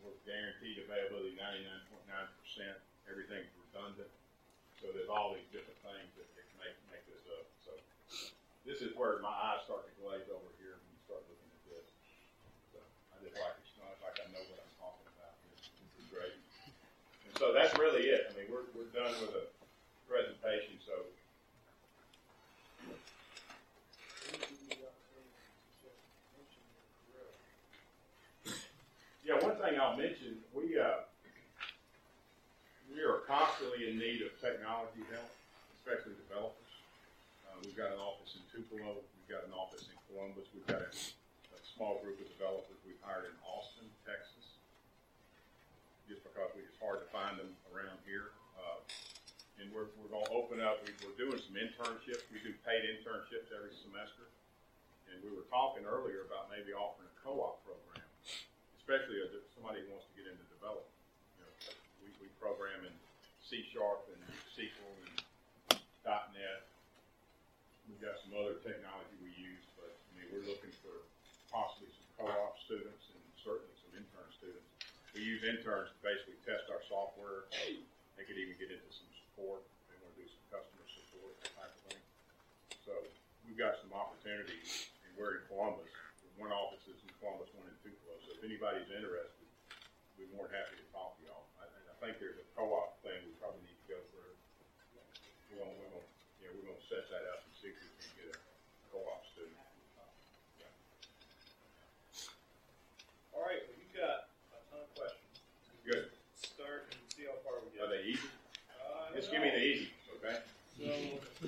We're 0.00 0.16
guaranteed 0.24 0.80
availability 0.80 1.36
99.9%. 2.58 2.74
Everything's 3.06 3.50
redundant. 3.70 4.10
So 4.82 4.90
there's 4.94 5.10
all 5.10 5.36
these 5.36 5.46
different 5.54 5.78
things 5.84 6.08
that, 6.18 6.26
that 6.34 6.46
make, 6.58 6.74
make 6.90 7.04
this 7.06 7.22
up. 7.36 7.46
So 7.62 7.72
this 8.64 8.80
is 8.82 8.96
where 8.96 9.20
my 9.20 9.30
eyes 9.30 9.62
start 9.66 9.86
to 9.86 9.92
glaze 10.00 10.26
over 10.30 10.50
here 10.58 10.78
when 10.78 10.88
you 10.90 11.00
start 11.04 11.22
looking 11.28 11.50
at 11.50 11.62
this. 11.68 11.86
So 12.74 12.78
I 13.12 13.16
just 13.22 13.36
like 13.36 13.54
it's 13.60 13.76
not 13.78 13.92
like 14.02 14.16
I 14.18 14.26
know 14.32 14.42
what 14.50 14.58
I'm 14.62 14.74
talking 14.80 15.08
about. 15.14 15.34
It's, 15.52 15.68
it's 15.98 16.08
great. 16.08 16.34
And 17.28 17.34
so 17.36 17.52
that's 17.52 17.76
really 17.76 18.08
it. 18.08 18.30
I 18.30 18.32
mean, 18.34 18.48
we're, 18.48 18.66
we're 18.72 18.90
done 18.94 19.12
with 19.20 19.36
the 19.36 19.44
presentation. 20.08 20.80
So 20.82 20.96
Yeah, 29.22 29.38
one 29.46 29.54
thing 29.62 29.78
I'll 29.78 29.96
mention, 29.96 30.42
we, 30.50 30.74
uh, 30.74 31.06
constantly 33.30 33.86
in 33.86 33.94
need 33.94 34.26
of 34.26 34.34
technology 34.42 35.06
help, 35.14 35.30
especially 35.78 36.18
developers. 36.26 36.74
Uh, 37.46 37.54
we've 37.62 37.78
got 37.78 37.94
an 37.94 38.02
office 38.02 38.34
in 38.34 38.42
Tupelo, 38.50 38.98
we've 38.98 39.30
got 39.30 39.46
an 39.46 39.54
office 39.54 39.86
in 39.86 39.94
Columbus, 40.10 40.50
we've 40.50 40.66
got 40.66 40.82
a, 40.82 40.90
a 40.90 41.60
small 41.78 42.02
group 42.02 42.18
of 42.18 42.26
developers 42.26 42.74
we've 42.82 42.98
hired 43.06 43.30
in 43.30 43.36
Austin, 43.46 43.86
Texas. 44.02 44.58
Just 46.10 46.26
because 46.26 46.50
we, 46.58 46.66
it's 46.66 46.82
hard 46.82 46.98
to 46.98 47.08
find 47.14 47.38
them 47.38 47.54
around 47.70 48.02
here. 48.02 48.34
Uh, 48.58 48.82
and 49.62 49.70
we're, 49.70 49.94
we're 49.94 50.10
gonna 50.10 50.26
open 50.34 50.58
up, 50.58 50.82
we, 50.82 50.90
we're 51.06 51.14
doing 51.14 51.38
some 51.38 51.54
internships, 51.54 52.26
we 52.34 52.42
do 52.42 52.50
paid 52.66 52.82
internships 52.82 53.54
every 53.54 53.70
semester. 53.78 54.26
And 55.06 55.22
we 55.22 55.30
were 55.30 55.46
talking 55.46 55.86
earlier 55.86 56.26
about 56.26 56.50
maybe 56.50 56.74
offering 56.74 57.06
a 57.06 57.16
co-op 57.22 57.62
program 57.62 58.02
especially 58.82 59.22
if 59.22 59.30
somebody 59.54 59.86
wants 59.86 60.02
to 60.02 60.12
get 60.18 60.26
into 60.26 60.42
development. 60.50 60.90
You 61.38 61.46
know, 61.46 61.54
we, 62.02 62.10
we 62.18 62.26
program 62.42 62.82
in 62.82 62.90
C 63.50 63.66
Sharp 63.74 64.06
and 64.14 64.22
SQL 64.54 64.94
and 65.10 65.18
.NET. 66.06 66.62
We've 67.90 67.98
got 67.98 68.14
some 68.22 68.38
other 68.38 68.62
technology 68.62 69.10
we 69.18 69.34
use, 69.34 69.66
but 69.74 69.90
I 69.90 70.10
mean, 70.14 70.30
we're 70.30 70.46
looking 70.46 70.70
for 70.86 71.02
possibly 71.50 71.90
some 71.90 72.06
co-op 72.14 72.54
students 72.62 73.10
and 73.10 73.18
certainly 73.42 73.74
some 73.82 73.98
intern 73.98 74.30
students. 74.38 74.70
We 75.18 75.26
use 75.26 75.42
interns 75.42 75.90
to 75.90 75.98
basically 75.98 76.38
test 76.46 76.70
our 76.70 76.78
software. 76.86 77.50
They 77.50 78.22
could 78.22 78.38
even 78.38 78.54
get 78.54 78.70
into 78.70 78.86
some 78.94 79.10
support. 79.18 79.66
They 79.90 79.98
want 79.98 80.14
to 80.14 80.22
do 80.22 80.30
some 80.30 80.46
customer 80.54 80.86
support 80.86 81.34
type 81.42 81.74
of 81.74 81.82
thing. 81.90 82.02
So 82.86 82.94
we've 83.42 83.58
got 83.58 83.82
some 83.82 83.90
opportunities, 83.90 84.94
and 85.02 85.10
we're 85.18 85.42
in 85.42 85.50
Columbus. 85.50 85.90
One 86.38 86.54
office 86.54 86.86
is 86.86 87.02
in 87.02 87.10
Columbus, 87.18 87.50
one 87.58 87.66
in 87.66 87.74
Tupelo. 87.82 88.14
So 88.30 88.38
if 88.38 88.46
anybody's 88.46 88.86
interested, 88.94 89.50
we're 90.14 90.30
more 90.38 90.46
than 90.46 90.54
happy 90.54 90.78
to 90.78 90.86
talk 90.94 91.18
to 91.18 91.26
y'all. 91.26 91.50
I, 91.58 91.66
I 91.66 91.94
think 91.98 92.22
there's 92.22 92.38
a 92.38 92.46
co-op 92.56 92.96
thing 93.04 93.18
we 93.28 93.32
probably 93.42 93.60
need 93.66 93.76
to 93.76 93.88
go 93.92 94.00
through. 94.12 94.32
We're 95.49 95.49
yeah, 95.64 96.48
we're 96.54 96.64
gonna 96.64 96.84
set 96.88 97.04
that 97.12 97.24
up 97.28 97.44
and 97.44 97.52
see 97.60 97.68
if 97.72 97.76
we 97.76 97.88
can 98.00 98.10
get 98.16 98.28
a 98.32 98.38
co-op 98.92 99.22
student. 99.32 99.56
All 103.36 103.44
right, 103.44 103.60
well, 103.68 103.76
you 103.76 103.88
got 103.92 104.28
a 104.52 104.58
ton 104.72 104.80
of 104.84 104.90
questions. 104.96 105.34
Good. 105.84 106.06
Start 106.40 106.88
and 106.92 107.00
see 107.12 107.24
how 107.28 107.36
far 107.44 107.60
we 107.64 107.72
Are 107.80 107.88
get. 107.88 107.92
they 107.92 108.02
easy? 108.08 108.28
Uh, 108.80 109.12
I 109.12 109.16
Just 109.16 109.32
don't 109.32 109.40
give 109.40 109.42
me 109.44 109.50
the 109.52 109.60
know. 109.60 109.72
easy, 109.72 109.88
okay? 110.20 110.36
So 110.76 110.84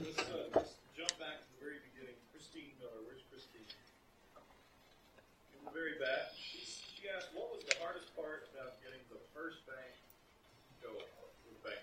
let's, 0.01 0.21
uh, 0.29 0.49
let's 0.57 0.73
jump 0.97 1.13
back 1.21 1.41
to 1.41 1.49
the 1.57 1.61
very 1.61 1.81
beginning. 1.93 2.17
Christine 2.33 2.73
Miller, 2.81 3.01
where's 3.09 3.25
Christine? 3.33 3.65
In 5.57 5.61
the 5.65 5.73
very 5.73 5.97
back, 6.01 6.33
she, 6.37 6.61
she 6.65 7.09
asked, 7.13 7.33
what 7.37 7.49
was 7.53 7.65
the 7.65 7.77
hardest 7.81 8.09
part 8.17 8.49
about 8.53 8.77
getting 8.85 9.01
the 9.13 9.21
first 9.37 9.65
bank 9.69 9.93
going 10.85 11.01
with 11.49 11.61
bank? 11.65 11.81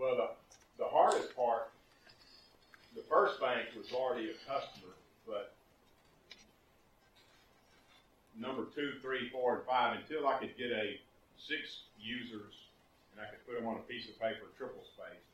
Well, 0.00 0.16
the, 0.16 0.28
the 0.84 0.88
hardest 0.88 1.34
part, 1.36 1.72
the 2.96 3.02
first 3.08 3.40
bank 3.40 3.68
was 3.76 3.92
already 3.92 4.30
a 4.32 4.36
customer, 4.48 4.94
but 5.26 5.54
number 8.38 8.64
two, 8.74 8.94
three, 9.18 9.28
four, 9.34 9.58
and 9.58 9.64
five, 9.66 9.98
until 9.98 10.30
I 10.30 10.38
could 10.38 10.54
get 10.54 10.70
a 10.70 11.02
six 11.34 11.90
users 11.98 12.70
and 13.10 13.18
I 13.18 13.26
could 13.26 13.42
put 13.42 13.58
them 13.58 13.66
on 13.66 13.82
a 13.82 13.84
piece 13.90 14.06
of 14.06 14.14
paper, 14.22 14.46
triple 14.54 14.86
space. 14.86 15.26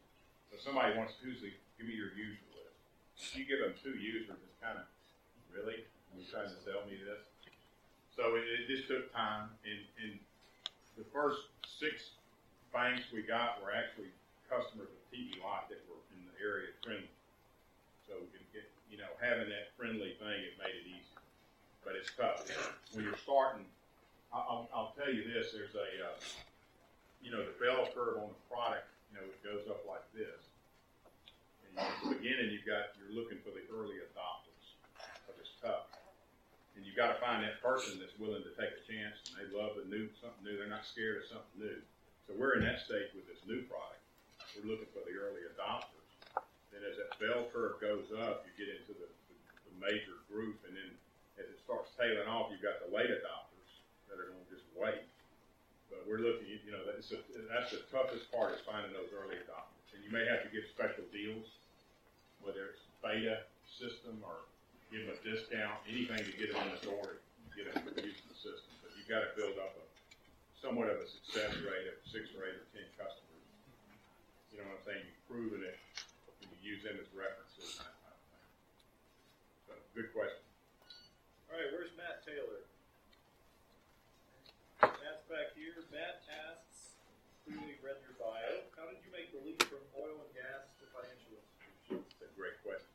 So 0.49 0.57
somebody 0.57 0.97
wants 0.97 1.21
to, 1.21 1.29
the, 1.29 1.53
give 1.77 1.85
me 1.85 1.93
your 1.93 2.17
user 2.17 2.41
list. 2.57 3.37
You 3.37 3.45
give 3.45 3.61
them 3.61 3.77
two 3.77 4.01
users, 4.01 4.41
it's 4.41 4.59
kind 4.65 4.81
of, 4.81 4.89
really? 5.53 5.85
Are 5.85 6.17
you 6.17 6.25
trying 6.25 6.49
to 6.49 6.61
sell 6.65 6.81
me 6.89 6.97
this? 6.97 7.21
So 8.17 8.41
it, 8.41 8.49
it 8.49 8.65
just 8.73 8.89
took 8.89 9.13
time, 9.13 9.53
and, 9.69 9.83
and 10.01 10.13
the 10.97 11.05
first 11.13 11.53
six 11.67 12.17
banks 12.73 13.11
we 13.13 13.21
got 13.21 13.61
were 13.61 13.75
actually 13.75 14.15
customers 14.49 14.89
of 14.89 15.01
T.E. 15.13 15.37
Lott 15.43 15.69
that 15.69 15.83
were 15.91 16.01
in 16.15 16.25
the 16.25 16.35
area 16.41 16.73
friendly. 16.81 17.11
So 18.07 18.17
it, 18.33 18.45
it, 18.55 18.67
you 18.89 18.97
know, 18.97 19.11
having 19.19 19.51
that 19.51 19.75
friendly 19.77 20.15
thing, 20.17 20.39
it 20.41 20.55
made 20.57 20.73
it 20.73 20.87
easy. 20.87 21.15
But 21.83 21.99
it's 22.01 22.15
tough. 22.17 22.47
When 22.95 23.05
you're 23.05 23.19
starting, 23.19 23.67
I'll, 24.35 24.67
I'll 24.75 24.93
tell 24.99 25.15
you 25.15 25.23
this, 25.31 25.55
there's 25.55 25.79
a, 25.79 25.89
uh, 26.11 26.19
you 27.23 27.31
know, 27.31 27.47
the 27.47 27.55
bell 27.63 27.87
curve 27.95 28.19
on 28.19 28.35
the 28.35 28.43
product, 28.51 28.91
you 29.07 29.15
know, 29.15 29.23
it 29.23 29.39
goes 29.47 29.63
up 29.71 29.87
like 29.87 30.03
this. 30.11 30.51
And 31.71 31.79
at 31.79 31.95
the 32.03 32.19
beginning, 32.19 32.51
you've 32.51 32.67
got, 32.67 32.99
you're 32.99 33.15
looking 33.15 33.39
for 33.47 33.55
the 33.55 33.63
early 33.71 34.03
adopters, 34.03 34.75
because 34.99 35.39
it's 35.39 35.55
tough. 35.63 35.87
And 36.75 36.83
you've 36.83 36.99
got 36.99 37.15
to 37.15 37.19
find 37.23 37.47
that 37.47 37.63
person 37.63 38.03
that's 38.03 38.19
willing 38.19 38.43
to 38.43 38.51
take 38.59 38.75
a 38.75 38.83
chance, 38.83 39.23
and 39.31 39.39
they 39.39 39.47
love 39.55 39.79
the 39.79 39.87
new, 39.87 40.11
something 40.19 40.43
new, 40.43 40.59
they're 40.59 40.67
not 40.67 40.83
scared 40.83 41.23
of 41.23 41.31
something 41.31 41.71
new. 41.71 41.79
So 42.27 42.35
we're 42.35 42.59
in 42.59 42.67
that 42.67 42.83
stage 42.83 43.15
with 43.15 43.31
this 43.31 43.39
new 43.47 43.63
product. 43.71 44.03
We're 44.59 44.67
looking 44.67 44.91
for 44.91 45.07
the 45.07 45.15
early 45.15 45.47
adopters. 45.47 46.11
Then 46.75 46.83
as 46.83 46.99
that 46.99 47.15
bell 47.23 47.47
curve 47.55 47.79
goes 47.79 48.11
up, 48.11 48.43
you 48.43 48.51
get 48.59 48.67
into 48.67 48.99
the, 48.99 49.07
the, 49.07 49.37
the 49.71 49.75
major 49.79 50.19
group, 50.27 50.59
and 50.67 50.75
then 50.75 50.91
as 51.39 51.47
it 51.47 51.63
starts 51.63 51.95
tailing 51.95 52.27
off, 52.27 52.51
you've 52.51 52.67
got 52.67 52.83
the 52.83 52.91
late 52.91 53.15
adopters 53.15 53.54
that 54.15 54.23
are 54.23 54.31
going 54.31 54.47
to 54.47 54.53
just 54.55 54.67
wait. 54.79 55.03
But 55.91 56.07
we're 56.07 56.23
looking, 56.23 56.47
you 56.47 56.71
know, 56.71 56.87
that's 56.87 57.11
the, 57.11 57.19
that's 57.51 57.75
the 57.75 57.83
toughest 57.91 58.31
part 58.31 58.55
is 58.55 58.63
finding 58.63 58.95
those 58.95 59.11
early 59.11 59.43
adopters. 59.43 59.91
And 59.91 60.07
you 60.07 60.15
may 60.15 60.23
have 60.31 60.47
to 60.47 60.51
give 60.55 60.71
special 60.71 61.03
deals, 61.11 61.51
whether 62.47 62.71
it's 62.71 62.87
beta 63.03 63.43
system 63.67 64.23
or 64.23 64.47
give 64.95 65.03
them 65.03 65.19
a 65.19 65.19
discount, 65.27 65.83
anything 65.91 66.23
to 66.23 66.35
get 66.39 66.55
them 66.55 66.63
in 66.71 66.79
the 66.79 66.83
door, 66.87 67.19
get 67.59 67.67
them 67.75 67.83
using 67.99 68.31
the 68.31 68.39
system. 68.39 68.71
But 68.87 68.95
you've 68.95 69.11
got 69.11 69.27
to 69.27 69.31
build 69.35 69.59
up 69.59 69.75
a 69.75 69.85
somewhat 70.65 70.89
of 70.89 70.97
a 70.97 71.05
success 71.05 71.53
rate 71.61 71.85
of 71.93 72.01
six 72.09 72.33
or 72.33 72.49
eight 72.49 72.57
or 72.57 72.65
ten 72.73 72.89
customers. 72.97 73.45
You 74.49 74.65
know 74.65 74.73
what 74.73 74.81
I'm 74.81 74.85
saying? 74.89 75.05
You've 75.05 75.25
proven 75.29 75.61
it. 75.61 75.77
You 76.41 76.49
use 76.65 76.81
them 76.81 76.97
as 76.97 77.05
references. 77.13 77.85
So, 79.69 79.77
good 79.93 80.09
question. 80.17 80.41
All 81.53 81.61
right, 81.61 81.69
where's 81.69 81.93
Matt 82.01 82.25
Taylor? 82.25 82.65
Matt's 84.81 85.29
back 85.29 85.53
here. 85.53 85.84
Matt 85.95 86.27
asks, 86.27 86.99
clearly 87.47 87.79
read 87.79 88.03
your 88.03 88.19
bio, 88.19 88.67
how 88.75 88.91
did 88.91 88.99
you 89.07 89.15
make 89.15 89.31
the 89.31 89.39
leap 89.47 89.63
from 89.71 89.79
oil 89.95 90.27
and 90.27 90.33
gas 90.35 90.67
to 90.83 90.91
financial 90.91 91.39
institutions? 91.39 92.03
That's 92.19 92.35
a 92.35 92.37
great 92.39 92.59
question. 92.67 92.91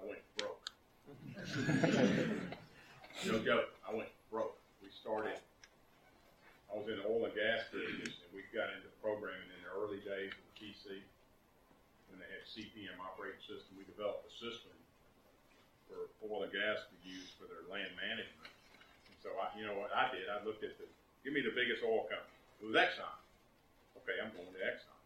I 0.00 0.08
went 0.08 0.24
broke. 0.40 0.64
no 3.28 3.36
joke. 3.44 3.68
I 3.84 3.92
went 3.92 4.08
broke. 4.32 4.56
We 4.80 4.88
started. 4.88 5.36
I 6.72 6.80
was 6.80 6.88
in 6.88 7.04
the 7.04 7.06
oil 7.08 7.28
and 7.28 7.36
gas 7.36 7.68
business, 7.68 8.16
and 8.16 8.32
we 8.32 8.48
got 8.48 8.72
into 8.72 8.88
programming 9.04 9.52
in 9.52 9.60
the 9.60 9.68
early 9.68 10.00
days 10.00 10.32
of 10.32 10.40
the 10.48 10.54
PC 10.56 11.04
when 12.08 12.16
they 12.16 12.32
had 12.32 12.48
CP/M 12.48 12.96
operating 12.96 13.44
system. 13.44 13.76
We 13.76 13.84
developed 13.84 14.24
a 14.24 14.32
system 14.40 14.72
for 15.84 16.08
oil 16.24 16.48
and 16.48 16.52
gas 16.52 16.88
to 16.88 16.96
use 17.04 17.28
for 17.36 17.44
their 17.44 17.68
land 17.68 17.92
management. 17.92 18.48
And 19.12 19.16
so 19.20 19.36
I, 19.36 19.52
you 19.52 19.68
know 19.68 19.76
what 19.76 19.92
I 19.92 20.08
did? 20.16 20.32
I 20.32 20.40
looked 20.48 20.64
at 20.64 20.80
the. 20.80 20.88
Give 21.24 21.32
me 21.34 21.42
the 21.42 21.54
biggest 21.54 21.82
oil 21.84 22.06
company. 22.08 22.38
It 22.62 22.66
was 22.70 22.76
Exxon. 22.76 23.14
Okay, 24.02 24.16
I'm 24.18 24.32
going 24.34 24.50
to 24.50 24.62
Exxon. 24.62 24.98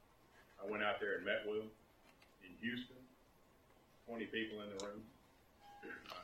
I 0.63 0.69
went 0.71 0.83
out 0.85 1.01
there 1.03 1.19
and 1.19 1.25
met 1.27 1.43
with 1.45 1.67
them 1.67 1.71
in 2.47 2.53
Houston. 2.63 3.01
20 4.07 4.27
people 4.31 4.63
in 4.63 4.69
the 4.77 4.81
room. 4.85 5.03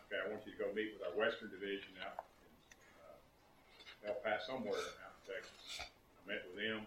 Okay, 0.09 0.18
I 0.20 0.26
want 0.30 0.47
you 0.47 0.53
to 0.55 0.61
go 0.61 0.70
meet 0.72 0.95
with 0.95 1.03
our 1.05 1.14
Western 1.18 1.51
Division 1.51 1.93
out 2.01 2.24
in 2.41 4.09
uh, 4.09 4.12
El 4.12 4.16
Paso, 4.24 4.57
somewhere 4.57 4.78
out 5.05 5.14
in 5.18 5.22
Texas. 5.28 5.84
I 5.84 6.22
met 6.24 6.47
with 6.49 6.62
them, 6.62 6.86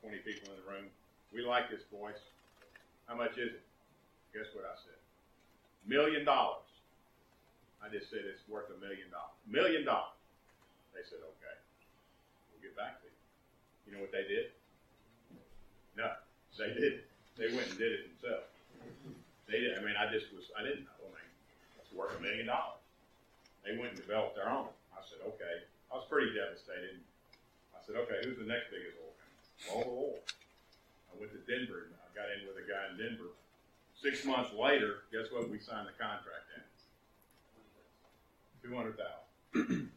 20 0.00 0.22
people 0.24 0.54
in 0.54 0.56
the 0.62 0.66
room. 0.68 0.86
We 1.34 1.42
like 1.42 1.68
this, 1.68 1.82
boys. 1.90 2.18
How 3.06 3.18
much 3.18 3.36
is 3.36 3.58
it? 3.58 3.64
Guess 4.32 4.54
what 4.56 4.64
I 4.64 4.74
said? 4.80 4.98
Million 5.84 6.24
dollars. 6.24 6.64
I 7.84 7.92
just 7.92 8.08
said 8.08 8.24
it's 8.24 8.40
worth 8.48 8.72
a 8.72 8.78
million 8.80 9.12
dollars. 9.12 9.36
Million 9.44 9.84
dollars. 9.84 10.16
They 10.96 11.04
said, 11.04 11.20
okay, 11.20 11.43
back 12.72 13.04
to 13.04 13.06
you. 13.12 13.18
You 13.84 13.90
know 13.92 14.00
what 14.00 14.12
they 14.16 14.24
did? 14.24 14.56
No, 15.92 16.08
they 16.56 16.72
did. 16.72 17.04
They 17.36 17.52
went 17.52 17.68
and 17.68 17.76
did 17.76 17.92
it 17.92 18.00
themselves. 18.08 18.48
They 19.44 19.60
did. 19.60 19.76
I 19.76 19.84
mean, 19.84 19.98
I 20.00 20.08
just 20.08 20.32
was. 20.32 20.48
I 20.56 20.64
didn't 20.64 20.88
know. 20.88 21.04
I 21.04 21.12
mean, 21.12 21.30
it's 21.76 21.92
worth 21.92 22.16
a 22.16 22.20
million 22.22 22.48
dollars. 22.48 22.80
They 23.66 23.76
went 23.76 23.96
and 23.96 24.00
developed 24.00 24.36
their 24.36 24.48
own. 24.48 24.72
I 24.92 25.04
said, 25.04 25.20
okay. 25.24 25.68
I 25.92 26.00
was 26.00 26.08
pretty 26.08 26.32
devastated. 26.32 27.00
I 27.76 27.80
said, 27.84 27.96
okay, 27.96 28.24
who's 28.24 28.40
the 28.40 28.48
next 28.48 28.72
biggest 28.72 28.96
oil 29.00 29.12
company? 29.20 29.44
Mobil 29.68 29.96
Oil. 30.16 30.20
I 31.08 31.12
went 31.20 31.32
to 31.32 31.40
Denver 31.46 31.88
and 31.88 31.94
I 31.96 32.08
got 32.16 32.28
in 32.32 32.48
with 32.48 32.58
a 32.58 32.66
guy 32.66 32.92
in 32.92 32.98
Denver. 32.98 33.32
Six 34.00 34.24
months 34.24 34.52
later, 34.52 35.08
guess 35.12 35.32
what? 35.32 35.48
We 35.48 35.60
signed 35.60 35.88
the 35.88 35.96
contract 35.96 36.48
in. 36.56 36.64
Two 38.60 38.74
hundred 38.76 38.98
thousand. 38.98 39.90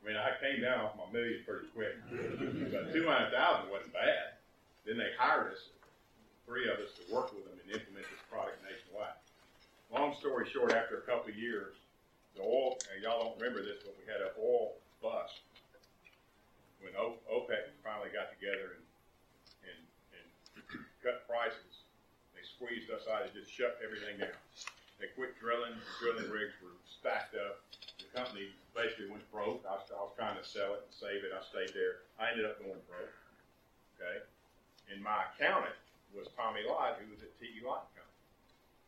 I 0.00 0.08
mean, 0.08 0.16
I 0.16 0.32
came 0.40 0.64
down 0.64 0.80
off 0.80 0.96
my 0.96 1.04
million 1.12 1.44
pretty 1.44 1.68
quick, 1.76 1.92
but 2.08 2.92
two 2.92 3.04
hundred 3.04 3.30
thousand 3.32 3.68
wasn't 3.70 3.92
bad. 3.92 4.40
Then 4.88 4.96
they 4.96 5.12
hired 5.20 5.52
us, 5.52 5.68
three 6.48 6.64
of 6.72 6.80
us, 6.80 6.96
to 6.96 7.04
work 7.12 7.28
with 7.36 7.44
them 7.44 7.60
and 7.60 7.68
implement 7.68 8.08
this 8.08 8.24
product 8.32 8.56
nationwide. 8.64 9.20
Long 9.92 10.16
story 10.16 10.48
short, 10.48 10.72
after 10.72 10.98
a 10.98 11.04
couple 11.04 11.28
of 11.28 11.36
years, 11.36 11.76
the 12.32 12.40
oil, 12.40 12.80
and 12.88 13.02
y'all 13.04 13.20
don't 13.20 13.36
remember 13.36 13.60
this, 13.60 13.84
but 13.84 13.92
we 14.00 14.08
had 14.08 14.24
an 14.24 14.32
oil 14.40 14.72
bust. 15.02 15.44
When 16.80 16.96
OPEC 16.96 17.76
finally 17.84 18.08
got 18.08 18.32
together 18.32 18.80
and, 18.80 18.84
and, 19.68 19.80
and 20.16 20.24
cut 21.04 21.28
prices, 21.28 21.84
they 22.32 22.40
squeezed 22.40 22.88
us 22.88 23.04
out 23.04 23.28
and 23.28 23.32
just 23.36 23.52
shut 23.52 23.76
everything 23.84 24.16
down. 24.16 24.40
They 24.96 25.12
quit 25.12 25.36
drilling, 25.36 25.76
the 25.76 25.92
drilling 26.00 26.32
rigs 26.32 26.56
were 26.64 26.72
stacked 26.88 27.36
up. 27.36 27.60
The 28.00 28.08
company 28.16 28.48
basically 28.80 29.12
went 29.12 29.24
broke. 29.28 29.60
I 29.68 29.76
was, 29.76 29.84
I 29.92 30.00
was 30.00 30.16
trying 30.16 30.40
to 30.40 30.46
sell 30.46 30.72
it 30.72 30.88
and 30.88 30.92
save 30.92 31.20
it. 31.20 31.36
I 31.36 31.44
stayed 31.44 31.76
there. 31.76 32.08
I 32.16 32.32
ended 32.32 32.48
up 32.48 32.56
going 32.56 32.80
broke. 32.88 33.12
Okay. 34.00 34.24
And 34.88 35.04
my 35.04 35.28
accountant 35.28 35.76
was 36.16 36.32
Tommy 36.32 36.64
Lott, 36.64 36.96
who 36.96 37.12
was 37.12 37.20
at 37.20 37.30
T.E. 37.36 37.60
Lott 37.60 37.92
Company. 37.92 38.08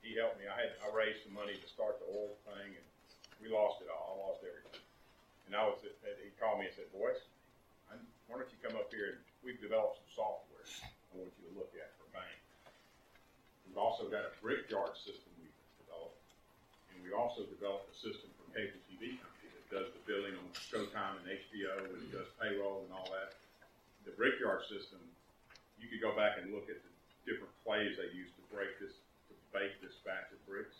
He 0.00 0.16
helped 0.16 0.40
me. 0.40 0.48
I 0.48 0.56
had 0.56 0.72
I 0.82 0.88
raised 0.90 1.22
some 1.28 1.36
money 1.36 1.54
to 1.54 1.68
start 1.68 2.00
the 2.02 2.08
oil 2.10 2.34
thing, 2.48 2.74
and 2.74 2.86
we 3.38 3.52
lost 3.52 3.84
it 3.84 3.92
all. 3.92 4.18
I 4.18 4.32
lost 4.32 4.42
everything. 4.42 4.82
And 5.46 5.54
I 5.54 5.62
was 5.68 5.78
at, 5.84 6.18
he 6.18 6.32
called 6.40 6.58
me 6.58 6.66
and 6.66 6.74
said, 6.74 6.90
"Boys, 6.90 7.22
I, 7.86 7.94
why 8.26 8.42
don't 8.42 8.50
you 8.50 8.58
come 8.58 8.74
up 8.74 8.90
here 8.90 9.14
and 9.14 9.20
we've 9.46 9.62
developed 9.62 10.02
some 10.02 10.10
software 10.10 10.66
I 10.82 11.22
want 11.22 11.30
you 11.38 11.52
to 11.52 11.54
look 11.54 11.70
at 11.78 11.94
for 12.00 12.08
bank. 12.10 12.34
We've 13.68 13.78
also 13.78 14.10
got 14.10 14.26
a 14.26 14.34
brickyard 14.42 14.98
system 14.98 15.30
we've 15.38 15.54
developed, 15.86 16.18
and 16.90 16.98
we 17.06 17.14
also 17.14 17.46
developed 17.46 17.94
a 17.94 17.96
system 18.02 18.26
for 18.34 18.50
cable 18.58 18.82
TV 18.90 19.22
company 19.22 19.31
that 19.31 19.31
does 19.72 19.88
the 19.96 20.02
billing 20.04 20.36
on 20.36 20.46
Showtime 20.52 21.24
and 21.24 21.26
HBO, 21.32 21.88
and 21.88 22.04
does 22.12 22.28
payroll 22.36 22.84
and 22.84 22.92
all 22.92 23.08
that. 23.08 23.32
The 24.04 24.12
brickyard 24.12 24.68
system, 24.68 25.00
you 25.80 25.88
could 25.88 26.04
go 26.04 26.12
back 26.12 26.36
and 26.36 26.52
look 26.52 26.68
at 26.68 26.76
the 26.84 26.92
different 27.24 27.50
plays 27.64 27.96
they 27.96 28.12
used 28.12 28.36
to 28.36 28.44
break 28.52 28.76
this, 28.76 28.92
to 29.32 29.34
bake 29.56 29.80
this 29.80 29.96
batch 30.04 30.28
of 30.28 30.38
bricks. 30.44 30.76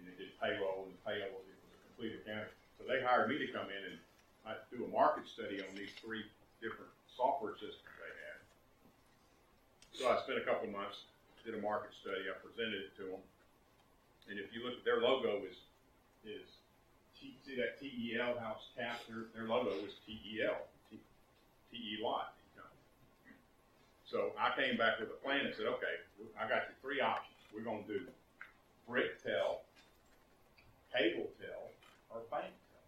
And 0.00 0.08
they 0.08 0.16
did 0.16 0.32
payroll 0.40 0.88
and 0.88 0.96
payable, 1.04 1.44
it 1.44 1.60
was 1.60 1.70
a 1.76 1.80
complete 1.92 2.16
accounting. 2.24 2.56
So 2.80 2.88
they 2.88 3.04
hired 3.04 3.28
me 3.28 3.36
to 3.38 3.48
come 3.52 3.68
in 3.68 3.82
and 3.94 3.98
I 4.48 4.56
do 4.72 4.88
a 4.88 4.90
market 4.90 5.28
study 5.28 5.60
on 5.60 5.68
these 5.76 5.92
three 6.00 6.24
different 6.64 6.90
software 7.12 7.54
systems 7.60 7.94
they 8.00 8.14
had. 8.28 8.40
So 9.92 10.02
I 10.08 10.20
spent 10.24 10.40
a 10.40 10.46
couple 10.48 10.68
months, 10.72 11.04
did 11.44 11.54
a 11.54 11.62
market 11.62 11.92
study, 12.00 12.28
I 12.28 12.34
presented 12.40 12.88
it 12.88 12.92
to 13.00 13.04
them. 13.12 13.24
And 14.28 14.40
if 14.40 14.52
you 14.56 14.64
look 14.64 14.80
at 14.80 14.84
their 14.84 15.00
logo 15.04 15.44
is, 15.44 15.60
is, 16.24 16.48
T- 17.24 17.32
see 17.40 17.56
that 17.56 17.80
TEL 17.80 18.36
house 18.38 18.68
cap, 18.76 19.00
their, 19.08 19.32
their 19.32 19.48
logo 19.48 19.70
was 19.80 19.96
TEL, 20.04 20.68
T- 20.90 21.00
T.E. 21.72 21.98
Lott. 22.04 22.34
So 24.04 24.30
I 24.38 24.52
came 24.54 24.76
back 24.76 25.00
with 25.00 25.08
a 25.08 25.18
plan 25.24 25.46
and 25.48 25.54
said, 25.56 25.66
okay, 25.66 25.96
I 26.38 26.44
got 26.44 26.68
you 26.68 26.76
three 26.84 27.00
options. 27.00 27.40
We're 27.50 27.64
gonna 27.64 27.82
do 27.88 28.04
BrickTEL, 28.86 29.64
cable 30.92 31.32
tel, 31.40 31.72
or 32.12 32.20
BankTEL. 32.30 32.84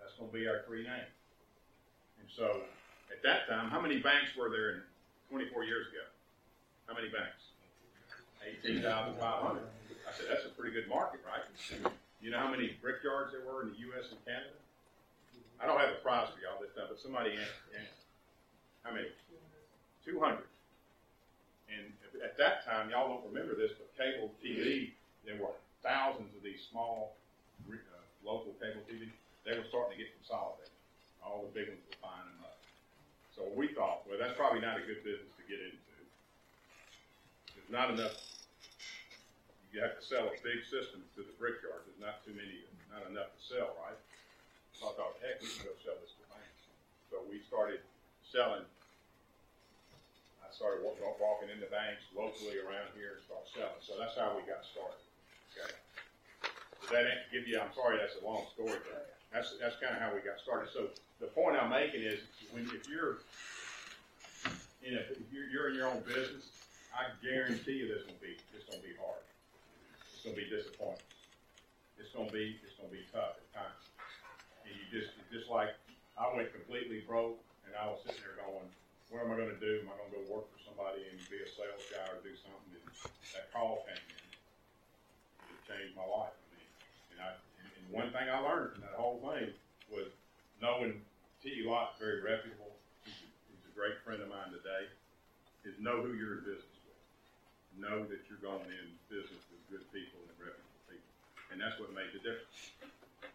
That's 0.00 0.14
gonna 0.18 0.32
be 0.32 0.48
our 0.48 0.64
three 0.66 0.82
names. 0.82 1.14
And 2.18 2.26
so, 2.34 2.64
at 3.12 3.22
that 3.22 3.46
time, 3.46 3.68
how 3.70 3.78
many 3.80 4.00
banks 4.00 4.34
were 4.34 4.48
there 4.50 4.70
in 4.70 4.82
twenty-four 5.30 5.62
years 5.64 5.86
ago? 5.92 6.06
How 6.88 6.94
many 6.94 7.08
banks? 7.12 7.52
Eighteen 8.42 8.82
thousand 8.82 9.20
five 9.20 9.42
hundred. 9.42 9.68
I 10.08 10.12
said, 10.16 10.26
that's 10.28 10.46
a 10.46 10.50
pretty 10.58 10.74
good 10.74 10.88
market, 10.88 11.20
right? 11.22 11.44
You 12.22 12.30
know 12.30 12.38
how 12.38 12.54
many 12.54 12.78
brickyards 12.78 13.34
there 13.34 13.42
were 13.42 13.66
in 13.66 13.74
the 13.74 13.82
US 13.90 14.14
and 14.14 14.22
Canada? 14.22 14.54
I 15.58 15.66
don't 15.66 15.82
have 15.82 15.90
a 15.90 16.00
prize 16.06 16.30
for 16.30 16.38
y'all 16.38 16.62
this 16.62 16.70
time, 16.78 16.86
but 16.86 17.02
somebody 17.02 17.34
answer, 17.34 17.66
answer. 17.74 18.06
How 18.86 18.94
many? 18.94 19.10
Two 20.06 20.22
hundred. 20.22 20.46
And 21.66 21.90
at 22.22 22.38
that 22.38 22.62
time, 22.62 22.94
y'all 22.94 23.10
don't 23.10 23.26
remember 23.26 23.58
this, 23.58 23.74
but 23.74 23.90
cable 23.98 24.30
TV, 24.38 24.94
there 25.26 25.34
were 25.38 25.54
thousands 25.82 26.30
of 26.38 26.42
these 26.46 26.62
small, 26.70 27.18
uh, 27.66 28.02
local 28.22 28.54
cable 28.62 28.86
TV. 28.86 29.10
They 29.42 29.58
were 29.58 29.66
starting 29.66 29.98
to 29.98 29.98
get 29.98 30.14
consolidated. 30.22 30.70
All 31.22 31.46
the 31.46 31.54
big 31.54 31.74
ones 31.74 31.82
were 31.90 32.02
buying 32.06 32.26
them 32.38 32.42
up. 32.46 32.58
So 33.34 33.46
we 33.54 33.74
thought, 33.74 34.06
well, 34.06 34.18
that's 34.18 34.38
probably 34.38 34.62
not 34.62 34.78
a 34.78 34.84
good 34.86 35.02
business 35.02 35.30
to 35.38 35.44
get 35.50 35.58
into. 35.58 35.90
There's 37.54 37.70
not 37.70 37.90
enough. 37.90 38.31
You 39.72 39.80
have 39.80 39.96
to 39.96 40.04
sell 40.04 40.28
a 40.28 40.36
big 40.44 40.60
system 40.68 41.00
to 41.16 41.24
the 41.24 41.32
brickyard, 41.40 41.88
there's 41.88 41.96
not 41.96 42.20
too 42.28 42.36
many, 42.36 42.60
not 42.92 43.08
enough 43.08 43.32
to 43.32 43.40
sell, 43.40 43.72
right? 43.80 43.96
So 44.76 44.92
I 44.92 45.00
thought, 45.00 45.16
heck, 45.24 45.40
we 45.40 45.48
can 45.48 45.64
go 45.64 45.72
sell 45.80 45.96
this 46.04 46.12
to 46.12 46.24
banks. 46.28 46.62
So 47.08 47.24
we 47.32 47.40
started 47.48 47.80
selling, 48.28 48.68
I 50.44 50.48
started 50.52 50.84
walking, 50.84 51.08
walking 51.16 51.48
into 51.48 51.64
banks 51.72 52.04
locally 52.12 52.60
around 52.60 52.92
here 52.92 53.16
and 53.16 53.24
start 53.24 53.48
selling, 53.48 53.80
so 53.80 53.96
that's 53.96 54.12
how 54.12 54.36
we 54.36 54.44
got 54.44 54.60
started, 54.68 55.00
okay? 55.56 55.72
Does 56.84 56.92
that 56.92 57.32
give 57.32 57.48
you, 57.48 57.56
I'm 57.56 57.72
sorry, 57.72 57.96
that's 57.96 58.20
a 58.20 58.24
long 58.28 58.44
story, 58.52 58.76
but 58.76 59.16
that's, 59.32 59.56
that's 59.56 59.80
kinda 59.80 59.96
how 59.96 60.12
we 60.12 60.20
got 60.20 60.36
started. 60.36 60.68
So 60.68 60.92
the 61.16 61.32
point 61.32 61.56
I'm 61.56 61.72
making 61.72 62.04
is, 62.04 62.20
when, 62.52 62.68
if 62.76 62.84
you're, 62.92 63.24
you 64.84 65.00
know, 65.00 65.04
if 65.16 65.32
you're, 65.32 65.48
you're 65.48 65.72
in 65.72 65.80
your 65.80 65.88
own 65.88 66.04
business, 66.04 66.44
I 66.92 67.08
guarantee 67.24 67.80
you 67.80 67.88
this 67.88 68.04
will 68.04 68.20
be, 68.20 68.36
it's 68.52 68.68
gonna 68.68 68.84
be 68.84 68.92
hard. 69.00 69.24
It's 70.22 70.30
gonna 70.30 70.38
be 70.38 70.54
disappointing. 70.54 71.10
It's 71.98 72.14
gonna 72.14 72.30
be, 72.30 72.54
it's 72.62 72.78
gonna 72.78 72.94
be 72.94 73.02
tough 73.10 73.42
at 73.42 73.48
times. 73.50 73.90
And 74.62 74.70
you 74.70 74.86
just, 74.86 75.18
it's 75.18 75.34
just 75.34 75.50
like, 75.50 75.74
I 76.14 76.30
went 76.30 76.54
completely 76.54 77.02
broke, 77.02 77.42
and 77.66 77.74
I 77.74 77.90
was 77.90 78.06
sitting 78.06 78.22
there 78.22 78.38
going, 78.38 78.70
what 79.10 79.26
am 79.26 79.34
I 79.34 79.36
gonna 79.42 79.58
do? 79.58 79.82
Am 79.82 79.90
I 79.90 79.98
gonna 79.98 80.14
go 80.14 80.22
work 80.30 80.46
for 80.54 80.62
somebody 80.62 81.10
and 81.10 81.18
be 81.26 81.42
a 81.42 81.50
sales 81.50 81.82
guy 81.90 82.06
or 82.06 82.22
do 82.22 82.30
something? 82.38 82.70
And 82.70 82.86
that 83.34 83.50
call 83.50 83.82
came 83.82 83.98
in. 83.98 84.22
It 85.58 85.58
changed 85.66 85.98
my 85.98 86.06
life. 86.06 86.38
I 86.38 86.46
mean, 86.54 86.70
and 87.10 87.18
I, 87.18 87.30
and, 87.58 87.90
one 87.90 88.14
thing 88.14 88.30
I 88.30 88.38
learned 88.46 88.78
from 88.78 88.86
that 88.86 88.94
whole 88.94 89.18
thing 89.26 89.50
was 89.90 90.06
knowing 90.62 91.02
T. 91.42 91.66
Lott, 91.66 91.98
very 91.98 92.22
reputable. 92.22 92.78
He's 93.02 93.18
a, 93.26 93.28
he's 93.50 93.66
a 93.66 93.74
great 93.74 93.98
friend 94.06 94.22
of 94.22 94.30
mine 94.30 94.54
today. 94.54 94.86
Is 95.66 95.74
know 95.82 95.98
who 95.98 96.14
you're 96.14 96.38
in 96.38 96.46
business 96.46 96.78
with. 96.86 97.02
Know 97.74 98.06
that 98.06 98.22
you're 98.30 98.38
going 98.38 98.70
in 98.70 98.86
business 99.10 99.42
good 99.72 99.88
people 99.88 100.20
and 100.28 100.36
reputable 100.36 100.84
people, 100.84 101.12
and 101.48 101.56
that's 101.56 101.80
what 101.80 101.88
made 101.96 102.12
the 102.12 102.20
difference. 102.20 102.76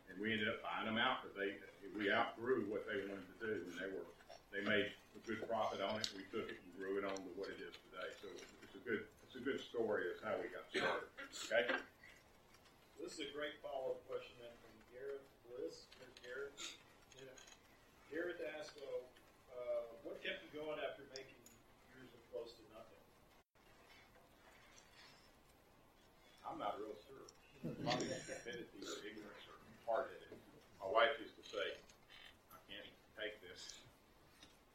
And 0.07 0.21
we 0.21 0.29
ended 0.29 0.45
up 0.45 0.61
buying 0.61 0.85
them 0.85 1.01
out 1.01 1.25
because 1.25 1.33
they 1.33 1.57
we 1.97 2.13
outgrew 2.13 2.69
what 2.69 2.85
they 2.85 3.01
wanted 3.09 3.25
to 3.25 3.37
do, 3.41 3.53
and 3.65 3.73
they 3.81 3.89
were 3.89 4.05
they 4.53 4.61
made 4.61 4.93
a 5.17 5.21
good 5.25 5.41
profit 5.49 5.81
on 5.81 5.97
it. 5.97 6.05
We 6.13 6.29
took 6.29 6.45
it 6.45 6.61
and 6.61 6.71
grew 6.77 7.01
it 7.01 7.05
on 7.09 7.17
to 7.17 7.31
what 7.33 7.49
it 7.49 7.57
is 7.57 7.73
today. 7.89 8.09
So 8.21 8.29
it's, 8.29 8.77
a 8.77 8.83
good 8.85 9.01
it's 9.25 9.33
a 9.33 9.41
good 9.41 9.57
story 9.57 10.05
as 10.13 10.21
how 10.21 10.37
we 10.37 10.53
got 10.53 10.69
started. 10.69 11.09
Okay. 11.49 11.73
This 13.01 13.17
is 13.17 13.29
a 13.29 13.31
great 13.33 13.57
follow-up 13.65 14.01
question 14.05 14.35
then 14.41 14.53
from 14.61 14.73
Garrett 14.93 15.25
Bliss. 15.49 15.89
Garrett. 16.21 16.53
Garrett 18.09 18.39
asked, 18.57 18.75
uh, 18.81 19.83
what 20.01 20.17
kept 20.23 20.41
you 20.43 20.51
going 20.55 20.79
after 20.81 21.05
making 21.13 21.37
years 21.93 22.09
of 22.09 22.21
close 22.33 22.51
to 22.57 22.63
nothing? 22.73 23.03
I'm 26.43 26.57
not 26.57 26.81
real 26.81 26.97
sure. 27.05 27.27
Probably 27.61 28.09
stupidity 28.11 28.81
or 28.81 28.97
ignorance 29.05 29.45
or 29.45 29.55
hard-headed. 29.85 30.33
My 30.81 30.89
wife 30.89 31.15
used 31.21 31.37
to 31.37 31.45
say, 31.45 31.77
I 32.49 32.57
can't 32.65 32.89
take 33.13 33.37
this. 33.45 33.85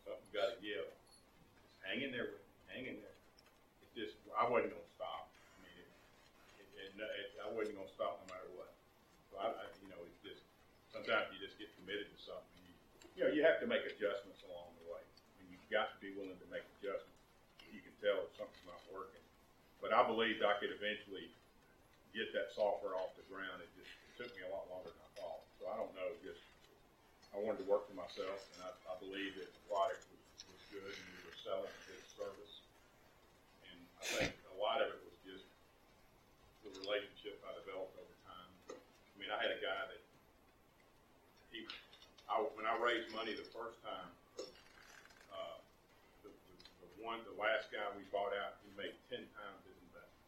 Something's 0.07 0.31
gotta 0.31 0.57
give. 0.63 0.87
Just 0.87 1.82
hang 1.93 2.09
in 2.09 2.09
there 2.09 2.33
with 2.33 2.41
me, 2.41 2.57
hang 2.73 2.85
in 2.89 2.97
there. 3.05 3.19
It's 3.85 3.93
just, 3.93 4.17
I 4.33 4.49
wasn't 4.49 4.73
gonna 4.73 4.93
stop. 4.97 5.29
I 5.29 5.57
mean, 5.61 5.77
it, 5.77 6.89
it, 6.89 6.89
it, 6.97 7.05
it, 7.05 7.29
I 7.45 7.53
wasn't 7.53 7.77
gonna 7.77 7.93
stop 7.93 8.25
no 8.25 8.33
matter 8.33 8.49
what. 8.57 8.73
So 9.29 9.37
I, 9.37 9.53
I, 9.53 9.65
you 9.85 9.93
know, 9.93 10.01
it's 10.09 10.17
just, 10.25 10.41
sometimes 10.89 11.29
you 11.37 11.39
just 11.45 11.61
get 11.61 11.69
committed 11.77 12.09
to 12.09 12.19
something. 12.25 12.65
You, 12.65 12.73
you 13.13 13.21
know, 13.21 13.31
you 13.37 13.45
have 13.45 13.61
to 13.61 13.69
make 13.69 13.85
adjustments 13.85 14.41
along 14.49 14.73
the 14.81 14.89
way. 14.89 15.05
I 15.05 15.31
mean, 15.45 15.53
you've 15.53 15.69
got 15.69 15.93
to 15.93 15.99
be 16.01 16.17
willing 16.17 16.41
to 16.41 16.49
make 16.49 16.65
adjustments. 16.81 17.21
You 17.69 17.85
can 17.85 17.93
tell 18.01 18.25
if 18.25 18.33
something's 18.41 18.65
not 18.65 18.81
working. 18.89 19.21
But 19.85 19.93
I 19.93 20.01
believed 20.09 20.41
I 20.41 20.57
could 20.57 20.73
eventually 20.73 21.29
get 22.17 22.33
that 22.33 22.57
software 22.57 22.97
off 22.97 23.13
the 23.21 23.27
ground. 23.29 23.61
It 23.61 23.69
just 23.77 23.93
it 23.93 24.13
took 24.17 24.33
me 24.33 24.49
a 24.49 24.51
lot 24.53 24.65
longer 24.73 24.89
than 24.89 25.03
I 25.05 25.11
thought. 25.21 25.45
So 25.61 25.69
I 25.69 25.77
don't 25.77 25.93
know, 25.93 26.09
just 26.25 26.41
I 27.33 27.41
wanted 27.41 27.65
to 27.65 27.69
work 27.69 27.89
for 27.89 27.97
myself, 27.97 28.45
and 28.57 28.65
I, 28.65 28.71
I 28.93 28.95
believed 29.01 29.41
that 29.41 29.49
the 29.49 29.63
product 29.65 30.05
was, 30.13 30.53
was 30.53 30.63
good, 30.69 30.93
and 30.93 31.22
selling 31.43 31.75
good 31.91 32.03
service. 32.15 32.63
And 33.67 33.79
I 33.99 34.03
think 34.07 34.31
a 34.55 34.57
lot 34.63 34.79
of 34.79 34.95
it 34.95 35.03
was 35.03 35.19
just 35.27 35.47
the 36.63 36.71
relationship 36.87 37.43
I 37.43 37.51
developed 37.59 37.99
over 37.99 38.17
time. 38.31 38.51
I 38.71 39.15
mean, 39.19 39.31
I 39.35 39.39
had 39.43 39.51
a 39.51 39.59
guy 39.59 39.83
that 39.91 40.03
he, 41.51 41.67
I, 42.31 42.39
when 42.55 42.63
I 42.65 42.79
raised 42.79 43.11
money 43.11 43.35
the 43.35 43.47
first 43.51 43.83
time, 43.83 44.11
uh, 45.35 45.59
the, 46.23 46.31
the, 46.31 46.55
the 46.87 46.91
one, 47.03 47.19
the 47.27 47.35
last 47.35 47.75
guy 47.75 47.83
we 47.99 48.07
bought 48.15 48.31
out, 48.39 48.63
he 48.63 48.71
made 48.79 48.95
ten 49.11 49.27
times 49.35 49.61
his 49.67 49.75
investment, 49.91 50.23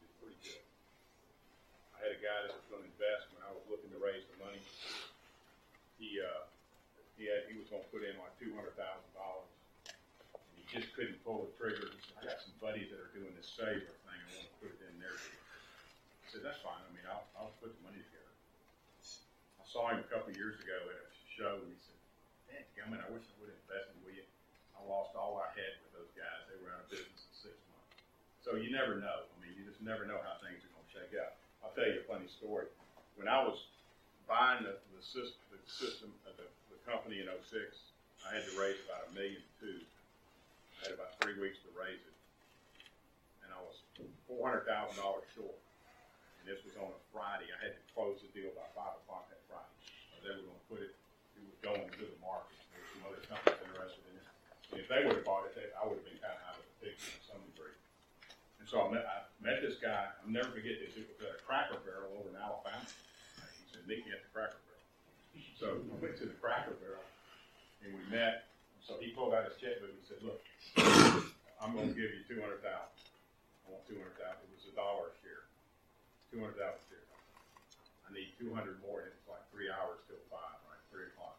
which 0.00 0.12
pretty 0.24 0.40
good. 0.40 0.64
I 2.00 2.08
had 2.08 2.12
a 2.16 2.20
guy 2.24 2.48
that 2.48 2.56
was 2.56 2.64
gonna 2.72 2.88
invest 2.88 3.28
when 3.36 3.44
I 3.44 3.52
was 3.52 3.60
looking 3.68 3.92
to 3.92 4.00
raise 4.00 4.24
the 4.32 4.40
money. 4.40 4.64
He, 6.00 6.16
uh, 6.22 6.48
he 7.18 7.26
had, 7.26 7.50
he 7.50 7.58
was 7.58 7.66
gonna 7.68 7.84
put 7.90 8.06
in 8.06 8.14
like 8.16 8.32
two 8.38 8.54
hundred 8.54 8.78
thousand 8.78 9.07
just 10.68 10.92
couldn't 10.92 11.16
pull 11.24 11.48
the 11.48 11.52
trigger. 11.56 11.88
I 12.20 12.28
got 12.28 12.44
some 12.44 12.52
buddies 12.60 12.92
that 12.92 13.00
are 13.00 13.12
doing 13.16 13.32
this 13.32 13.48
saver 13.48 13.88
thing, 13.88 14.20
I 14.20 14.28
wanna 14.36 14.52
put 14.60 14.70
it 14.76 14.80
in 14.92 15.00
there. 15.00 15.16
I 15.16 16.26
said, 16.28 16.44
that's 16.44 16.60
fine, 16.60 16.76
I 16.84 16.90
mean, 16.92 17.08
I'll, 17.08 17.24
I'll 17.32 17.56
put 17.56 17.72
the 17.72 17.80
money 17.80 18.04
together. 18.04 18.34
I 19.56 19.64
saw 19.64 19.88
him 19.88 20.04
a 20.04 20.08
couple 20.12 20.28
of 20.28 20.36
years 20.36 20.60
ago 20.60 20.76
at 20.92 21.08
a 21.08 21.12
show, 21.32 21.64
and 21.64 21.72
he 21.72 21.78
said, 21.80 21.98
man, 22.52 22.62
Gilman, 22.76 23.00
I 23.00 23.08
wish 23.08 23.24
I 23.24 23.34
would've 23.40 23.56
invested 23.64 23.96
with 24.04 24.20
you. 24.20 24.26
I 24.76 24.84
lost 24.84 25.16
all 25.16 25.40
I 25.40 25.48
had 25.56 25.72
with 25.88 25.92
those 25.96 26.12
guys, 26.12 26.44
they 26.52 26.60
were 26.60 26.68
out 26.68 26.84
of 26.84 26.92
business 26.92 27.16
in 27.16 27.32
six 27.48 27.56
months. 27.72 27.96
So 28.44 28.60
you 28.60 28.68
never 28.68 29.00
know, 29.00 29.24
I 29.24 29.36
mean, 29.40 29.56
you 29.56 29.64
just 29.64 29.80
never 29.80 30.04
know 30.04 30.20
how 30.20 30.36
things 30.44 30.60
are 30.60 30.72
gonna 30.76 30.92
shake 30.92 31.16
out. 31.16 31.40
I'll 31.64 31.72
tell 31.72 31.88
you 31.88 32.04
a 32.04 32.06
funny 32.06 32.28
story. 32.28 32.68
When 33.16 33.26
I 33.26 33.40
was 33.40 33.56
buying 34.28 34.62
the, 34.68 34.76
the 34.92 35.02
system, 35.02 35.40
the 35.48 35.58
system, 35.64 36.12
of 36.28 36.36
the, 36.38 36.46
the 36.70 36.78
company 36.86 37.18
in 37.18 37.26
'06, 37.26 37.58
I 38.22 38.36
had 38.36 38.44
to 38.46 38.54
raise 38.60 38.78
about 38.86 39.08
a 39.08 39.12
million 39.16 39.42
two. 39.58 39.82
I 40.78 40.88
had 40.88 40.94
about 40.94 41.18
three 41.18 41.34
weeks 41.38 41.58
to 41.66 41.70
raise 41.74 42.00
it. 42.00 42.16
And 43.42 43.50
I 43.50 43.58
was 43.62 43.82
four 44.30 44.46
hundred 44.46 44.64
thousand 44.70 44.98
dollars 44.98 45.26
short. 45.34 45.58
And 46.40 46.44
this 46.46 46.62
was 46.62 46.78
on 46.78 46.90
a 46.94 47.00
Friday. 47.10 47.50
I 47.50 47.58
had 47.58 47.74
to 47.74 47.84
close 47.92 48.22
the 48.22 48.30
deal 48.30 48.54
by 48.54 48.66
five 48.78 48.94
o'clock 49.02 49.26
that 49.30 49.42
Friday. 49.50 49.74
Or 50.14 50.18
they 50.22 50.32
were 50.38 50.46
gonna 50.46 50.66
put 50.70 50.80
it, 50.82 50.94
it 51.34 51.42
was 51.42 51.58
going 51.60 51.82
to 51.82 52.04
the 52.06 52.20
market. 52.22 52.54
There 52.70 52.78
were 52.78 52.90
some 52.94 53.02
other 53.10 53.22
companies 53.26 53.58
interested 53.66 54.04
in 54.06 54.14
it. 54.22 54.26
And 54.70 54.76
if 54.78 54.86
they 54.86 55.02
would've 55.02 55.26
bought 55.26 55.50
it, 55.50 55.58
they, 55.58 55.66
I 55.74 55.82
would've 55.82 56.06
been 56.06 56.20
kinda 56.20 56.38
out 56.46 56.60
of 56.60 56.64
the 56.64 56.76
picture 56.84 57.10
to 57.10 57.22
some 57.26 57.42
degree. 57.52 57.74
And 58.62 58.66
so 58.68 58.84
I 58.84 58.92
met, 58.92 59.02
I 59.08 59.24
met 59.42 59.64
this 59.64 59.80
guy, 59.80 60.12
I'll 60.20 60.30
never 60.30 60.52
forget 60.52 60.78
this, 60.78 60.94
it 60.94 61.08
was 61.08 61.18
at 61.24 61.40
a 61.40 61.42
Cracker 61.42 61.80
Barrel 61.82 62.12
over 62.20 62.30
in 62.30 62.36
Alabama. 62.36 62.84
He 62.84 63.64
said, 63.72 63.86
meet 63.88 64.04
me 64.04 64.12
at 64.12 64.20
the 64.22 64.30
Cracker 64.30 64.60
Barrel. 64.68 64.86
So 65.56 65.66
I 65.80 65.96
went 65.98 66.20
to 66.20 66.26
the 66.28 66.36
Cracker 66.36 66.76
Barrel, 66.78 67.06
and 67.82 67.96
we 67.96 68.02
met, 68.12 68.50
so 68.88 68.96
he 68.96 69.12
pulled 69.12 69.36
out 69.36 69.44
his 69.44 69.60
checkbook 69.60 69.92
and 69.92 70.00
said, 70.08 70.24
look, 70.24 70.40
I'm 71.60 71.76
gonna 71.76 71.92
give 71.92 72.08
you 72.08 72.24
two 72.24 72.40
hundred 72.40 72.64
thousand. 72.64 72.96
I 73.68 73.76
want 73.76 73.84
two 73.84 74.00
hundred 74.00 74.16
thousand, 74.16 74.48
it 74.48 74.56
was 74.56 74.64
a 74.64 74.72
dollar 74.72 75.12
a 75.12 75.14
share, 75.20 75.44
two 76.32 76.40
hundred 76.40 76.56
thousand 76.56 76.80
shares. 76.88 77.04
I 78.08 78.16
need 78.16 78.32
two 78.40 78.48
hundred 78.56 78.80
more, 78.80 79.04
and 79.04 79.12
it's 79.12 79.28
like 79.28 79.44
three 79.52 79.68
hours 79.68 80.00
till 80.08 80.16
five, 80.32 80.56
like 80.72 80.80
three 80.88 81.12
o'clock. 81.12 81.36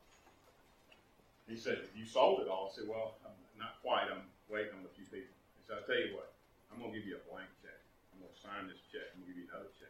He 1.50 1.58
said, 1.58 1.89
you 1.97 2.06
sold 2.06 2.45
it 2.45 2.47
all, 2.54 2.70
I 2.70 2.78
said, 2.78 2.86
well, 2.86 3.18
I'm 3.26 3.34
not 3.58 3.82
quite, 3.82 4.06
I'm 4.14 4.30
waiting 4.45 4.78
on 4.78 4.86
a 4.86 4.93
few 4.93 5.10
people. 5.10 5.34
He 5.58 5.66
said, 5.66 5.82
I'll 5.82 5.89
tell 5.89 5.97
you 5.97 6.14
what, 6.14 6.38
I'm 6.70 6.78
gonna 6.78 6.93
give 6.93 7.10
you 7.10 7.18
a 7.18 7.26
blank 7.26 7.50
check. 7.66 7.82
I'm 8.14 8.22
gonna 8.22 8.38
sign 8.38 8.70
this 8.70 8.78
check. 8.93 9.10
I'm 9.18 9.26
gonna 9.26 9.34
give 9.34 9.41
you 9.41 9.50
another 9.50 9.74
check. 9.82 9.89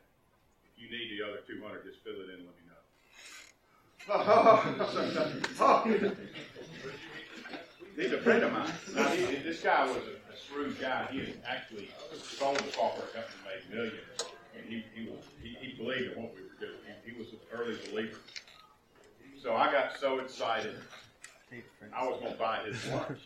If 0.64 0.80
you 0.80 0.88
need 0.88 1.12
the 1.12 1.28
other 1.28 1.44
two 1.44 1.60
hundred, 1.60 1.84
just 1.84 2.00
fill 2.08 2.24
it 2.24 2.32
in 2.32 2.40
and 2.40 2.48
let 2.48 2.56
me 2.56 2.64
know. 2.72 2.80
He's 8.00 8.14
a 8.14 8.18
friend 8.18 8.42
of 8.44 8.54
mine. 8.54 8.72
Now, 8.96 9.10
he, 9.10 9.26
this 9.44 9.60
guy 9.62 9.86
was 9.86 9.98
a, 9.98 10.16
a 10.32 10.38
shrewd 10.48 10.80
guy. 10.80 11.06
He 11.12 11.20
had 11.20 11.34
actually 11.46 11.90
sold 12.24 12.58
the 12.58 12.72
software 12.72 13.08
company, 13.08 13.44
made 13.44 13.76
millions, 13.76 14.24
and 14.56 14.66
he, 14.72 14.86
he 14.96 15.10
was 15.10 15.20
he, 15.44 15.50
he 15.60 15.76
believed 15.76 16.16
in 16.16 16.24
what 16.24 16.34
we 16.34 16.42
were 16.48 16.56
doing. 16.62 16.80
He, 17.04 17.12
he 17.12 17.20
was 17.20 17.28
an 17.34 17.40
early 17.52 17.76
believer. 17.92 18.16
So 19.44 19.54
I 19.54 19.70
got 19.70 20.00
so 20.00 20.20
excited, 20.20 20.76
I 21.94 22.08
was 22.08 22.22
gonna 22.24 22.36
buy 22.36 22.64
his 22.64 22.80
lunch, 22.88 23.20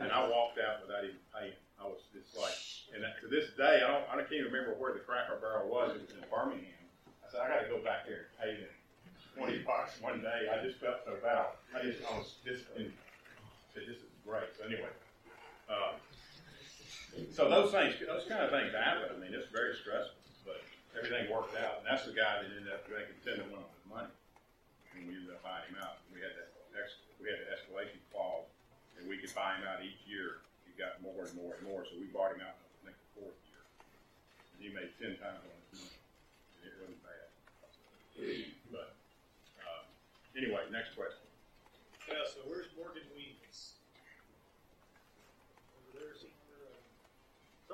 and 0.00 0.10
I 0.10 0.28
walked 0.28 0.58
out 0.58 0.80
without 0.86 1.04
even 1.04 1.20
paying. 1.36 1.52
I 1.76 1.84
was 1.84 2.00
just 2.16 2.32
like, 2.40 2.56
and 2.96 3.04
to 3.20 3.28
this 3.28 3.52
day, 3.56 3.84
I 3.84 3.88
don't, 3.92 4.04
I 4.08 4.16
can't 4.16 4.32
even 4.32 4.52
remember 4.52 4.80
where 4.80 4.94
the 4.94 5.00
Cracker 5.00 5.36
Barrel 5.44 5.68
was. 5.68 5.92
It 5.92 6.08
was 6.08 6.16
in 6.16 6.24
Birmingham. 6.32 6.72
I 7.20 7.28
said, 7.30 7.40
I 7.44 7.48
got 7.52 7.60
to 7.64 7.68
go 7.68 7.84
back 7.84 8.08
there 8.08 8.32
and 8.32 8.32
pay 8.40 8.52
them 8.64 8.72
twenty 9.36 9.60
bucks 9.60 10.00
one 10.00 10.24
day. 10.24 10.48
I 10.48 10.64
just 10.64 10.80
felt 10.80 11.04
so 11.04 11.20
bad. 11.20 11.52
I 11.76 11.84
just, 11.84 12.00
I 12.08 12.16
was 12.16 12.40
just, 12.44 12.64
in, 12.80 12.92
said, 13.76 13.84
this 13.84 14.00
is 14.00 14.08
great. 14.24 14.48
So 14.56 14.64
anyway, 14.64 14.88
uh, 15.68 16.00
so 17.28 17.52
those 17.52 17.68
things, 17.68 18.00
those 18.08 18.24
kind 18.24 18.40
of 18.40 18.48
things 18.48 18.72
happen. 18.72 19.12
I 19.12 19.16
mean, 19.20 19.36
it's 19.36 19.52
very 19.52 19.76
stressful, 19.76 20.16
but 20.48 20.64
everything 20.96 21.28
worked 21.28 21.52
out. 21.60 21.84
And 21.84 21.86
that's 21.88 22.08
the 22.08 22.16
guy 22.16 22.40
that 22.40 22.48
ended 22.48 22.72
up 22.72 22.88
making 22.88 23.20
ten 23.20 23.36
to 23.44 23.46
one 23.52 23.60
of 23.60 23.68
his 23.76 23.84
money. 23.84 24.12
And 24.96 25.04
we 25.04 25.12
ended 25.12 25.36
up 25.36 25.44
buying 25.44 25.68
him 25.68 25.76
out. 25.84 26.00
We 26.08 26.24
had 26.24 26.32
that, 26.40 26.48
ex, 26.72 26.96
we 27.20 27.28
had 27.28 27.36
the 27.44 27.52
escalation 27.52 28.00
clause, 28.08 28.48
and 28.96 29.04
we 29.04 29.20
could 29.20 29.32
buy 29.36 29.60
him 29.60 29.68
out 29.68 29.84
each 29.84 30.00
year. 30.08 30.40
He 30.64 30.72
got 30.80 30.96
more 31.04 31.28
and 31.28 31.36
more 31.36 31.60
and 31.60 31.64
more, 31.68 31.84
so 31.84 32.00
we 32.00 32.08
bought 32.08 32.32
him 32.32 32.40
out. 32.40 32.56
I 32.56 32.88
think 32.88 32.96
the 32.96 33.10
fourth 33.20 33.36
year. 33.52 33.60
and 34.56 34.58
he 34.64 34.72
made 34.72 34.88
ten 34.96 35.20
times 35.20 35.44
on 35.44 35.56
his 35.68 35.84
money, 35.84 36.00
and 36.64 36.72
it 36.72 36.76
wasn't 36.80 37.04
bad. 37.04 37.28
But, 38.72 38.96
uh, 39.60 39.84
anyway, 40.32 40.64
next 40.72 40.96
question. 40.96 41.28
Yeah, 42.08 42.24
so 42.24 42.40
where's 42.46 42.70
Morgan 42.78 43.02
Weeds? 43.18 43.76
Over 45.74 45.98
there 45.98 46.14
somewhere, 46.14 46.70
uh, 46.70 46.78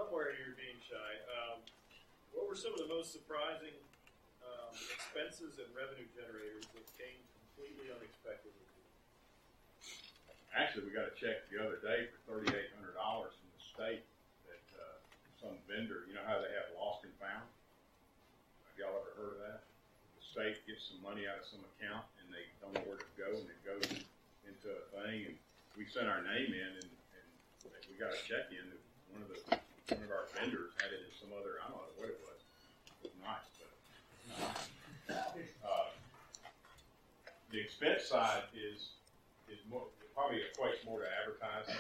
somewhere 0.03 0.35
you're 0.35 0.59
being 0.59 0.83
shy. 0.83 1.11
Um, 1.31 1.63
what 2.35 2.51
were 2.51 2.59
some 2.59 2.75
of 2.75 2.83
the 2.83 2.91
most 2.91 3.15
surprising 3.15 3.71
um, 4.43 4.75
expenses 4.75 5.63
and 5.63 5.71
revenue 5.71 6.11
generators 6.11 6.67
that 6.75 6.83
came 6.99 7.23
completely 7.39 7.87
unexpectedly? 7.95 8.67
Actually, 10.51 10.91
we 10.91 10.93
got 10.93 11.07
a 11.07 11.15
check 11.15 11.47
the 11.55 11.63
other 11.63 11.79
day 11.79 12.11
for 12.11 12.19
thirty-eight 12.27 12.75
hundred 12.75 12.99
dollars 12.99 13.31
from 13.39 13.49
the 13.55 13.63
state 13.63 14.03
that, 14.51 14.67
uh, 14.75 14.99
some 15.39 15.55
vendor, 15.71 16.03
you 16.11 16.19
know 16.19 16.27
how 16.27 16.43
they 16.43 16.51
have 16.51 16.69
lost 16.75 17.07
and 17.07 17.15
found? 17.23 17.47
Have 17.47 18.77
y'all 18.77 18.99
ever 18.99 19.15
heard 19.15 19.33
of 19.39 19.41
that? 19.47 19.63
The 20.19 20.25
state 20.27 20.59
gets 20.67 20.91
some 20.91 20.99
money 20.99 21.31
out 21.31 21.41
of 21.41 21.47
some 21.47 21.63
account 21.79 22.05
and 22.19 22.27
they 22.35 22.45
don't 22.59 22.75
know 22.75 22.85
where 22.91 22.99
to 23.01 23.11
go 23.15 23.33
and 23.33 23.49
it 23.49 23.61
goes 23.65 23.87
into 24.51 24.67
a 24.67 24.85
thing 24.99 25.31
and 25.31 25.37
we 25.79 25.87
sent 25.89 26.11
our 26.11 26.21
name 26.21 26.53
in 26.53 26.73
and, 26.85 26.91
and 26.91 27.27
we 27.89 27.97
got 27.97 28.13
a 28.13 28.21
check 28.29 28.53
in 28.53 28.67
that 28.67 28.83
one 29.09 29.25
of 29.25 29.33
the, 29.33 29.41
vendors 30.43 30.75
had 30.83 30.91
it 30.91 31.07
in 31.07 31.15
some 31.15 31.31
other, 31.39 31.63
I 31.63 31.71
don't 31.71 31.79
know 31.79 31.95
what 32.03 32.11
it 32.11 32.19
was. 32.19 32.43
It 33.07 33.15
was 33.15 33.15
nice, 33.23 33.47
but, 33.63 33.71
uh, 35.63 35.95
the 37.55 37.63
expense 37.63 38.11
side 38.11 38.51
is, 38.51 38.99
is 39.47 39.63
more, 39.71 39.87
probably 40.19 40.43
equates 40.43 40.83
more 40.83 40.99
to 40.99 41.07
advertising. 41.07 41.79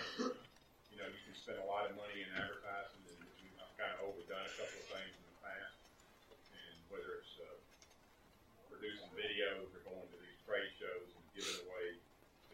You 0.94 1.02
know, 1.02 1.10
you 1.10 1.20
can 1.26 1.34
spend 1.34 1.58
a 1.58 1.66
lot 1.66 1.90
of 1.90 1.98
money 1.98 2.22
in 2.22 2.30
advertising, 2.38 3.02
and 3.10 3.18
we've 3.42 3.50
kind 3.74 3.90
of 3.98 4.06
overdone 4.06 4.46
a 4.46 4.54
couple 4.54 4.78
of 4.78 4.86
things 4.94 5.10
in 5.10 5.24
the 5.26 5.38
past. 5.42 5.74
And 6.54 6.78
whether 6.86 7.18
it's, 7.18 7.34
uh, 7.42 7.58
producing 8.70 9.10
videos 9.18 9.74
or 9.74 9.82
going 9.82 10.06
to 10.06 10.18
these 10.22 10.38
trade 10.46 10.70
shows 10.78 11.10
and 11.10 11.24
giving 11.34 11.66
away, 11.66 11.98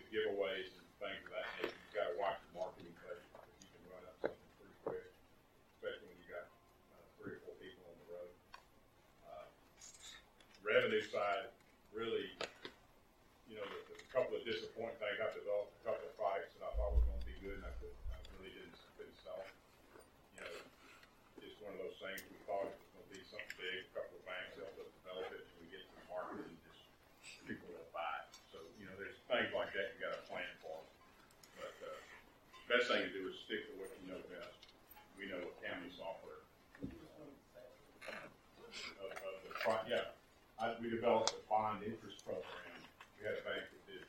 the 0.01 0.09
giveaways 0.09 0.73
and 0.73 0.89
things 1.05 1.21
of 1.29 1.37
that 1.37 1.45
nature, 1.61 1.77
you 1.77 1.93
gotta 1.93 2.17
watch 2.17 2.41
your 2.49 2.65
marketing 2.65 2.97
budget, 3.05 3.29
because 3.29 3.61
you 3.61 3.69
can 3.77 3.85
run 3.93 4.05
up 4.09 4.17
something 4.25 4.49
pretty 4.57 4.73
quick, 4.87 5.05
especially 5.75 6.07
when 6.15 6.19
you 6.23 6.29
got, 6.31 6.47
uh, 6.95 7.03
three 7.19 7.35
or 7.35 7.41
four 7.43 7.57
people 7.59 7.83
on 7.91 7.97
the 7.99 8.09
road. 8.15 8.33
Uh, 9.27 9.47
Revenue 10.69 11.01
side, 11.01 11.49
really, 11.97 12.29
you 13.49 13.57
know, 13.57 13.65
the 13.65 13.97
couple 14.13 14.37
of 14.37 14.45
disappointing 14.45 15.01
things, 15.01 15.17
I've 15.17 15.33
developed 15.33 15.73
a 15.81 15.83
couple 15.89 16.05
of 16.05 16.13
products 16.21 16.53
that 16.61 16.69
I 16.69 16.77
thought 16.77 16.93
were 16.93 17.09
gonna 17.09 17.25
be 17.25 17.41
good, 17.41 17.57
and 17.57 17.65
I 17.65 17.73
couldn't, 17.81 17.97
I 18.13 18.21
really 18.37 18.53
didn't, 18.53 18.77
couldn't 19.01 19.17
sell. 19.25 19.41
You 20.37 20.45
know, 20.45 20.53
just 21.41 21.57
one 21.65 21.73
of 21.73 21.81
those 21.81 21.97
things, 22.05 22.21
we 22.29 22.37
thought 22.45 22.69
it 22.69 22.77
was 22.77 22.89
gonna 22.93 23.09
be 23.09 23.25
something 23.33 23.57
big, 23.57 23.89
a 23.89 23.93
couple 23.97 24.21
of 24.21 24.25
banks 24.29 24.61
helped 24.61 24.77
us 24.77 24.93
develop 25.01 25.33
it, 25.33 25.41
and 25.41 25.57
we 25.57 25.73
get 25.73 25.89
to 25.89 25.93
the 25.97 26.05
market 26.13 26.45
and 26.45 26.57
just, 26.69 26.85
people 27.49 27.73
don't 27.73 27.93
buy 27.97 28.29
it. 28.29 28.37
So, 28.53 28.61
you 28.77 28.85
know, 28.85 28.97
there's 29.01 29.17
things 29.25 29.49
like 29.57 29.73
that 29.73 29.97
you 29.97 30.05
gotta 30.05 30.21
plan 30.29 30.53
for. 30.61 30.85
But, 31.57 31.77
uh, 31.81 31.97
best 32.69 32.93
thing 32.93 33.09
to 33.09 33.13
do 33.17 33.25
is 33.33 33.41
stick 33.49 33.73
to 33.73 33.81
what 33.81 33.89
you 34.05 34.13
know 34.13 34.21
best. 34.29 34.69
We 35.17 35.33
know 35.33 35.41
what 35.41 35.57
county 35.65 35.89
software. 35.97 36.45
Of, 39.01 39.11
of 39.17 39.37
the, 39.49 39.53
pro- 39.65 39.89
yeah, 39.89 40.13
I, 40.69 40.77
we 40.85 40.93
developed 40.93 41.33
a 41.33 41.41
bond 41.49 41.81
interest 41.81 42.21
program. 42.29 42.45
We 43.17 43.25
had 43.25 43.41
a 43.41 43.45
bank 43.49 43.65
that 43.73 43.83
did, 43.89 44.05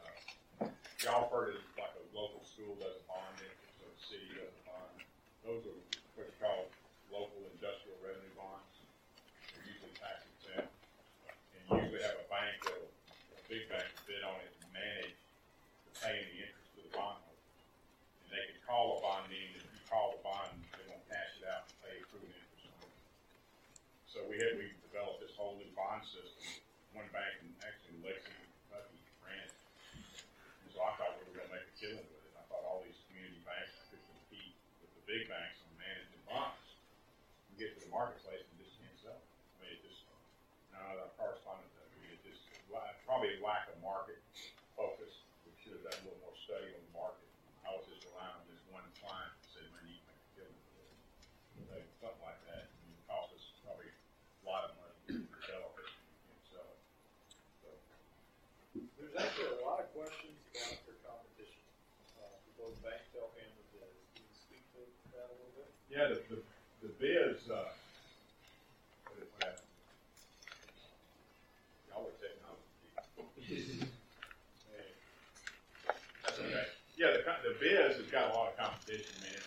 uh, 0.00 1.20
heard 1.28 1.52
of 1.52 1.64
like 1.76 1.92
a 2.00 2.04
local 2.16 2.40
school 2.48 2.72
does 2.80 2.96
a 2.96 3.04
bond 3.04 3.36
interest, 3.36 3.76
or 3.84 3.92
the 3.92 4.00
city 4.08 4.28
does 4.32 4.48
a 4.48 4.64
bond. 4.64 5.04
Those 5.44 5.68
are 5.68 5.76
what 6.16 6.32
you 6.32 6.36
call 6.40 6.72
local 7.12 7.44
industrial 7.52 8.00
revenue 8.00 8.32
bonds. 8.40 8.72
They're 9.52 9.68
usually 9.68 9.92
tax 10.00 10.24
exempt. 10.40 10.72
And 11.52 11.76
usually 11.76 12.00
have 12.00 12.24
a 12.24 12.28
bank 12.32 12.56
that, 12.72 12.88
a 13.36 13.40
big 13.44 13.68
bank 13.68 13.88
bid 14.08 14.24
on 14.24 14.40
it 14.40 14.52
and 14.64 14.68
manage 14.72 15.12
the 15.12 15.92
paying 16.00 16.24
the 16.32 16.40
interest 16.40 16.72
to 16.72 16.88
the 16.88 16.92
bondholder. 16.96 17.44
And 18.24 18.28
they 18.32 18.44
can 18.48 18.58
call 18.64 18.96
a 18.96 18.98
bond 19.04 19.28
in, 19.28 19.60
if 19.60 19.68
you 19.76 19.84
call 19.92 20.16
the 20.16 20.24
bond, 20.24 20.56
they 20.72 20.88
won't 20.88 21.04
cash 21.04 21.36
it 21.36 21.44
out 21.52 21.68
and 21.68 21.76
pay 21.84 22.00
accrued 22.00 22.32
interest. 22.32 22.72
So 24.08 24.24
we 24.24 24.40
had, 24.40 24.56
we 24.56 24.72
new 25.38 25.70
bond 25.78 26.02
system, 26.02 26.42
one 26.90 27.06
bank 27.14 27.30
in, 27.46 27.54
actually 27.62 27.94
in 27.94 28.02
Lexington, 28.02 28.50
Kentucky, 28.66 28.98
ran. 29.22 29.46
And 29.46 30.68
so 30.74 30.82
I 30.82 30.98
thought 30.98 31.14
we 31.22 31.30
were 31.30 31.38
gonna 31.38 31.54
make 31.54 31.62
a 31.62 31.74
killing 31.78 32.02
with 32.02 32.26
it, 32.26 32.34
I 32.34 32.42
thought 32.50 32.66
all 32.66 32.82
these 32.82 32.98
community 33.06 33.38
banks 33.46 33.78
could 33.86 34.02
compete 34.02 34.58
with 34.82 34.90
the 34.98 35.04
big 35.06 35.30
banks 35.30 35.62
on 35.62 35.70
managing 35.78 36.22
bonds. 36.26 36.66
We 37.54 37.62
get 37.62 37.78
to 37.78 37.80
the 37.86 37.92
marketplace 37.94 38.42
and 38.50 38.56
just 38.58 38.74
can't 38.82 38.98
sell. 38.98 39.22
I 39.22 39.54
mean, 39.62 39.78
it 39.78 39.80
just, 39.86 40.02
now 40.74 40.82
that 40.90 41.06
our 41.06 41.12
correspondent, 41.14 41.70
I 41.70 41.86
mean, 42.02 42.18
it 42.18 42.22
just, 42.26 42.42
probably 43.08 43.40
lack 43.40 43.70
of 43.72 43.80
market 43.80 44.20
focus, 44.76 45.24
we 45.48 45.54
should 45.64 45.80
have 45.80 45.86
done 45.88 45.96
a 45.96 46.12
little 46.12 46.22
more 46.28 46.36
study 46.44 46.68
on 46.76 46.82
the 46.82 46.92
market. 46.92 47.24
I 47.64 47.72
was 47.72 47.88
just 47.88 48.04
relying 48.12 48.36
on 48.36 48.44
this 48.52 48.60
one 48.68 48.84
client 49.00 49.32
that 49.32 49.48
said, 49.48 49.64
man, 49.72 49.88
you 49.88 49.96
can 49.96 50.12
make 50.12 50.20
a 50.20 50.30
killing 50.36 50.60
with 51.56 51.72
it. 51.72 51.88
Something 52.04 52.20
like 52.20 52.36
that, 52.52 52.68
and 52.68 52.92
it 52.92 53.00
cost 53.08 53.32
us 53.32 53.42
probably 53.64 53.88
a 53.88 54.42
lot 54.44 54.68
of 54.68 54.76
money 54.76 54.96
to 55.08 55.24
develop 55.24 55.72
it 55.80 55.88
and 55.88 56.38
sell 56.52 56.68
it. 56.68 56.80
So, 57.64 57.68
There's 59.00 59.16
actually 59.16 59.56
a 59.56 59.60
lot 59.64 59.80
of 59.80 59.88
questions 59.96 60.36
about 60.52 60.78
their 60.84 61.00
competition. 61.02 61.64
Uh, 62.20 62.38
for 62.44 62.52
both 62.70 62.76
Bank 62.84 63.02
and 63.08 63.52
the 63.56 63.64
Biz. 63.72 63.92
Can 64.14 64.24
you 64.28 64.36
speak 64.36 64.62
to 64.76 64.84
that 65.16 65.32
a 65.32 65.34
little 65.42 65.56
bit? 65.58 65.68
Yeah, 65.98 66.14
the, 66.14 66.22
the, 66.30 66.38
the 66.78 66.94
uh, 67.50 67.74
what 69.02 69.18
is 69.18 69.34
that? 69.42 69.58
Y'all 71.90 72.06
are 72.06 72.14
technology. 72.22 72.86
That's 76.22 76.38
okay. 76.38 76.70
Yeah, 76.94 77.18
the, 77.18 77.26
the 77.42 77.58
biz 77.58 77.98
has 77.98 78.06
got 78.14 78.30
a 78.30 78.38
lot 78.38 78.54
of 78.54 78.62
competition, 78.62 79.10
man. 79.26 79.42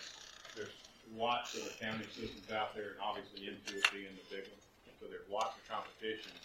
There's 0.52 0.76
lots 1.16 1.56
of 1.56 1.72
accounting 1.72 2.12
systems 2.12 2.44
out 2.52 2.76
there, 2.76 2.92
and 2.92 3.00
obviously 3.00 3.48
Intuit 3.48 3.88
being 3.88 4.12
the 4.12 4.28
big 4.28 4.44
one. 4.52 4.60
So 5.00 5.08
there's 5.08 5.24
lots 5.32 5.56
of 5.56 5.64
competition. 5.72 6.36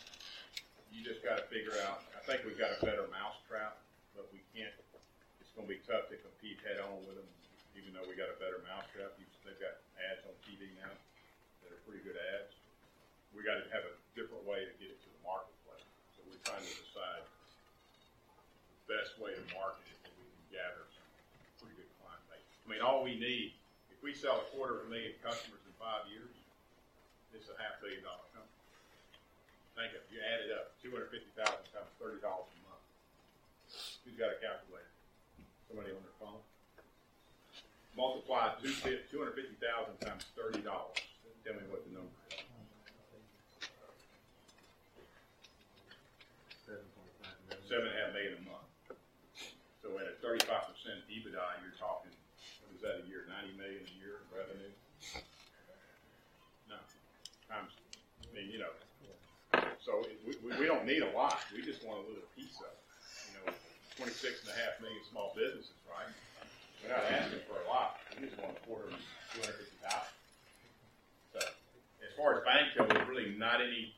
You 0.87 1.03
just 1.03 1.19
gotta 1.19 1.43
figure 1.51 1.75
out, 1.83 2.07
I 2.15 2.23
think 2.23 2.47
we've 2.47 2.55
got 2.55 2.71
a 2.71 2.79
better 2.79 3.11
mousetrap, 3.11 3.83
but 4.15 4.31
we 4.31 4.39
can't, 4.55 4.71
it's 5.43 5.51
gonna 5.51 5.67
be 5.67 5.83
tough 5.83 6.07
to 6.07 6.15
compete 6.15 6.63
head-on 6.63 6.95
with 7.03 7.19
them, 7.19 7.27
even 7.75 7.91
though 7.91 8.07
we 8.07 8.15
got 8.15 8.31
a 8.31 8.39
better 8.39 8.63
mousetrap. 8.63 9.19
They've 9.43 9.59
got 9.59 9.83
ads 10.09 10.23
on 10.25 10.35
TV 10.45 10.69
now 10.77 10.93
that 11.63 11.69
are 11.73 11.81
pretty 11.87 12.03
good 12.05 12.17
ads. 12.37 12.53
We 13.35 13.41
gotta 13.45 13.65
have 13.73 13.85
a 13.85 13.93
different 14.17 14.45
way 14.45 14.65
to 14.65 14.73
get 14.81 14.89
it 14.89 14.99
to 15.01 15.09
the 15.09 15.21
marketplace. 15.25 15.85
So 16.17 16.25
we're 16.25 16.41
trying 16.45 16.63
to 16.65 16.75
decide 16.81 17.23
the 18.87 18.97
best 18.97 19.17
way 19.21 19.35
to 19.35 19.43
market 19.53 19.85
it, 19.89 19.99
that 20.07 20.13
we 20.17 20.25
can 20.25 20.45
gather 20.63 20.83
some 20.89 21.05
pretty 21.61 21.75
good 21.77 21.91
client 22.01 22.23
base. 22.31 22.45
I 22.63 22.65
mean, 22.65 22.81
all 22.81 23.03
we 23.05 23.19
need, 23.19 23.53
if 23.93 23.99
we 24.01 24.15
sell 24.15 24.41
a 24.41 24.47
quarter 24.55 24.81
of 24.81 24.87
a 24.87 24.89
million 24.89 25.13
customers 25.21 25.61
in 25.67 25.73
five 25.77 26.07
years, 26.09 26.31
it's 27.35 27.51
a 27.51 27.57
half 27.59 27.77
billion 27.83 28.01
dollar 28.01 28.25
company. 28.33 28.55
Think 29.77 29.93
of, 29.93 30.01
you 30.09 30.17
add 30.23 30.41
it 30.47 30.49
up, 30.55 30.73
two 30.81 30.89
hundred 30.89 31.13
fifty 31.13 31.29
thousand 31.37 31.61
times 31.69 31.91
thirty 32.01 32.17
dollars 32.23 32.49
a 32.49 32.59
month. 32.65 32.81
Who's 34.01 34.17
got 34.17 34.33
a 34.33 34.39
calculator? 34.41 34.89
Somebody 35.69 35.91
on 35.93 36.01
their 36.01 36.17
phone? 36.17 36.41
Multiply 37.97 38.53
two 38.61 38.69
hundred 39.17 39.33
fifty 39.33 39.57
thousand 39.57 39.97
times 40.05 40.29
thirty 40.37 40.61
dollars. 40.61 41.01
Tell 41.41 41.57
me 41.57 41.65
what 41.73 41.81
the 41.81 41.97
number 41.97 42.13
is. 42.29 42.45
Seven 47.65 47.89
and 47.89 47.97
a 47.97 47.97
half 47.97 48.13
million 48.13 48.37
a 48.37 48.43
month. 48.45 48.69
So 49.81 49.97
at 49.97 50.05
a 50.05 50.15
thirty-five 50.21 50.69
percent 50.69 51.09
EBITDA, 51.09 51.41
you're 51.65 51.73
talking, 51.81 52.13
what 52.61 52.69
is 52.77 52.85
that 52.85 53.01
a 53.01 53.05
year, 53.09 53.25
ninety 53.33 53.57
million 53.57 53.81
a 53.81 53.93
year 53.97 54.21
in 54.21 54.27
revenue? 54.29 54.71
No, 56.69 56.77
times, 57.49 57.73
I 58.21 58.29
mean, 58.29 58.53
you 58.53 58.61
know, 58.61 58.71
so 59.81 60.05
we, 60.21 60.37
we, 60.45 60.69
don't 60.69 60.85
need 60.85 61.01
a 61.01 61.11
lot, 61.17 61.41
we 61.49 61.65
just 61.65 61.81
want 61.81 62.03
a 62.03 62.05
little 62.05 62.29
piece 62.37 62.61
of 62.61 62.69
it. 62.69 62.79
You 63.25 63.31
know, 63.41 63.45
twenty-six 63.97 64.45
and 64.45 64.53
a 64.53 64.55
half 64.55 64.77
million 64.79 65.01
small 65.09 65.33
businesses, 65.33 65.81
right? 65.89 66.13
We're 66.83 66.93
not 66.93 67.05
asking 67.09 67.43
for 67.49 67.57
a 67.59 67.65
lot, 67.67 67.99
we 68.15 68.27
just 68.27 68.37
want 68.39 68.55
a 68.55 68.61
quarter, 68.65 68.89
two 68.89 69.39
hundred 69.41 69.57
fifty 69.59 69.77
thousand. 69.83 70.15
So, 71.33 71.39
as 72.01 72.11
far 72.15 72.37
as 72.37 72.45
bank 72.45 72.73
goes, 72.77 72.87
there's 72.89 73.09
really 73.09 73.35
not 73.35 73.59
any 73.61 73.93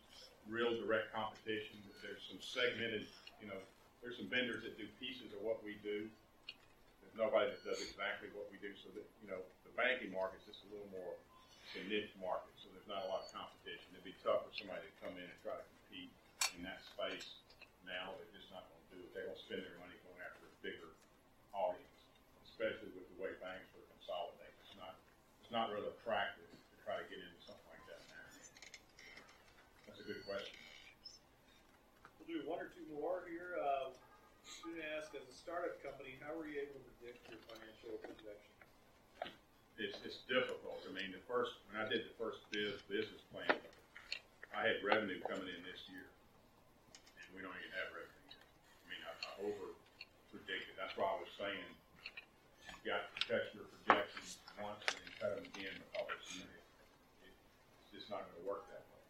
real 0.49 0.73
direct 0.82 1.13
competition, 1.13 1.77
there's 2.01 2.23
some 2.25 2.41
segmented, 2.41 3.05
you 3.43 3.47
know, 3.47 3.59
there's 4.01 4.17
some 4.17 4.32
vendors 4.32 4.63
that 4.65 4.80
do 4.80 4.88
pieces 4.97 5.30
of 5.36 5.43
what 5.45 5.61
we 5.61 5.77
do. 5.86 6.07
There's 7.03 7.15
nobody 7.19 7.51
that 7.51 7.61
does 7.67 7.84
exactly 7.84 8.32
what 8.34 8.49
we 8.49 8.57
do, 8.63 8.71
so 8.80 8.89
that, 8.95 9.05
you 9.21 9.30
know, 9.30 9.39
the 9.67 9.73
banking 9.77 10.09
market's 10.15 10.47
just 10.47 10.63
a 10.65 10.69
little 10.73 10.89
more, 10.89 11.13
a 11.77 11.82
niche 11.86 12.15
market, 12.17 12.49
so 12.57 12.71
there's 12.73 12.89
not 12.89 13.05
a 13.05 13.07
lot 13.11 13.27
of 13.27 13.30
competition. 13.30 13.93
It'd 13.93 14.07
be 14.07 14.17
tough 14.25 14.47
for 14.47 14.53
somebody 14.57 14.82
to 14.88 14.93
come 15.03 15.13
in 15.19 15.27
and 15.27 15.39
try 15.45 15.53
to 15.53 15.65
compete 15.67 16.09
in 16.57 16.65
that 16.65 16.82
space 16.82 17.30
now, 17.89 18.13
they're 18.21 18.34
just 18.38 18.49
not 18.53 18.69
gonna 18.69 18.88
do 18.93 19.01
it. 19.01 19.09
They're 19.17 19.25
gonna 19.25 19.41
spend 19.41 19.65
their 19.65 19.77
money 19.82 19.97
going 20.05 20.21
after 20.21 20.45
a 20.45 20.53
bigger 20.61 20.93
audience, 21.57 21.88
especially 22.60 22.91
with 22.91 23.07
the 23.16 23.24
way 23.24 23.32
banks 23.39 23.72
were 23.72 23.88
consolidating. 23.95 24.51
It's 24.68 24.76
not, 24.76 24.99
it's 25.39 25.47
not 25.47 25.72
really 25.72 25.88
a 25.88 25.95
practice 26.03 26.51
to 26.51 26.76
try 26.84 26.99
to 26.99 27.07
get 27.07 27.16
into 27.16 27.39
something 27.47 27.70
like 27.72 27.80
that 27.88 28.03
now. 28.12 28.28
That's 29.88 30.03
a 30.03 30.07
good 30.12 30.20
question. 30.28 30.60
We'll 32.20 32.28
do 32.28 32.43
one 32.43 32.60
or 32.60 32.68
two 32.76 32.84
more 32.91 33.24
here. 33.32 33.55
Uh, 33.55 33.95
student 34.43 34.84
asked, 34.99 35.16
as 35.16 35.24
a 35.24 35.32
startup 35.39 35.80
company, 35.80 36.20
how 36.20 36.36
were 36.36 36.51
you 36.51 36.60
able 36.60 36.84
to 36.84 36.91
predict 36.99 37.32
your 37.32 37.39
financial 37.47 37.95
projections? 38.03 38.60
It's, 39.80 39.95
it's 40.03 40.20
difficult. 40.28 40.84
I 40.84 40.91
mean, 40.91 41.16
the 41.16 41.24
first 41.32 41.55
when 41.72 41.80
I 41.80 41.88
did 41.88 42.12
the 42.12 42.16
first 42.20 42.43
biz, 42.51 42.76
business 42.91 43.24
plan, 43.32 43.55
I 44.51 44.68
had 44.68 44.84
revenue 44.84 45.24
coming 45.24 45.47
in 45.47 45.64
this 45.64 45.88
year, 45.88 46.12
and 47.24 47.28
we 47.32 47.39
don't 47.39 47.55
even 47.55 47.72
have 47.80 47.88
revenue. 47.95 48.36
I 48.36 48.86
mean, 48.91 48.99
I, 49.07 49.12
I 49.16 49.32
over 49.47 49.72
predicted. 50.36 50.76
That's 50.76 50.99
why 50.99 51.07
I 51.07 51.24
was 51.24 51.32
saying 51.39 51.68
got 52.86 53.11
to 53.11 53.17
test 53.27 53.51
your 53.55 53.67
projections 53.80 54.39
once 54.59 54.82
and 54.88 54.97
then 55.03 55.11
cut 55.19 55.32
them 55.36 55.45
again 55.55 55.75
because 55.93 56.23
it, 57.23 57.34
it's 57.84 57.89
just 57.91 58.07
not 58.11 58.23
gonna 58.30 58.45
work 58.47 58.67
that 58.71 58.84
way. 58.91 59.03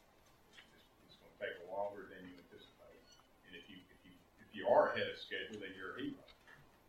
It's, 0.51 0.61
just- 0.73 0.89
it's 1.05 1.17
gonna 1.21 1.37
take 1.39 1.55
longer 1.69 2.09
than 2.09 2.21
you 2.27 2.33
anticipate. 2.37 3.01
And 3.49 3.53
if 3.57 3.65
you, 3.69 3.77
if 3.93 3.99
you, 4.05 4.13
if 4.41 4.49
you 4.57 4.65
are 4.69 4.93
ahead 4.93 5.07
of 5.09 5.17
schedule, 5.17 5.61
then 5.61 5.73
you're 5.77 5.97
a 5.97 6.01
hero. 6.01 6.25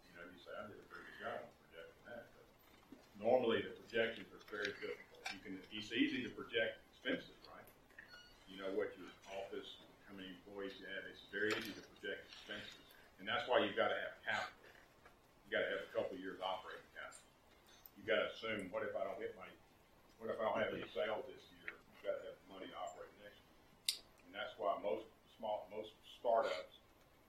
You 0.09 0.13
know, 0.17 0.25
you 0.29 0.39
say, 0.41 0.53
I 0.57 0.69
did 0.69 0.81
a 0.81 0.87
pretty 0.89 1.07
good 1.17 1.21
job 1.29 1.39
on 1.45 1.53
projecting 1.69 2.05
that, 2.09 2.25
but 2.37 2.47
normally 3.21 3.61
the 3.65 3.75
projections 3.85 4.29
are 4.33 4.43
very 4.49 4.73
difficult. 4.81 5.23
You 5.33 5.41
can, 5.45 5.55
it's 5.73 5.93
easy 5.93 6.25
to 6.27 6.31
project 6.33 6.81
expenses, 6.91 7.37
right? 7.49 7.65
You 8.49 8.59
know 8.61 8.73
what 8.75 8.93
your 8.99 9.09
office, 9.37 9.79
how 10.09 10.17
many 10.19 10.33
employees 10.43 10.75
you 10.81 10.89
have, 10.91 11.05
it's 11.07 11.23
very 11.31 11.53
easy 11.55 11.71
to 11.77 11.85
project 11.97 12.27
expenses. 12.35 12.85
And 13.23 13.29
that's 13.29 13.45
why 13.47 13.61
you've 13.63 13.77
gotta 13.79 13.95
have 14.01 14.17
capital. 14.25 14.59
You 15.47 15.59
gotta 15.59 15.71
have 15.71 15.83
a 15.87 15.91
couple 15.95 16.17
of 16.19 16.21
years 16.23 16.41
operating 16.43 16.87
capital. 16.97 17.27
You 18.11 18.19
gotta 18.19 18.35
assume, 18.35 18.75
what 18.75 18.83
if 18.83 18.91
I 18.99 19.07
don't 19.07 19.23
hit 19.23 19.39
my, 19.39 19.47
what 20.19 20.35
if 20.35 20.43
I 20.43 20.51
don't 20.51 20.59
have 20.59 20.75
any 20.75 20.83
sales 20.91 21.23
this 21.31 21.47
year? 21.55 21.71
You 21.71 21.99
gotta 22.03 22.19
have 22.27 22.35
money 22.51 22.67
to 22.67 22.75
operate 22.75 23.15
next 23.23 23.39
year. 23.39 24.03
And 24.27 24.35
that's 24.35 24.51
why 24.59 24.75
most 24.83 25.07
small, 25.39 25.71
most 25.71 25.95
startups 26.19 26.83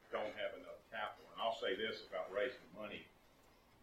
don't 0.09 0.33
have 0.41 0.57
enough 0.57 0.81
capital. 0.89 1.29
And 1.29 1.37
I'll 1.37 1.61
say 1.61 1.77
this 1.77 2.01
about 2.09 2.33
raising 2.33 2.65
money 2.73 3.05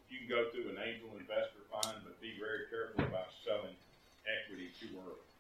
If 0.03 0.11
you 0.11 0.27
can 0.27 0.27
go 0.27 0.51
through 0.51 0.75
an 0.75 0.83
angel 0.83 1.15
investor 1.15 1.63
fund, 1.71 2.03
but 2.03 2.19
be 2.19 2.35
very 2.35 2.67
careful 2.67 3.07
about 3.07 3.31
selling 3.47 3.79
equity 4.27 4.75
too 4.75 4.91
early. 4.99 5.31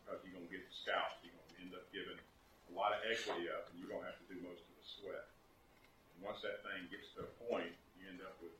Because 0.00 0.24
you're 0.24 0.32
gonna 0.32 0.48
get 0.48 0.64
scalped, 0.72 1.20
you're 1.20 1.36
gonna 1.36 1.68
end 1.68 1.76
up 1.76 1.84
giving 1.92 2.16
a 2.16 2.72
lot 2.72 2.96
of 2.96 3.04
equity 3.04 3.52
up, 3.52 3.68
and 3.68 3.76
you're 3.76 3.92
gonna 3.92 4.08
have 4.08 4.16
to 4.24 4.28
do 4.32 4.40
most 4.40 4.64
of 4.64 4.72
the 4.72 4.86
sweat. 4.88 5.28
And 6.16 6.24
once 6.24 6.40
that 6.40 6.64
thing 6.64 6.88
gets 6.88 7.12
to 7.20 7.28
a 7.28 7.30
point, 7.44 7.76
you 8.00 8.08
end 8.08 8.24
up 8.24 8.40
with 8.40 8.56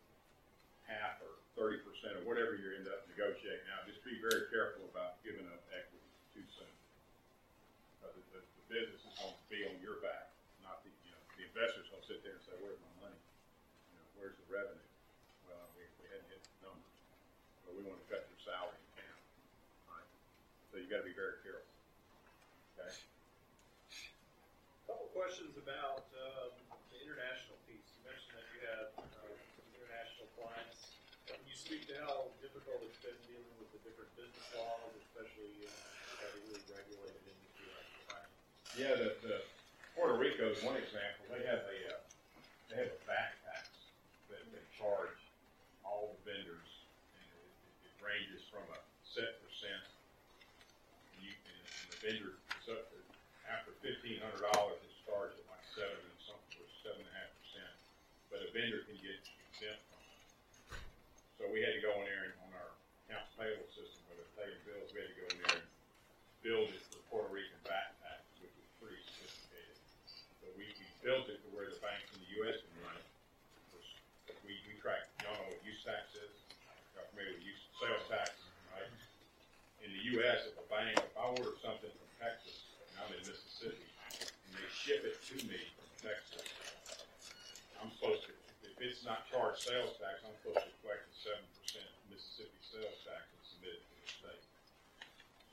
half 0.84 1.24
or 1.24 1.33
thirty 1.54 1.78
percent 1.82 2.18
or 2.18 2.24
whatever 2.26 2.58
you 2.58 2.74
end 2.74 2.90
up 2.90 3.06
negotiating. 3.10 3.64
Now, 3.70 3.86
just 3.86 4.02
be 4.02 4.18
very 4.18 4.50
careful 4.50 4.86
about 4.90 5.22
giving 5.22 5.46
up 5.50 5.62
equity 5.70 6.10
too 6.34 6.46
soon. 6.50 6.74
Because 7.98 8.18
the, 8.34 8.42
the, 8.42 8.64
business 8.70 9.06
is 9.06 9.14
gonna 9.22 9.38
be 9.46 9.62
on 9.70 9.78
your 9.78 10.02
back, 10.02 10.34
not 10.66 10.82
the, 10.82 10.90
you 11.06 11.14
know, 11.14 11.22
the 11.38 11.46
investor's 11.46 11.86
gonna 11.94 12.02
sit 12.10 12.26
there 12.26 12.34
and 12.34 12.42
say, 12.42 12.58
where's 12.58 12.80
my 12.82 13.06
money? 13.06 13.20
You 13.90 13.94
know, 14.02 14.06
where's 14.18 14.34
the 14.34 14.48
revenue? 14.50 14.82
well, 15.48 15.64
we, 15.76 15.84
we 16.00 16.06
hadn't 16.08 16.28
hit 16.28 16.40
the 16.42 16.68
numbers, 16.68 16.96
but 17.64 17.72
we 17.76 17.82
want 17.84 18.00
to 18.00 18.06
cut 18.08 18.24
your 18.26 18.40
salary 18.42 18.76
in 18.76 18.90
half, 18.98 19.22
right? 19.92 20.10
So 20.72 20.80
you 20.80 20.88
gotta 20.88 21.06
be 21.06 21.16
very 21.16 21.40
careful, 21.44 21.70
okay? 22.76 22.92
Couple 24.88 25.08
questions 25.16 25.56
about 25.56 26.04
um, 26.12 26.52
the 26.92 26.98
international 27.00 27.56
piece. 27.64 27.88
You 27.96 28.02
mentioned 28.04 28.34
that 28.36 28.46
you 28.52 28.60
had 28.68 28.84
uh, 29.00 29.32
some 29.56 29.68
international 29.72 30.28
clients. 30.36 30.92
Can 31.24 31.40
you 31.48 31.53
speak 31.64 31.88
to 31.88 31.96
how 32.04 32.28
difficult 32.44 32.76
it's 32.84 33.00
been 33.00 33.16
dealing 33.24 33.56
with 33.56 33.72
the 33.72 33.80
different 33.88 34.12
business 34.20 34.44
laws, 34.52 34.92
especially 35.00 35.64
in 35.64 35.72
a 35.72 36.14
heavily 36.20 36.60
regulated 36.68 37.24
industry 37.24 37.66
like 37.72 37.88
finance? 38.04 38.76
Yeah, 38.76 38.92
the, 39.00 39.16
the, 39.24 39.36
Puerto 39.96 40.20
Rico 40.20 40.50
is 40.52 40.60
one 40.60 40.76
example, 40.76 41.24
they 41.32 41.40
have 41.48 41.64
a, 41.64 41.78
uh, 41.88 42.02
they 42.68 42.76
have 42.84 42.92
a 42.92 43.02
back 43.08 43.38
tax 43.48 43.70
that 44.28 44.44
they 44.52 44.60
charge 44.76 45.16
all 45.86 46.12
the 46.12 46.20
vendors, 46.28 46.70
and 47.16 47.28
it, 47.32 47.88
it 47.88 47.94
ranges 48.02 48.44
from 48.52 48.66
a 48.74 48.78
set 49.06 49.40
percent. 49.40 49.86
You, 51.16 51.30
and 51.30 51.64
the 51.94 51.98
vendor, 52.02 52.36
is 52.58 52.66
up 52.74 52.90
to, 52.90 52.98
after 53.46 53.70
fifteen 53.80 54.18
hundred 54.18 54.42
dollars, 54.52 54.82
it's 54.82 54.98
charged 55.06 55.38
at 55.38 55.46
like 55.46 55.62
seven 55.78 55.94
and 55.94 56.20
something, 56.26 56.58
or 56.58 56.68
seven 56.82 57.06
and 57.06 57.08
a 57.08 57.14
half 57.14 57.30
percent, 57.38 57.74
but 58.34 58.42
a 58.42 58.50
vendor 58.50 58.82
can 58.90 58.98
get 58.98 59.22
exempt 59.54 59.80
from 59.94 60.02
it. 60.02 60.14
So 61.38 61.43
we 61.54 61.62
had 61.62 61.70
to 61.70 61.78
go 61.86 61.94
in 62.02 62.10
there 62.10 62.26
and 62.26 62.34
on 62.42 62.50
our 62.58 62.70
accounts 63.06 63.30
payable 63.38 63.70
system, 63.70 64.02
where 64.10 64.18
they're 64.18 64.34
paying 64.34 64.58
bills, 64.66 64.90
we 64.90 64.98
had 64.98 65.06
to 65.06 65.18
go 65.22 65.26
in 65.30 65.38
there 65.46 65.62
and 65.62 65.66
build 66.42 66.66
it 66.74 66.82
for 66.90 66.98
Puerto 67.06 67.30
Rican 67.30 67.62
back 67.62 67.94
tax, 68.02 68.26
which 68.42 68.50
was 68.58 68.66
pretty 68.82 68.98
sophisticated. 69.06 69.78
But 70.42 70.50
we, 70.58 70.66
we 70.66 70.86
built 71.06 71.30
it 71.30 71.38
to 71.46 71.48
where 71.54 71.70
the 71.70 71.78
banks 71.78 72.10
in 72.10 72.26
the 72.26 72.30
US 72.42 72.58
can 72.58 72.74
run 72.82 72.98
it. 72.98 73.06
We, 74.42 74.58
we 74.66 74.74
track, 74.82 75.06
y'all 75.22 75.38
know 75.38 75.46
what 75.46 75.62
use 75.62 75.78
tax 75.86 76.10
is? 76.18 76.34
Y'all 76.98 77.06
familiar 77.14 77.38
with 77.38 77.46
use, 77.46 77.62
sales 77.78 78.02
tax, 78.10 78.34
right? 78.74 78.90
In 79.86 79.94
the 79.94 80.02
US, 80.18 80.50
if 80.50 80.58
a 80.58 80.66
bank, 80.66 80.98
if 80.98 81.14
I 81.14 81.38
order 81.38 81.54
something 81.62 81.94
from 81.94 82.10
Texas, 82.18 82.66
and 82.90 82.98
I'm 82.98 83.14
in 83.14 83.22
Mississippi, 83.30 83.86
and 84.26 84.58
they 84.58 84.66
ship 84.74 85.06
it 85.06 85.22
to 85.30 85.38
me 85.46 85.62
from 85.78 86.10
Texas, 86.10 86.50
I'm 87.78 87.94
supposed 87.94 88.26
to, 88.26 88.34
if 88.66 88.74
it's 88.82 89.06
not 89.06 89.30
charged 89.30 89.62
sales 89.62 89.94
tax, 90.02 90.18
I'm 90.26 90.34
supposed 90.42 90.66
to 90.66 90.74
collect 90.82 91.13
seven 91.24 91.48
percent 91.56 91.88
Mississippi 92.12 92.60
sales 92.68 93.00
tax 93.08 93.24
and 93.32 93.40
submit 93.48 93.80
it 93.80 93.84
to 93.88 93.96
the 93.96 94.08
state. 94.12 94.44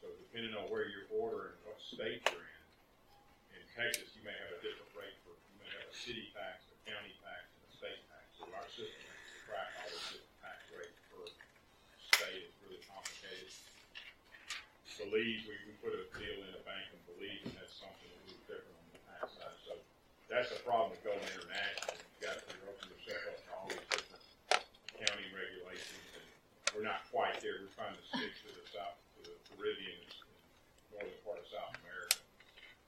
So 0.03 0.11
depending 0.27 0.51
on 0.59 0.67
where 0.67 0.83
you're 0.91 1.07
ordering, 1.15 1.55
what 1.63 1.79
state 1.79 2.19
you're 2.27 2.43
in, 2.43 3.55
in 3.55 3.63
Texas, 3.71 4.11
you 4.19 4.21
may 4.27 4.35
have 4.35 4.51
a 4.51 4.59
different 4.59 4.91
rate 4.99 5.15
for, 5.23 5.31
you 5.31 5.63
may 5.63 5.71
have 5.79 5.87
a 5.87 5.95
city 5.95 6.27
tax, 6.35 6.67
a 6.67 6.77
county 6.83 7.15
tax, 7.23 7.47
and 7.55 7.63
a 7.63 7.71
state 7.71 8.03
tax. 8.11 8.25
So 8.35 8.51
our 8.51 8.67
system 8.67 8.99
has 8.99 9.15
to 9.15 9.39
track 9.47 9.69
all 9.79 9.87
those 9.95 10.07
different 10.11 10.37
tax 10.43 10.59
rates 10.75 10.99
per 11.07 11.23
state, 12.19 12.51
it's 12.51 12.59
really 12.67 12.83
complicated. 12.91 13.55
Belize, 14.99 15.47
we, 15.47 15.55
we 15.65 15.73
put 15.79 15.95
a 15.95 16.03
deal 16.19 16.37
in 16.45 16.51
a 16.51 16.63
bank 16.67 16.83
in 16.91 16.99
Belize, 17.07 17.47
and 17.47 17.55
that's 17.55 17.79
something 17.79 18.11
a 18.11 18.19
little 18.27 18.43
different 18.43 18.75
on 18.75 18.85
the 18.91 19.01
tax 19.07 19.39
side. 19.39 19.55
So 19.63 19.79
that's 20.27 20.51
the 20.51 20.59
problem 20.67 20.91
with 20.91 21.01
going 21.07 21.23
international. 21.31 21.95
You 22.19 22.27
gotta 22.27 22.43
figure 22.43 22.67
open 22.67 22.91
yourself 22.91 23.23
up 23.31 23.39
to 23.39 23.49
all 23.55 23.65
these 23.71 23.87
different 23.87 24.19
county 25.01 25.25
regulations, 25.33 26.05
and 26.13 26.27
we're 26.81 26.89
not 26.89 27.05
quite 27.13 27.37
there. 27.45 27.61
We're 27.61 27.69
trying 27.77 27.93
to 27.93 28.01
stick 28.09 28.33
to 28.41 28.49
the 28.57 28.65
South, 28.73 28.97
to 28.97 29.29
the 29.29 29.37
Caribbean 29.53 30.01
and 30.01 30.17
northern 30.97 31.13
part 31.21 31.37
of 31.37 31.45
South 31.45 31.77
America. 31.77 32.17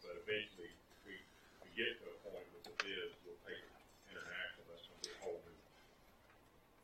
But 0.01 0.17
eventually, 0.17 0.73
we, 1.05 1.21
we 1.61 1.69
get 1.77 2.01
to 2.01 2.09
a 2.09 2.17
point 2.25 2.41
with 2.57 2.65
the 2.65 2.73
biz, 2.81 3.13
we'll 3.21 3.37
take 3.45 3.61
international, 4.09 4.65
that's 4.65 4.89
gonna 4.89 4.97
be 5.05 5.13
a 5.13 5.19
whole 5.21 5.37
new, 5.45 5.59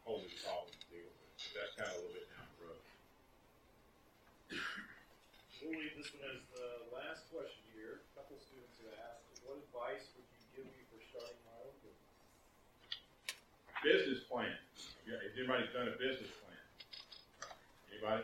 whole 0.05 0.21
new 0.21 0.37
problem 0.45 0.69
to 0.69 0.85
deal 0.93 1.09
with. 1.09 1.33
But 1.49 1.53
That's 1.57 1.73
kind 1.81 1.89
of 1.89 1.97
a 1.97 2.01
little 2.05 2.13
bit 2.13 2.29
down 2.29 2.45
the 2.45 2.57
road. 2.61 2.83
We'll 5.65 5.81
leave 5.81 5.97
this 5.97 6.13
one 6.13 6.29
as 6.29 6.45
the 6.53 6.93
last 6.93 7.25
question 7.33 7.65
here. 7.73 8.05
A 8.05 8.21
couple 8.21 8.37
students 8.37 8.77
have 8.85 8.93
asked, 9.09 9.25
what 9.49 9.57
advice 9.57 10.13
would 10.13 10.29
you 10.29 10.61
give 10.61 10.69
me 10.69 10.77
for 10.93 11.01
starting 11.09 11.41
my 11.41 11.57
own 11.57 11.73
business? 11.81 12.13
Business 13.81 14.21
plan. 14.29 14.53
Yeah, 15.09 15.17
Has 15.25 15.33
anybody 15.33 15.65
done 15.73 15.89
a 15.89 15.97
business 15.97 16.29
plan? 16.37 16.49
Anybody? 17.99 18.23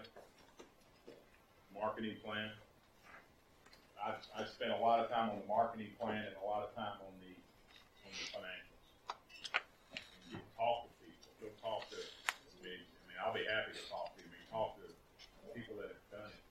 Marketing 1.96 2.20
plan? 2.28 2.52
I, 3.96 4.20
I 4.36 4.44
spent 4.44 4.76
a 4.76 4.82
lot 4.84 5.00
of 5.00 5.08
time 5.08 5.32
on 5.32 5.40
the 5.40 5.48
marketing 5.48 5.96
plan 5.96 6.28
and 6.28 6.36
a 6.36 6.44
lot 6.44 6.68
of 6.68 6.76
time 6.76 7.00
on 7.00 7.16
the, 7.24 7.32
on 8.04 8.12
the 8.12 8.26
financials. 8.36 8.84
And 9.96 10.04
you 10.28 10.36
talk 10.60 10.92
to 10.92 10.92
people, 11.00 11.32
go 11.40 11.48
talk 11.64 11.88
to, 11.96 12.00
mean, 12.60 12.84
I 12.84 13.02
mean, 13.08 13.16
I'll 13.24 13.32
be 13.32 13.48
happy 13.48 13.80
to 13.80 13.84
talk 13.88 14.12
to 14.12 14.20
you, 14.20 14.28
I 14.28 14.36
mean, 14.36 14.44
talk 14.52 14.76
to 14.84 14.92
people 15.56 15.80
that 15.80 15.96
have 15.96 16.04
done 16.12 16.28
it. 16.36 16.44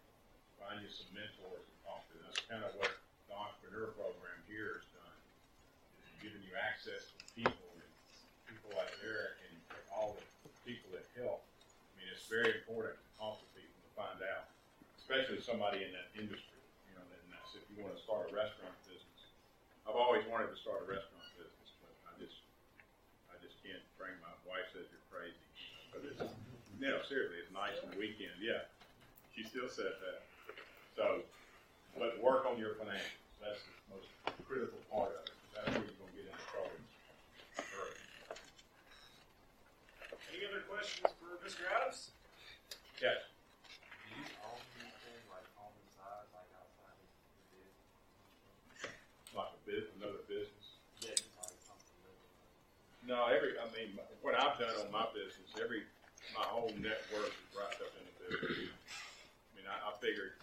Find 0.56 0.80
you 0.80 0.88
some 0.88 1.12
mentors 1.12 1.60
to 1.60 1.76
talk 1.84 2.08
to, 2.08 2.16
that's 2.24 2.40
kind 2.48 2.64
of 2.64 2.72
what 2.80 2.96
the 3.28 3.36
entrepreneur 3.36 3.92
program 4.00 4.40
here 4.48 4.80
has 4.80 4.88
done. 4.96 5.18
It's 6.08 6.24
giving 6.24 6.40
you 6.40 6.56
access 6.56 7.12
to 7.12 7.20
people 7.36 7.68
and 7.76 7.92
people 8.48 8.72
like 8.80 8.96
Eric 9.04 9.44
and 9.44 9.60
all 9.92 10.16
the 10.16 10.24
people 10.64 10.88
that 10.96 11.04
help. 11.20 11.44
I 11.44 12.00
mean, 12.00 12.08
it's 12.08 12.24
very 12.32 12.64
important 12.64 12.96
to 12.96 13.04
talk 13.20 13.44
to 13.44 13.48
people 13.52 13.76
to 13.76 13.92
find 13.92 14.24
out, 14.24 14.48
especially 15.04 15.44
somebody 15.44 15.84
in 15.84 15.92
that 15.92 16.08
industry. 16.16 16.64
You 16.88 16.96
know, 16.96 17.04
and 17.04 17.28
that's 17.28 17.52
if 17.52 17.68
you 17.68 17.84
want 17.84 17.92
to 17.92 18.00
start 18.00 18.32
a 18.32 18.32
restaurant 18.32 18.72
business. 18.88 19.20
I've 19.84 20.00
always 20.00 20.24
wanted 20.32 20.48
to 20.48 20.56
start 20.56 20.80
a 20.80 20.88
restaurant 20.88 21.28
business, 21.36 21.68
but 21.84 21.92
I 22.08 22.12
just, 22.16 22.40
I 23.28 23.36
just 23.44 23.60
can't 23.60 23.84
bring 24.00 24.16
my 24.24 24.32
wife 24.48 24.64
says 24.72 24.88
you're 24.88 25.08
crazy. 25.12 25.44
But 25.92 26.08
it's, 26.08 26.24
no, 26.80 26.98
seriously, 27.06 27.38
it's 27.44 27.52
nice 27.54 27.76
on 27.84 27.92
the 27.92 28.00
weekend. 28.00 28.34
Yeah, 28.40 28.66
she 29.36 29.44
still 29.46 29.68
said 29.68 29.94
that. 30.02 30.26
So, 30.96 31.22
but 31.98 32.18
work 32.18 32.46
on 32.46 32.58
your 32.58 32.74
financials. 32.80 33.22
That's 33.38 33.60
the 33.60 33.98
most 33.98 34.08
critical 34.46 34.78
part 34.90 35.14
of 35.14 35.28
it. 35.28 35.36
That's 35.54 35.68
where 35.74 35.84
you're 35.84 35.98
gonna 36.00 36.16
get 36.16 36.26
into 36.32 36.44
trouble. 36.50 36.74
early. 37.60 37.98
Any 40.32 40.42
other 40.48 40.64
questions 40.66 41.12
for 41.20 41.38
Mr. 41.44 41.68
Adams? 41.70 42.14
Yes. 42.98 43.30
Do 44.06 44.18
you 44.18 44.26
own 44.42 44.58
anything 44.80 45.22
like 45.30 45.46
on 45.58 45.70
the 45.74 45.86
side, 45.94 46.26
like 46.34 46.50
outside 46.56 46.94
of 46.94 47.06
the 47.10 47.46
business? 47.54 47.90
like 49.34 49.50
a 49.50 49.60
bus 49.66 49.86
another 49.98 50.22
business. 50.30 50.78
Yeah, 51.02 51.18
No, 53.14 53.30
every, 53.30 53.54
I 53.54 53.70
mean, 53.70 53.94
what 54.26 54.34
I've 54.34 54.58
done 54.58 54.74
on 54.82 54.90
my 54.90 55.06
business, 55.14 55.46
every, 55.62 55.86
my 56.34 56.42
whole 56.50 56.74
net 56.82 56.98
worth 57.14 57.30
is 57.30 57.50
wrapped 57.54 57.78
up 57.78 57.94
in 57.94 58.02
the 58.10 58.14
business. 58.26 58.74
I 58.74 59.50
mean, 59.54 59.70
I, 59.70 59.78
I 59.86 59.94
figured, 60.02 60.34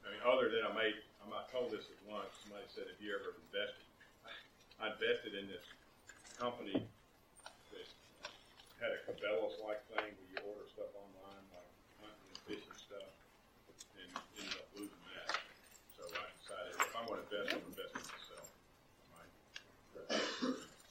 I 0.00 0.08
mean, 0.08 0.24
other 0.24 0.48
than 0.48 0.64
I 0.64 0.72
made, 0.72 0.96
I'm 1.20 1.28
not 1.28 1.52
told 1.52 1.68
this 1.68 1.84
at 1.92 2.00
once, 2.08 2.32
somebody 2.40 2.64
said, 2.72 2.88
if 2.88 2.96
you 3.04 3.12
ever 3.12 3.36
invested, 3.52 3.84
I 4.80 4.96
invested 4.96 5.36
in 5.36 5.44
this 5.44 5.60
company 6.40 6.80
that 6.80 7.86
had 8.80 8.96
a 8.96 9.04
Cabela's-like 9.04 9.84
thing 9.92 10.08
where 10.08 10.28
you 10.32 10.40
order 10.48 10.64
stuff 10.72 10.88
online, 10.96 11.44
like 11.52 11.68
hunting 12.00 12.32
and 12.32 12.40
fishing 12.48 12.78
stuff, 12.80 13.12
and 14.00 14.08
ended 14.40 14.56
up 14.56 14.72
losing 14.72 15.04
that. 15.20 15.36
So 16.00 16.08
I 16.16 16.32
decided, 16.32 16.80
if 16.80 16.96
I'm 16.96 17.04
gonna 17.12 17.28
invest, 17.28 17.52
I'm 17.52 17.60
investing 17.68 18.00
in 18.00 18.08
myself. 18.08 18.48
Right? 19.12 19.32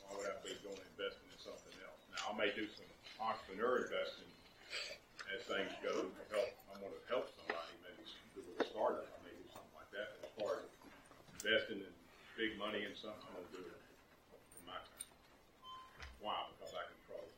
Why 0.07 0.15
would 0.15 0.29
I 0.31 0.39
be 0.39 0.55
going 0.63 0.79
to 0.79 0.87
invest 0.95 1.19
in 1.19 1.35
something 1.35 1.75
else? 1.83 1.99
Now, 2.15 2.31
I 2.31 2.33
may 2.39 2.47
do 2.55 2.63
some 2.63 2.87
entrepreneur 3.19 3.83
investing 3.83 4.31
as 5.35 5.43
things 5.43 5.67
go, 5.83 6.07
to 6.07 6.23
help, 6.31 6.47
I'm 6.71 6.79
gonna 6.79 7.03
help 7.11 7.27
somebody, 7.35 7.75
maybe 7.83 8.07
do 8.31 8.39
a 8.55 8.63
startup, 8.71 9.03
I 9.03 9.19
may 9.27 9.35
do 9.35 9.43
something 9.51 9.75
like 9.75 9.91
that, 9.91 10.15
but 10.15 10.31
as 10.31 10.33
far 10.39 10.51
as 10.63 10.67
investing 11.43 11.83
in 11.83 11.93
big 12.39 12.55
money 12.55 12.87
in 12.87 12.95
something, 12.95 13.19
I'm 13.27 13.43
gonna 13.43 13.51
do 13.51 13.63
it 13.67 13.75
in 13.75 14.63
my 14.63 14.79
time. 14.79 15.07
Why? 16.23 16.39
Because 16.55 16.71
I 16.71 16.87
control 16.87 17.27
it. 17.27 17.35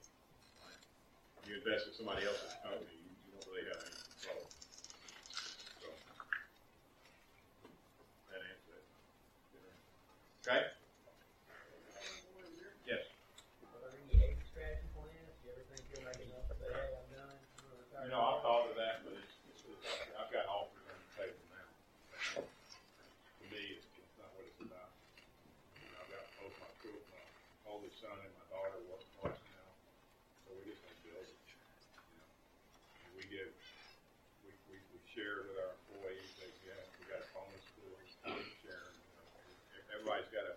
right? 0.61 0.81
You 1.49 1.57
invest 1.57 1.88
in 1.88 1.88
somebody 1.99 2.23
else's 2.23 2.55
company, 2.63 2.95
you, 2.95 3.11
you 3.27 3.35
don't 3.35 3.43
really 3.51 3.67
have 3.67 3.83
any 3.83 3.91
control. 3.99 4.47
So, 5.83 5.87
that 8.31 8.39
answers 8.39 8.79
it. 8.79 8.87
Okay? 10.47 10.63
Yes. 12.87 13.03
Are 13.67 13.83
there 13.83 13.99
any 13.99 14.15
exit 14.23 14.47
strategy 14.47 14.87
plans? 14.95 15.11
Do 15.43 15.51
you 15.51 15.59
ever 15.59 15.67
think 15.67 15.83
you'll 15.91 16.07
make 16.07 16.23
enough 16.23 16.47
to 16.47 16.55
say, 16.55 16.71
hey, 16.71 16.87
I'm 16.95 17.03
done? 17.11 17.35
I'm 17.35 17.67
gonna 17.67 17.83
retire 17.83 18.07
You 18.07 18.15
know, 18.15 18.23
I've 18.23 18.39
tomorrow? 18.39 18.63
thought 18.63 18.71
of 18.71 18.75
that, 18.79 18.95
but 19.03 19.19
it's, 19.19 19.35
it's, 19.51 19.59
it's, 19.67 19.83
I've 20.15 20.31
got 20.31 20.47
offers 20.47 20.87
on 20.87 20.95
the 20.95 21.11
table 21.19 21.43
now. 21.51 21.67
To 22.47 23.43
me, 23.51 23.75
it's, 23.75 23.91
it's 23.99 24.15
not 24.15 24.31
what 24.39 24.47
it's 24.47 24.61
about. 24.63 24.95
You 25.83 25.91
know, 25.91 25.99
I've 25.99 26.11
got 26.15 26.23
both 26.39 26.55
my 26.63 26.71
two, 26.79 26.95
my 27.11 27.19
oldest 27.67 27.99
son 27.99 28.15
and 28.23 28.31
my 28.39 28.47
daughter 28.47 28.79
working 28.87 29.11
for 29.19 29.27
us 29.35 29.39
now, 29.51 29.67
so 30.47 30.55
we 30.55 30.63
just 30.71 30.79
gonna 30.79 31.03
build 31.03 31.27
it. 31.27 31.35
You 31.35 32.15
know, 32.17 32.29
And 33.05 33.11
we 33.19 33.23
give, 33.29 33.51
we, 34.47 34.51
we, 34.71 34.75
we 34.89 34.98
share 35.15 35.49
with 35.49 35.57
our 35.57 35.73
employees, 35.73 36.29
they, 36.37 36.49
yeah, 36.69 36.81
we 36.97 37.03
got 37.09 37.25
pool, 37.33 37.49
we 37.49 38.45
share, 38.61 38.93
you 38.93 39.13
know, 39.17 39.27
everybody's 39.89 40.29
gotta, 40.29 40.55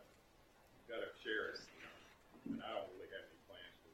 gotta 0.88 1.09
share 1.24 1.57
it, 1.57 1.61
you 1.72 1.80
know, 1.80 1.96
and 2.53 2.59
I 2.61 2.68
don't 2.76 2.88
really 2.92 3.09
have 3.16 3.24
any 3.24 3.40
plans 3.48 3.76
to, 3.86 3.90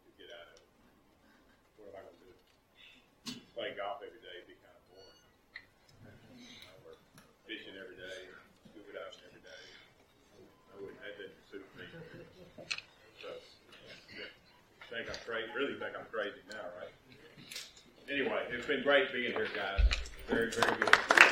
to 0.00 0.08
get 0.16 0.32
out 0.32 0.48
of 0.48 0.64
it 0.64 0.66
what 1.76 1.92
am 1.92 2.00
I 2.00 2.08
gonna 2.08 2.24
do? 2.24 2.32
Play 3.52 3.76
golf 3.76 4.00
every 4.00 4.20
day, 4.24 4.36
be 4.48 4.56
kinda 4.56 4.80
boring. 4.88 5.20
You 6.02 6.60
know, 6.64 6.88
or 6.88 6.96
fishing 7.44 7.76
every 7.76 8.00
day, 8.00 8.32
scuba 8.72 8.96
diving 8.96 9.22
every 9.28 9.44
day. 9.44 9.64
I 10.72 10.74
wouldn't, 10.80 11.00
that 11.04 11.20
suit 11.52 11.68
me. 11.76 11.84
So, 13.20 13.28
yeah. 14.16 14.32
think 14.88 15.08
I'm 15.08 15.20
crazy, 15.24 15.48
really 15.52 15.76
think 15.76 15.92
I'm 15.96 16.08
crazy? 16.08 16.40
Anyway, 18.08 18.40
it's 18.52 18.66
been 18.66 18.82
great 18.84 19.12
being 19.12 19.32
here, 19.32 19.48
guys. 19.54 19.80
Very, 20.28 20.50
very 20.52 20.76
good. 20.78 21.25